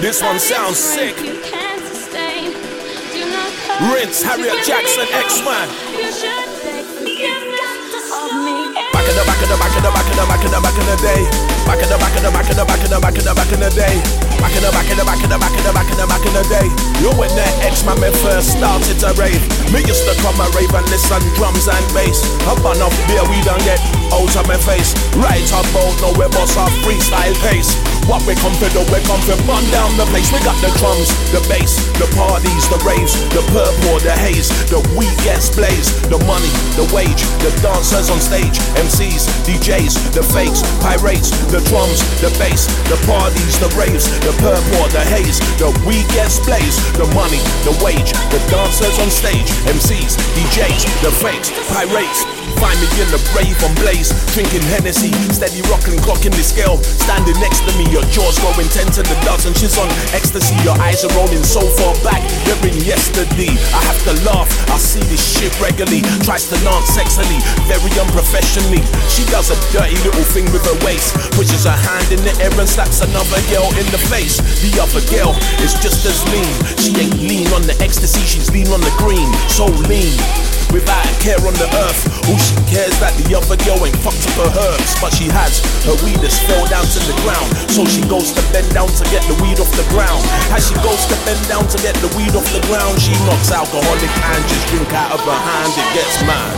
This 0.00 0.22
one 0.22 0.38
sounds 0.38 0.78
sick. 0.78 1.14
Rinse, 3.92 4.22
Harriet 4.22 4.64
Jaxxon, 4.64 5.06
Eksman. 5.12 5.68
Back 8.92 9.08
in 9.08 9.14
the 9.14 9.24
back 9.28 9.42
in 9.42 9.48
the 9.48 9.56
back 9.60 9.76
in 9.76 9.82
the 9.84 9.90
back 9.92 10.08
in 10.08 10.16
the 10.16 10.24
back 10.24 10.40
in 10.40 10.50
the 10.50 10.60
back 10.60 10.72
in 10.72 10.86
the 10.88 10.96
day. 11.04 11.22
Back 11.68 11.82
in 11.82 11.88
the 11.92 11.98
back 12.00 12.16
in 12.16 12.22
the 12.22 12.30
back 12.32 12.48
in 12.48 12.56
the 12.56 12.64
back 12.64 12.80
in 12.80 12.88
the 12.88 12.98
back 13.00 13.16
in 13.18 13.24
the 13.24 13.34
back 13.34 13.52
in 13.52 13.60
the 13.60 13.70
day. 13.70 14.00
Back 14.40 14.56
in 14.56 14.62
the 14.64 14.72
back 14.72 14.81
day. 16.52 16.68
You 17.00 17.10
when 17.16 17.32
that 17.32 17.52
Eksman 17.64 17.96
me 17.96 18.12
first 18.20 18.52
started 18.52 19.00
to 19.00 19.10
rave. 19.16 19.40
Me 19.72 19.80
used 19.88 20.04
to 20.04 20.14
come 20.20 20.36
and 20.36 20.52
rave 20.52 20.72
and 20.76 20.84
listen 20.92 21.24
drums 21.32 21.64
and 21.66 21.86
bass. 21.96 22.20
Up 22.44 22.60
and 22.60 22.80
off 22.84 22.94
beer 23.08 23.24
we 23.32 23.40
don't 23.40 23.64
get 23.64 23.80
out 24.12 24.36
of 24.36 24.44
my 24.44 24.60
face. 24.60 24.92
Right 25.16 25.48
up 25.56 25.64
boat 25.72 25.96
no 26.04 26.12
we 26.12 26.28
boss 26.36 26.56
off 26.60 26.72
freestyle 26.84 27.34
pace. 27.40 27.91
What 28.10 28.26
we 28.26 28.34
come 28.34 28.54
for 28.58 28.66
do, 28.74 28.82
we 28.90 28.98
come 29.06 29.22
for 29.22 29.38
burn 29.46 29.62
down 29.70 29.94
the 29.94 30.06
place. 30.10 30.26
We 30.34 30.42
got 30.42 30.58
the 30.58 30.74
drums, 30.78 31.08
the 31.30 31.38
bass, 31.46 31.78
the 32.02 32.10
parties, 32.18 32.64
the 32.66 32.78
raves, 32.82 33.14
the 33.30 33.42
purple, 33.54 34.02
the 34.02 34.10
haze, 34.10 34.50
the 34.66 34.82
weekends 34.98 35.54
blaze, 35.54 35.86
the 36.10 36.18
money, 36.26 36.50
the 36.74 36.86
wage, 36.90 37.22
the 37.46 37.54
dancers 37.62 38.10
on 38.10 38.18
stage, 38.18 38.58
MCs, 38.74 39.30
DJs, 39.46 40.14
the 40.18 40.22
fakes, 40.34 40.66
pirates, 40.82 41.30
the 41.54 41.62
drums, 41.70 42.02
the 42.18 42.34
bass, 42.42 42.66
the 42.90 42.98
parties, 43.06 43.54
the 43.62 43.70
raves, 43.78 44.10
the 44.26 44.34
purple, 44.42 44.84
the 44.90 45.04
haze, 45.06 45.38
the 45.62 45.70
weekends 45.86 46.42
blaze, 46.42 46.76
the 46.98 47.06
money, 47.14 47.38
the 47.62 47.74
wage, 47.86 48.10
the 48.34 48.40
dancers 48.50 48.98
on 48.98 49.10
stage, 49.10 49.46
MCs, 49.70 50.18
DJs, 50.34 50.82
the 51.06 51.12
fakes, 51.22 51.54
pirates. 51.70 52.41
Find 52.62 52.78
me 52.78 52.86
in 53.02 53.10
the 53.10 53.18
brave 53.34 53.58
on 53.66 53.74
blaze, 53.74 54.14
drinking 54.38 54.62
Hennessy, 54.70 55.10
steady 55.34 55.66
rocking, 55.66 55.98
clocking 55.98 56.30
the 56.30 56.46
scale, 56.46 56.78
standing 56.78 57.34
next 57.42 57.66
to 57.66 57.74
me, 57.74 57.90
your 57.90 58.06
jaws 58.14 58.38
going 58.38 58.70
ten 58.70 58.86
to 58.94 59.02
the 59.02 59.18
dozen. 59.26 59.50
She's 59.58 59.74
on 59.82 59.90
ecstasy, 60.14 60.54
your 60.62 60.78
eyes 60.78 61.02
are 61.02 61.10
rolling 61.18 61.42
so 61.42 61.58
far 61.74 61.90
back, 62.06 62.22
they're 62.46 62.62
in 62.70 62.78
yesterday. 62.86 63.50
I 63.74 63.82
have 63.90 63.98
to 64.06 64.14
laugh, 64.22 64.46
I 64.70 64.78
see 64.78 65.02
this 65.10 65.18
shit 65.18 65.50
regularly. 65.58 66.06
Tries 66.22 66.46
to 66.54 66.56
dance 66.62 66.86
sexily, 66.94 67.42
very 67.66 67.90
unprofessionally. 67.98 68.86
She 69.10 69.26
does 69.34 69.50
a 69.50 69.58
dirty 69.74 69.98
little 70.06 70.22
thing 70.30 70.46
with 70.54 70.62
her 70.62 70.78
waist, 70.86 71.18
pushes 71.34 71.66
her 71.66 71.74
hand 71.74 72.14
in 72.14 72.22
the 72.22 72.30
air 72.38 72.54
and 72.54 72.70
slaps 72.70 73.02
another 73.02 73.42
girl 73.50 73.74
in 73.74 73.90
the 73.90 73.98
face. 74.06 74.38
The 74.62 74.78
other 74.78 75.02
girl 75.10 75.34
is 75.66 75.74
just 75.82 76.06
as 76.06 76.22
lean. 76.30 76.54
She 76.78 76.94
ain't 76.94 77.18
lean 77.18 77.50
on 77.58 77.66
the 77.66 77.74
ecstasy, 77.82 78.22
she's 78.22 78.54
lean 78.54 78.70
on 78.70 78.86
the 78.86 78.94
green, 79.02 79.26
so 79.50 79.66
lean. 79.90 80.14
Without 80.72 81.04
a 81.04 81.12
care 81.20 81.36
on 81.44 81.52
the 81.60 81.68
earth, 81.84 82.00
all 82.24 82.40
she 82.40 82.56
cares 82.72 82.96
that 82.96 83.12
the 83.20 83.36
other 83.36 83.60
girl 83.60 83.76
ain't 83.84 84.00
fucked 84.00 84.24
up 84.24 84.40
her 84.40 84.52
herbs, 84.72 84.96
but 85.04 85.12
she 85.12 85.28
has 85.28 85.60
her 85.84 85.92
weed 86.00 86.16
has 86.24 86.40
fell 86.48 86.64
down 86.72 86.88
to 86.88 86.98
the 87.04 87.12
ground. 87.20 87.44
So 87.68 87.84
she 87.84 88.00
goes 88.08 88.32
to 88.32 88.40
bend 88.56 88.72
down 88.72 88.88
to 88.88 89.04
get 89.12 89.20
the 89.28 89.36
weed 89.44 89.60
off 89.60 89.68
the 89.76 89.84
ground. 89.92 90.24
As 90.48 90.64
she 90.64 90.72
goes 90.80 91.04
to 91.12 91.16
bend 91.28 91.44
down 91.44 91.68
to 91.68 91.76
get 91.84 91.92
the 92.00 92.08
weed 92.16 92.32
off 92.32 92.48
the 92.56 92.64
ground, 92.72 92.96
she 93.04 93.12
knocks 93.28 93.52
alcoholic 93.52 94.08
and 94.08 94.40
just 94.48 94.64
drink 94.72 94.88
out 94.96 95.12
of 95.12 95.20
her 95.20 95.36
hand. 95.36 95.76
It 95.76 95.88
gets 95.92 96.16
mad. 96.24 96.56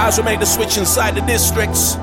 As 0.00 0.16
we 0.16 0.24
make 0.24 0.40
the 0.40 0.48
switch 0.48 0.80
inside 0.80 1.12
the 1.12 1.20
districts, 1.28 2.00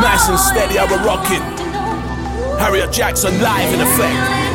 nice 0.00 0.24
and 0.32 0.40
steady, 0.40 0.80
how 0.80 0.88
we're 0.88 1.04
rocking. 1.04 1.44
Harriet 2.56 2.88
Jaxxon 2.88 3.36
live 3.44 3.76
in 3.76 3.84
effect. 3.84 4.47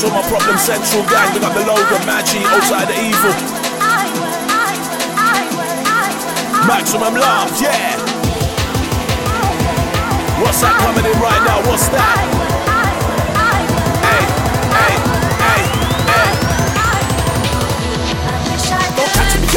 To 0.00 0.08
my 0.08 0.22
problem 0.22 0.56
central 0.58 1.02
gang, 1.04 1.34
we 1.34 1.40
got 1.40 1.52
the 1.54 1.64
logo, 1.66 1.98
Maggi, 2.06 2.42
outside 2.44 2.88
the 2.88 2.96
evil. 2.96 3.34
Maximum 6.66 7.14
love, 7.14 7.50
yeah. 7.60 7.98
What's 10.40 10.60
that 10.60 10.76
coming 10.80 11.04
in 11.04 11.20
right 11.20 11.44
now? 11.46 11.70
What's 11.70 11.88
that? 11.88 12.41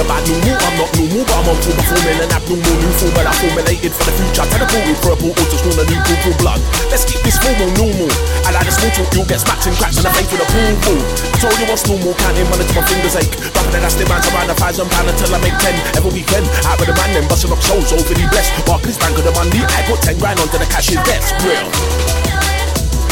Catch 0.04 0.28
me 0.28 0.36
no 0.36 0.52
move, 0.52 0.60
I'm 0.60 0.76
not 0.76 0.91
no 0.98 1.04
move, 1.08 1.30
I'm 1.32 1.48
on 1.48 1.58
tour 1.64 1.76
performing 1.78 2.20
an 2.20 2.32
abnormal 2.34 2.76
new 2.82 2.91
form 3.00 3.16
I 3.16 3.32
formulated 3.39 3.93
for 3.93 4.04
the 4.04 4.14
future. 4.20 4.46
Teleported 4.52 4.98
for 5.00 5.12
a 5.14 5.18
portal 5.18 5.46
to 5.46 5.56
spawn 5.56 5.80
a 5.80 5.86
new 5.88 6.02
cool 6.04 6.36
blood. 6.41 6.60
Let's 6.91 7.06
keep 7.06 7.22
this 7.24 7.38
formal 7.39 7.70
normal. 7.80 8.12
I 8.43 8.52
like 8.52 8.68
the 8.68 8.74
small 8.76 8.91
talk, 8.91 9.08
you'll 9.16 9.30
get 9.30 9.39
smacked 9.39 9.68
and 9.68 9.76
cracks 9.78 9.98
and 9.98 10.08
I 10.08 10.12
face 10.12 10.28
with 10.28 10.43
a 10.43 10.48
pool 10.52 10.74
ball. 10.84 11.00
I 11.00 11.38
told 11.39 11.56
you 11.56 11.68
what's 11.70 11.86
normal, 11.88 12.14
counting 12.20 12.48
money 12.52 12.66
till 12.68 12.76
my 12.76 12.86
fingers 12.88 13.16
ache. 13.16 13.36
Dropping 13.56 13.72
the 13.72 13.80
nasty 13.80 14.04
bands 14.04 14.28
around 14.28 14.50
a 14.52 14.56
thousand 14.58 14.89
pound 14.91 15.08
until 15.08 15.32
I 15.32 15.39
make 15.39 15.58
ten 15.64 15.76
every 15.96 16.12
weekend. 16.12 16.46
Out 16.68 16.76
with 16.82 16.91
the 16.91 16.96
man, 16.98 17.16
then 17.16 17.26
busting 17.30 17.52
up 17.54 17.62
shows, 17.64 17.93
overly 17.93 18.28
blessed. 18.28 18.52
Barclays 18.68 19.00
Bank 19.00 19.16
of 19.16 19.24
the 19.24 19.34
money, 19.38 19.64
I 19.64 19.80
put 19.88 20.04
ten 20.04 20.20
grand 20.20 20.41
onto 20.43 20.60
the 20.60 20.68
cashier's 20.68 21.04
desk. 21.08 21.32
Real. 21.46 21.70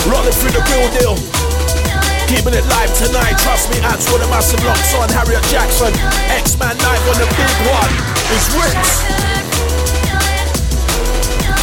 Rolling 0.10 0.36
through 0.36 0.52
the 0.52 0.64
real 0.68 0.88
deal. 1.00 1.43
Keeping 2.34 2.56
it 2.56 2.66
live 2.66 2.92
tonight, 2.98 3.38
trust 3.38 3.70
me, 3.70 3.78
that's 3.78 4.10
what 4.12 4.20
the 4.20 4.28
massive 4.28 4.58
locks 4.66 4.96
on. 4.96 5.08
Harriet 5.10 5.44
Jaxxon, 5.54 5.94
Eksman 6.34 6.74
live 6.82 7.06
on 7.06 7.18
the 7.22 7.30
big 7.38 7.56
one. 7.70 7.94
It's 8.34 8.50
Ritz. 8.58 9.06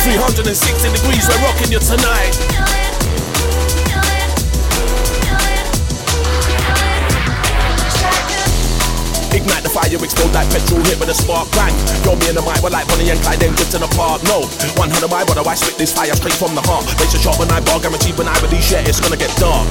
360 0.07 0.93
degrees, 0.95 1.27
we're 1.27 1.43
rocking 1.43 1.73
you 1.73 1.81
tonight. 1.81 2.80
Ignite 9.41 9.65
the 9.65 9.73
fire, 9.73 9.89
explode 9.89 10.37
like 10.37 10.53
petrol, 10.53 10.85
hit 10.85 11.01
with 11.01 11.09
a 11.09 11.17
spark, 11.17 11.49
bang. 11.57 11.73
Yo, 12.05 12.13
me 12.13 12.29
and 12.29 12.37
the 12.37 12.45
mic, 12.45 12.61
we're 12.61 12.69
like 12.69 12.85
Bonnie 12.93 13.09
and 13.09 13.17
Clyde, 13.25 13.41
then 13.41 13.57
the 13.57 13.89
park. 13.97 14.21
No, 14.29 14.45
100 14.77 15.09
my 15.09 15.25
brother, 15.25 15.41
I 15.49 15.57
spit 15.57 15.81
this 15.81 15.97
fire 15.97 16.13
straight 16.13 16.37
from 16.37 16.53
the 16.53 16.61
heart. 16.69 16.85
Laser 17.01 17.17
sharp 17.17 17.41
when 17.41 17.49
I 17.49 17.65
bar, 17.65 17.81
guaranteed 17.81 18.21
when 18.21 18.29
I 18.29 18.37
release, 18.45 18.69
yeah, 18.69 18.85
it's 18.85 19.01
gonna 19.01 19.17
get 19.17 19.33
dark. 19.41 19.65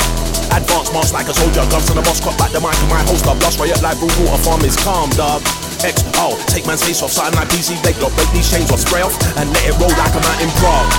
Advanced 0.49 0.89
mask 0.89 1.13
like 1.13 1.29
a 1.29 1.37
soldier, 1.37 1.61
guns 1.69 1.85
on 1.93 2.01
the 2.01 2.05
boss, 2.07 2.17
cop 2.17 2.33
like 2.41 2.49
the 2.49 2.57
mic 2.57 2.73
and 2.81 2.89
my 2.89 2.97
holster. 3.05 3.29
Blast 3.37 3.61
riot 3.61 3.77
like 3.85 4.01
blue 4.01 4.09
water 4.25 4.41
farm 4.41 4.65
is 4.65 4.73
calm, 4.81 5.13
dog. 5.13 5.45
X, 5.85 6.01
oh, 6.17 6.33
take 6.49 6.65
man's 6.65 6.81
face 6.81 7.05
off, 7.05 7.13
something 7.13 7.37
like 7.37 7.53
PC, 7.53 7.77
Blakelock, 7.85 8.09
break 8.17 8.29
these 8.33 8.49
chains 8.49 8.73
off, 8.73 8.81
spray 8.81 9.05
off, 9.05 9.13
and 9.37 9.53
let 9.53 9.69
it 9.69 9.77
roll 9.77 9.93
like 10.01 10.17
a 10.17 10.21
mountain 10.25 10.49
Prague. 10.57 10.89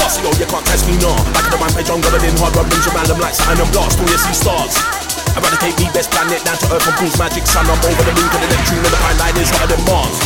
Fussy, 0.00 0.24
yo, 0.24 0.32
you 0.40 0.48
can't 0.48 0.64
test 0.64 0.88
me, 0.88 0.96
no. 0.96 1.12
Like 1.36 1.52
the 1.52 1.60
rampage, 1.60 1.92
I'm 1.92 2.00
going 2.00 2.24
in 2.24 2.32
hard, 2.40 2.56
run 2.56 2.72
rings 2.72 2.88
like 2.88 3.36
something 3.36 3.60
and 3.60 3.70
blast, 3.76 4.00
all 4.00 4.08
you 4.08 4.16
see 4.16 4.32
stars. 4.32 4.97
Eradicate 5.38 5.78
me, 5.78 5.86
best 5.94 6.10
planet 6.10 6.42
down 6.42 6.58
to 6.58 6.66
Earth 6.74 6.82
from 6.82 6.98
Pools 6.98 7.14
Magic 7.14 7.46
Sun. 7.46 7.62
I'm 7.70 7.78
over 7.78 8.02
the 8.02 8.10
moon, 8.10 8.26
cause 8.26 8.42
the 8.42 8.50
Neptune 8.50 8.82
and 8.82 8.90
the 8.90 8.98
pine 8.98 9.18
line 9.22 9.38
is 9.38 9.46
hotter 9.54 9.70
than 9.70 9.78
Mars. 9.86 10.18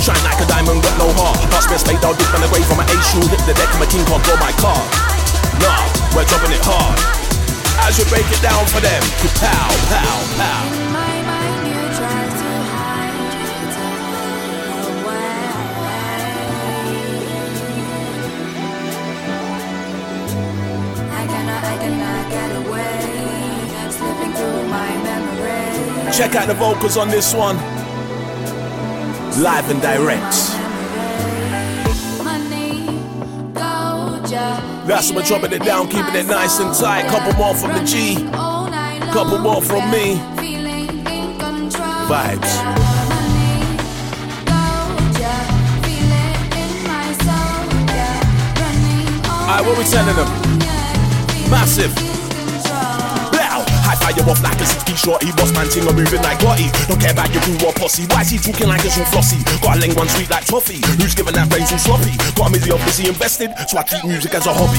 Shine 0.00 0.24
like 0.24 0.40
a 0.40 0.48
diamond, 0.48 0.80
got 0.80 0.96
no 0.96 1.12
heart. 1.20 1.36
Me 1.68 1.76
a 1.76 1.78
spade, 1.78 2.00
I'll 2.00 2.16
dip 2.16 2.32
on 2.32 2.40
the 2.40 2.48
grave 2.48 2.64
from 2.64 2.80
an 2.80 2.88
A 2.88 2.96
shoe. 3.04 3.20
Hit 3.28 3.44
the 3.44 3.52
deck, 3.52 3.68
and 3.76 3.80
my 3.84 3.88
king 3.92 4.08
can't 4.08 4.24
draw 4.24 4.40
my 4.40 4.56
card. 4.56 4.88
Nah, 5.60 5.84
we're 6.16 6.24
dropping 6.24 6.56
it 6.56 6.64
hard. 6.64 6.96
As 7.84 8.00
you 8.00 8.08
break 8.08 8.24
it 8.32 8.40
down 8.40 8.64
for 8.72 8.80
them, 8.80 9.04
pow, 9.36 9.68
pow, 9.92 10.16
pow. 10.40 10.84
Check 26.16 26.36
out 26.36 26.46
the 26.46 26.54
vocals 26.54 26.96
on 26.96 27.08
this 27.08 27.34
one. 27.34 27.56
Live 29.42 29.68
and 29.68 29.82
direct. 29.82 30.32
That's 34.86 35.10
what 35.10 35.16
we're 35.16 35.26
dropping 35.26 35.52
it 35.54 35.64
down, 35.64 35.88
keeping 35.88 36.14
it 36.14 36.26
nice 36.26 36.60
and 36.60 36.72
tight. 36.72 37.08
Couple 37.08 37.32
more 37.32 37.54
from 37.56 37.72
the 37.72 37.82
G, 37.84 38.14
couple 39.12 39.38
more 39.38 39.60
from 39.60 39.90
me. 39.90 40.14
Vibes. 42.06 42.54
Alright, 49.48 49.66
what 49.66 49.78
we 49.78 49.84
telling 49.84 50.14
them? 50.14 50.28
Massive. 51.50 52.03
Fire 54.04 54.20
off 54.28 54.44
like 54.44 54.60
a 54.60 54.66
60 54.68 54.92
shorty. 55.00 55.32
Boss 55.32 55.48
man 55.56 55.64
ting 55.72 55.88
or 55.88 55.96
moving 55.96 56.20
like 56.20 56.36
Gotti. 56.36 56.68
Don't 56.92 57.00
care 57.00 57.16
about 57.16 57.32
your 57.32 57.40
crew 57.40 57.56
or 57.64 57.72
posse. 57.72 58.04
Why 58.12 58.20
is 58.20 58.28
he 58.28 58.36
talking 58.36 58.68
like 58.68 58.84
it's 58.84 59.00
all 59.00 59.08
flossy? 59.08 59.40
Got 59.64 59.80
a 59.80 59.80
leng 59.80 59.96
one 59.96 60.12
sweet 60.12 60.28
like 60.28 60.44
toffee. 60.44 60.84
Who's 61.00 61.16
giving 61.16 61.32
that 61.32 61.48
brains 61.48 61.72
all 61.72 61.80
sloppy? 61.80 62.12
Got 62.36 62.48
a 62.48 62.50
million 62.52 62.76
busy 62.84 63.08
invested, 63.08 63.56
so 63.64 63.80
I 63.80 63.82
keep 63.88 64.04
music 64.04 64.36
as 64.36 64.44
a 64.44 64.52
hobby. 64.52 64.76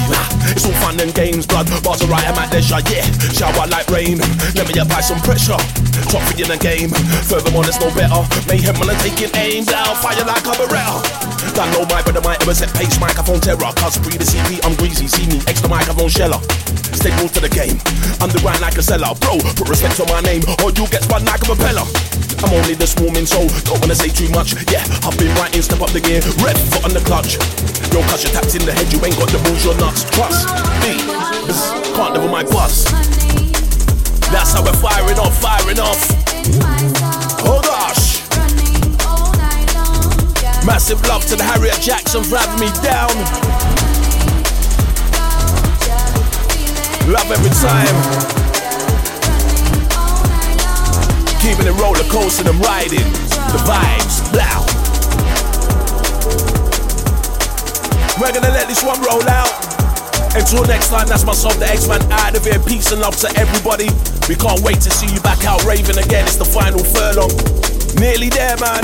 It's 0.54 0.62
all 0.70 0.78
fun 0.78 1.02
and 1.02 1.10
games, 1.10 1.50
blood. 1.50 1.66
Bars 1.82 2.06
are 2.06 2.12
right, 2.14 2.22
I'm 2.22 2.38
at 2.38 2.54
leisure, 2.54 2.78
yeah. 2.86 3.02
Shower 3.34 3.66
like 3.66 3.90
rain. 3.90 4.22
Let 4.54 4.70
me 4.70 4.78
apply 4.78 5.02
some 5.02 5.18
pressure. 5.26 5.58
Top 6.14 6.22
in 6.38 6.46
the 6.46 6.62
game. 6.62 6.94
Furthermore, 7.26 7.66
there's 7.66 7.82
no 7.82 7.90
better. 7.98 8.22
Mayhem 8.46 8.78
when 8.78 8.94
I'm 8.94 9.02
taking 9.02 9.34
aim 9.34 9.66
down. 9.66 9.98
Fire 10.06 10.22
like 10.22 10.46
a 10.46 10.54
beretta. 10.54 11.02
Don't 11.58 11.72
know 11.74 11.82
my 11.90 12.06
brother 12.06 12.22
might 12.22 12.42
ever 12.46 12.54
set 12.54 12.70
pace. 12.78 13.00
Microphone 13.02 13.42
terror. 13.42 13.74
Cause 13.82 13.98
breathe 13.98 14.22
the 14.22 14.28
CP, 14.30 14.62
I'm 14.62 14.78
greasy. 14.78 15.10
See 15.10 15.26
me, 15.26 15.42
extra 15.50 15.66
microphone 15.66 16.14
sheller. 16.14 16.38
Stay 16.94 17.10
close 17.18 17.32
to 17.34 17.42
the 17.42 17.50
game. 17.50 17.82
Underground 18.22 18.62
like 18.62 18.78
a 18.78 18.84
cellar. 18.84 19.14
Bro, 19.24 19.39
put 19.55 19.70
respect 19.72 19.99
on 20.03 20.11
my 20.11 20.20
name, 20.22 20.43
or 20.59 20.76
you 20.76 20.84
get 20.91 21.07
spun 21.07 21.24
like 21.24 21.41
a 21.41 21.55
propeller. 21.55 21.88
I'm 22.43 22.51
only 22.51 22.76
the 22.76 22.86
swarming 22.86 23.26
soul, 23.26 23.47
don't 23.63 23.80
wanna 23.80 23.95
say 23.95 24.11
too 24.11 24.28
much. 24.36 24.51
Yeah, 24.68 24.84
I've 25.07 25.16
been 25.16 25.32
writing, 25.39 25.63
step 25.63 25.80
up 25.80 25.95
the 25.95 26.03
gear, 26.03 26.20
red 26.43 26.59
foot 26.59 26.84
on 26.84 26.91
the 26.91 27.03
clutch. 27.07 27.39
Yo, 27.95 28.03
cause 28.11 28.28
your 28.28 28.36
taps 28.36 28.59
in 28.59 28.68
the 28.68 28.76
head, 28.76 28.91
you 28.91 28.99
ain't 28.99 29.16
got 29.16 29.32
the 29.32 29.39
balls, 29.39 29.63
you're 29.63 29.80
nuts. 29.80 30.03
Trust 30.11 30.51
me, 30.84 30.99
can't 31.95 32.11
live 32.11 32.26
never 32.26 32.32
my 32.32 32.43
bus. 32.43 32.86
That's 34.32 34.53
how 34.53 34.63
we're 34.63 34.74
firing 34.74 35.20
off, 35.20 35.39
firing 35.41 35.80
off. 35.80 36.01
Oh 37.45 37.61
gosh. 37.63 38.22
Massive 40.66 41.01
love 41.07 41.26
to 41.28 41.36
the 41.36 41.43
Harriet 41.43 41.76
Jaxxon 41.76 42.26
for 42.26 42.38
having 42.38 42.59
me 42.59 42.70
down. 42.82 43.13
Love 47.07 47.32
every 47.32 47.51
time. 47.51 48.45
Keeping 51.46 51.68
it 51.70 51.78
roller 51.78 52.02
coaster 52.10 52.50
and 52.50 52.58
riding. 52.66 53.06
The 53.54 53.62
vibes, 53.70 54.18
blow. 54.34 54.66
We're 58.20 58.34
gonna 58.34 58.50
let 58.50 58.68
this 58.68 58.82
one 58.82 59.00
roll 59.06 59.22
out. 59.30 59.54
Until 60.34 60.66
next 60.66 60.89
time, 60.89 61.08
that's 61.08 61.24
myself, 61.24 61.60
the 61.60 61.66
Eksman 61.66 62.02
out 62.10 62.36
of 62.36 62.43
here. 62.43 62.58
Peace 62.66 62.91
and 62.91 63.00
love 63.00 63.16
to 63.18 63.30
everybody. 63.38 63.89
We 64.28 64.34
can't 64.34 64.62
wait 64.62 64.82
to 64.82 64.89
see 64.89 65.06
you 65.14 65.22
back 65.22 65.46
out 65.46 65.64
raving 65.66 66.00
again. 66.00 66.26
It's 66.26 66.36
the 66.36 66.46
final 66.46 66.84
furlong. 66.84 67.30
Nearly 68.02 68.30
there, 68.30 68.58
man. 68.58 68.82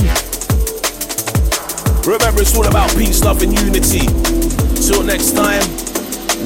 Remember, 2.05 2.41
it's 2.41 2.55
all 2.55 2.68
about 2.68 2.91
peace, 2.95 3.24
love, 3.24 3.41
and 3.41 3.57
unity. 3.59 4.05
Till 4.78 5.01
next 5.01 5.32
time, 5.32 5.66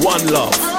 one 0.00 0.26
love. 0.32 0.75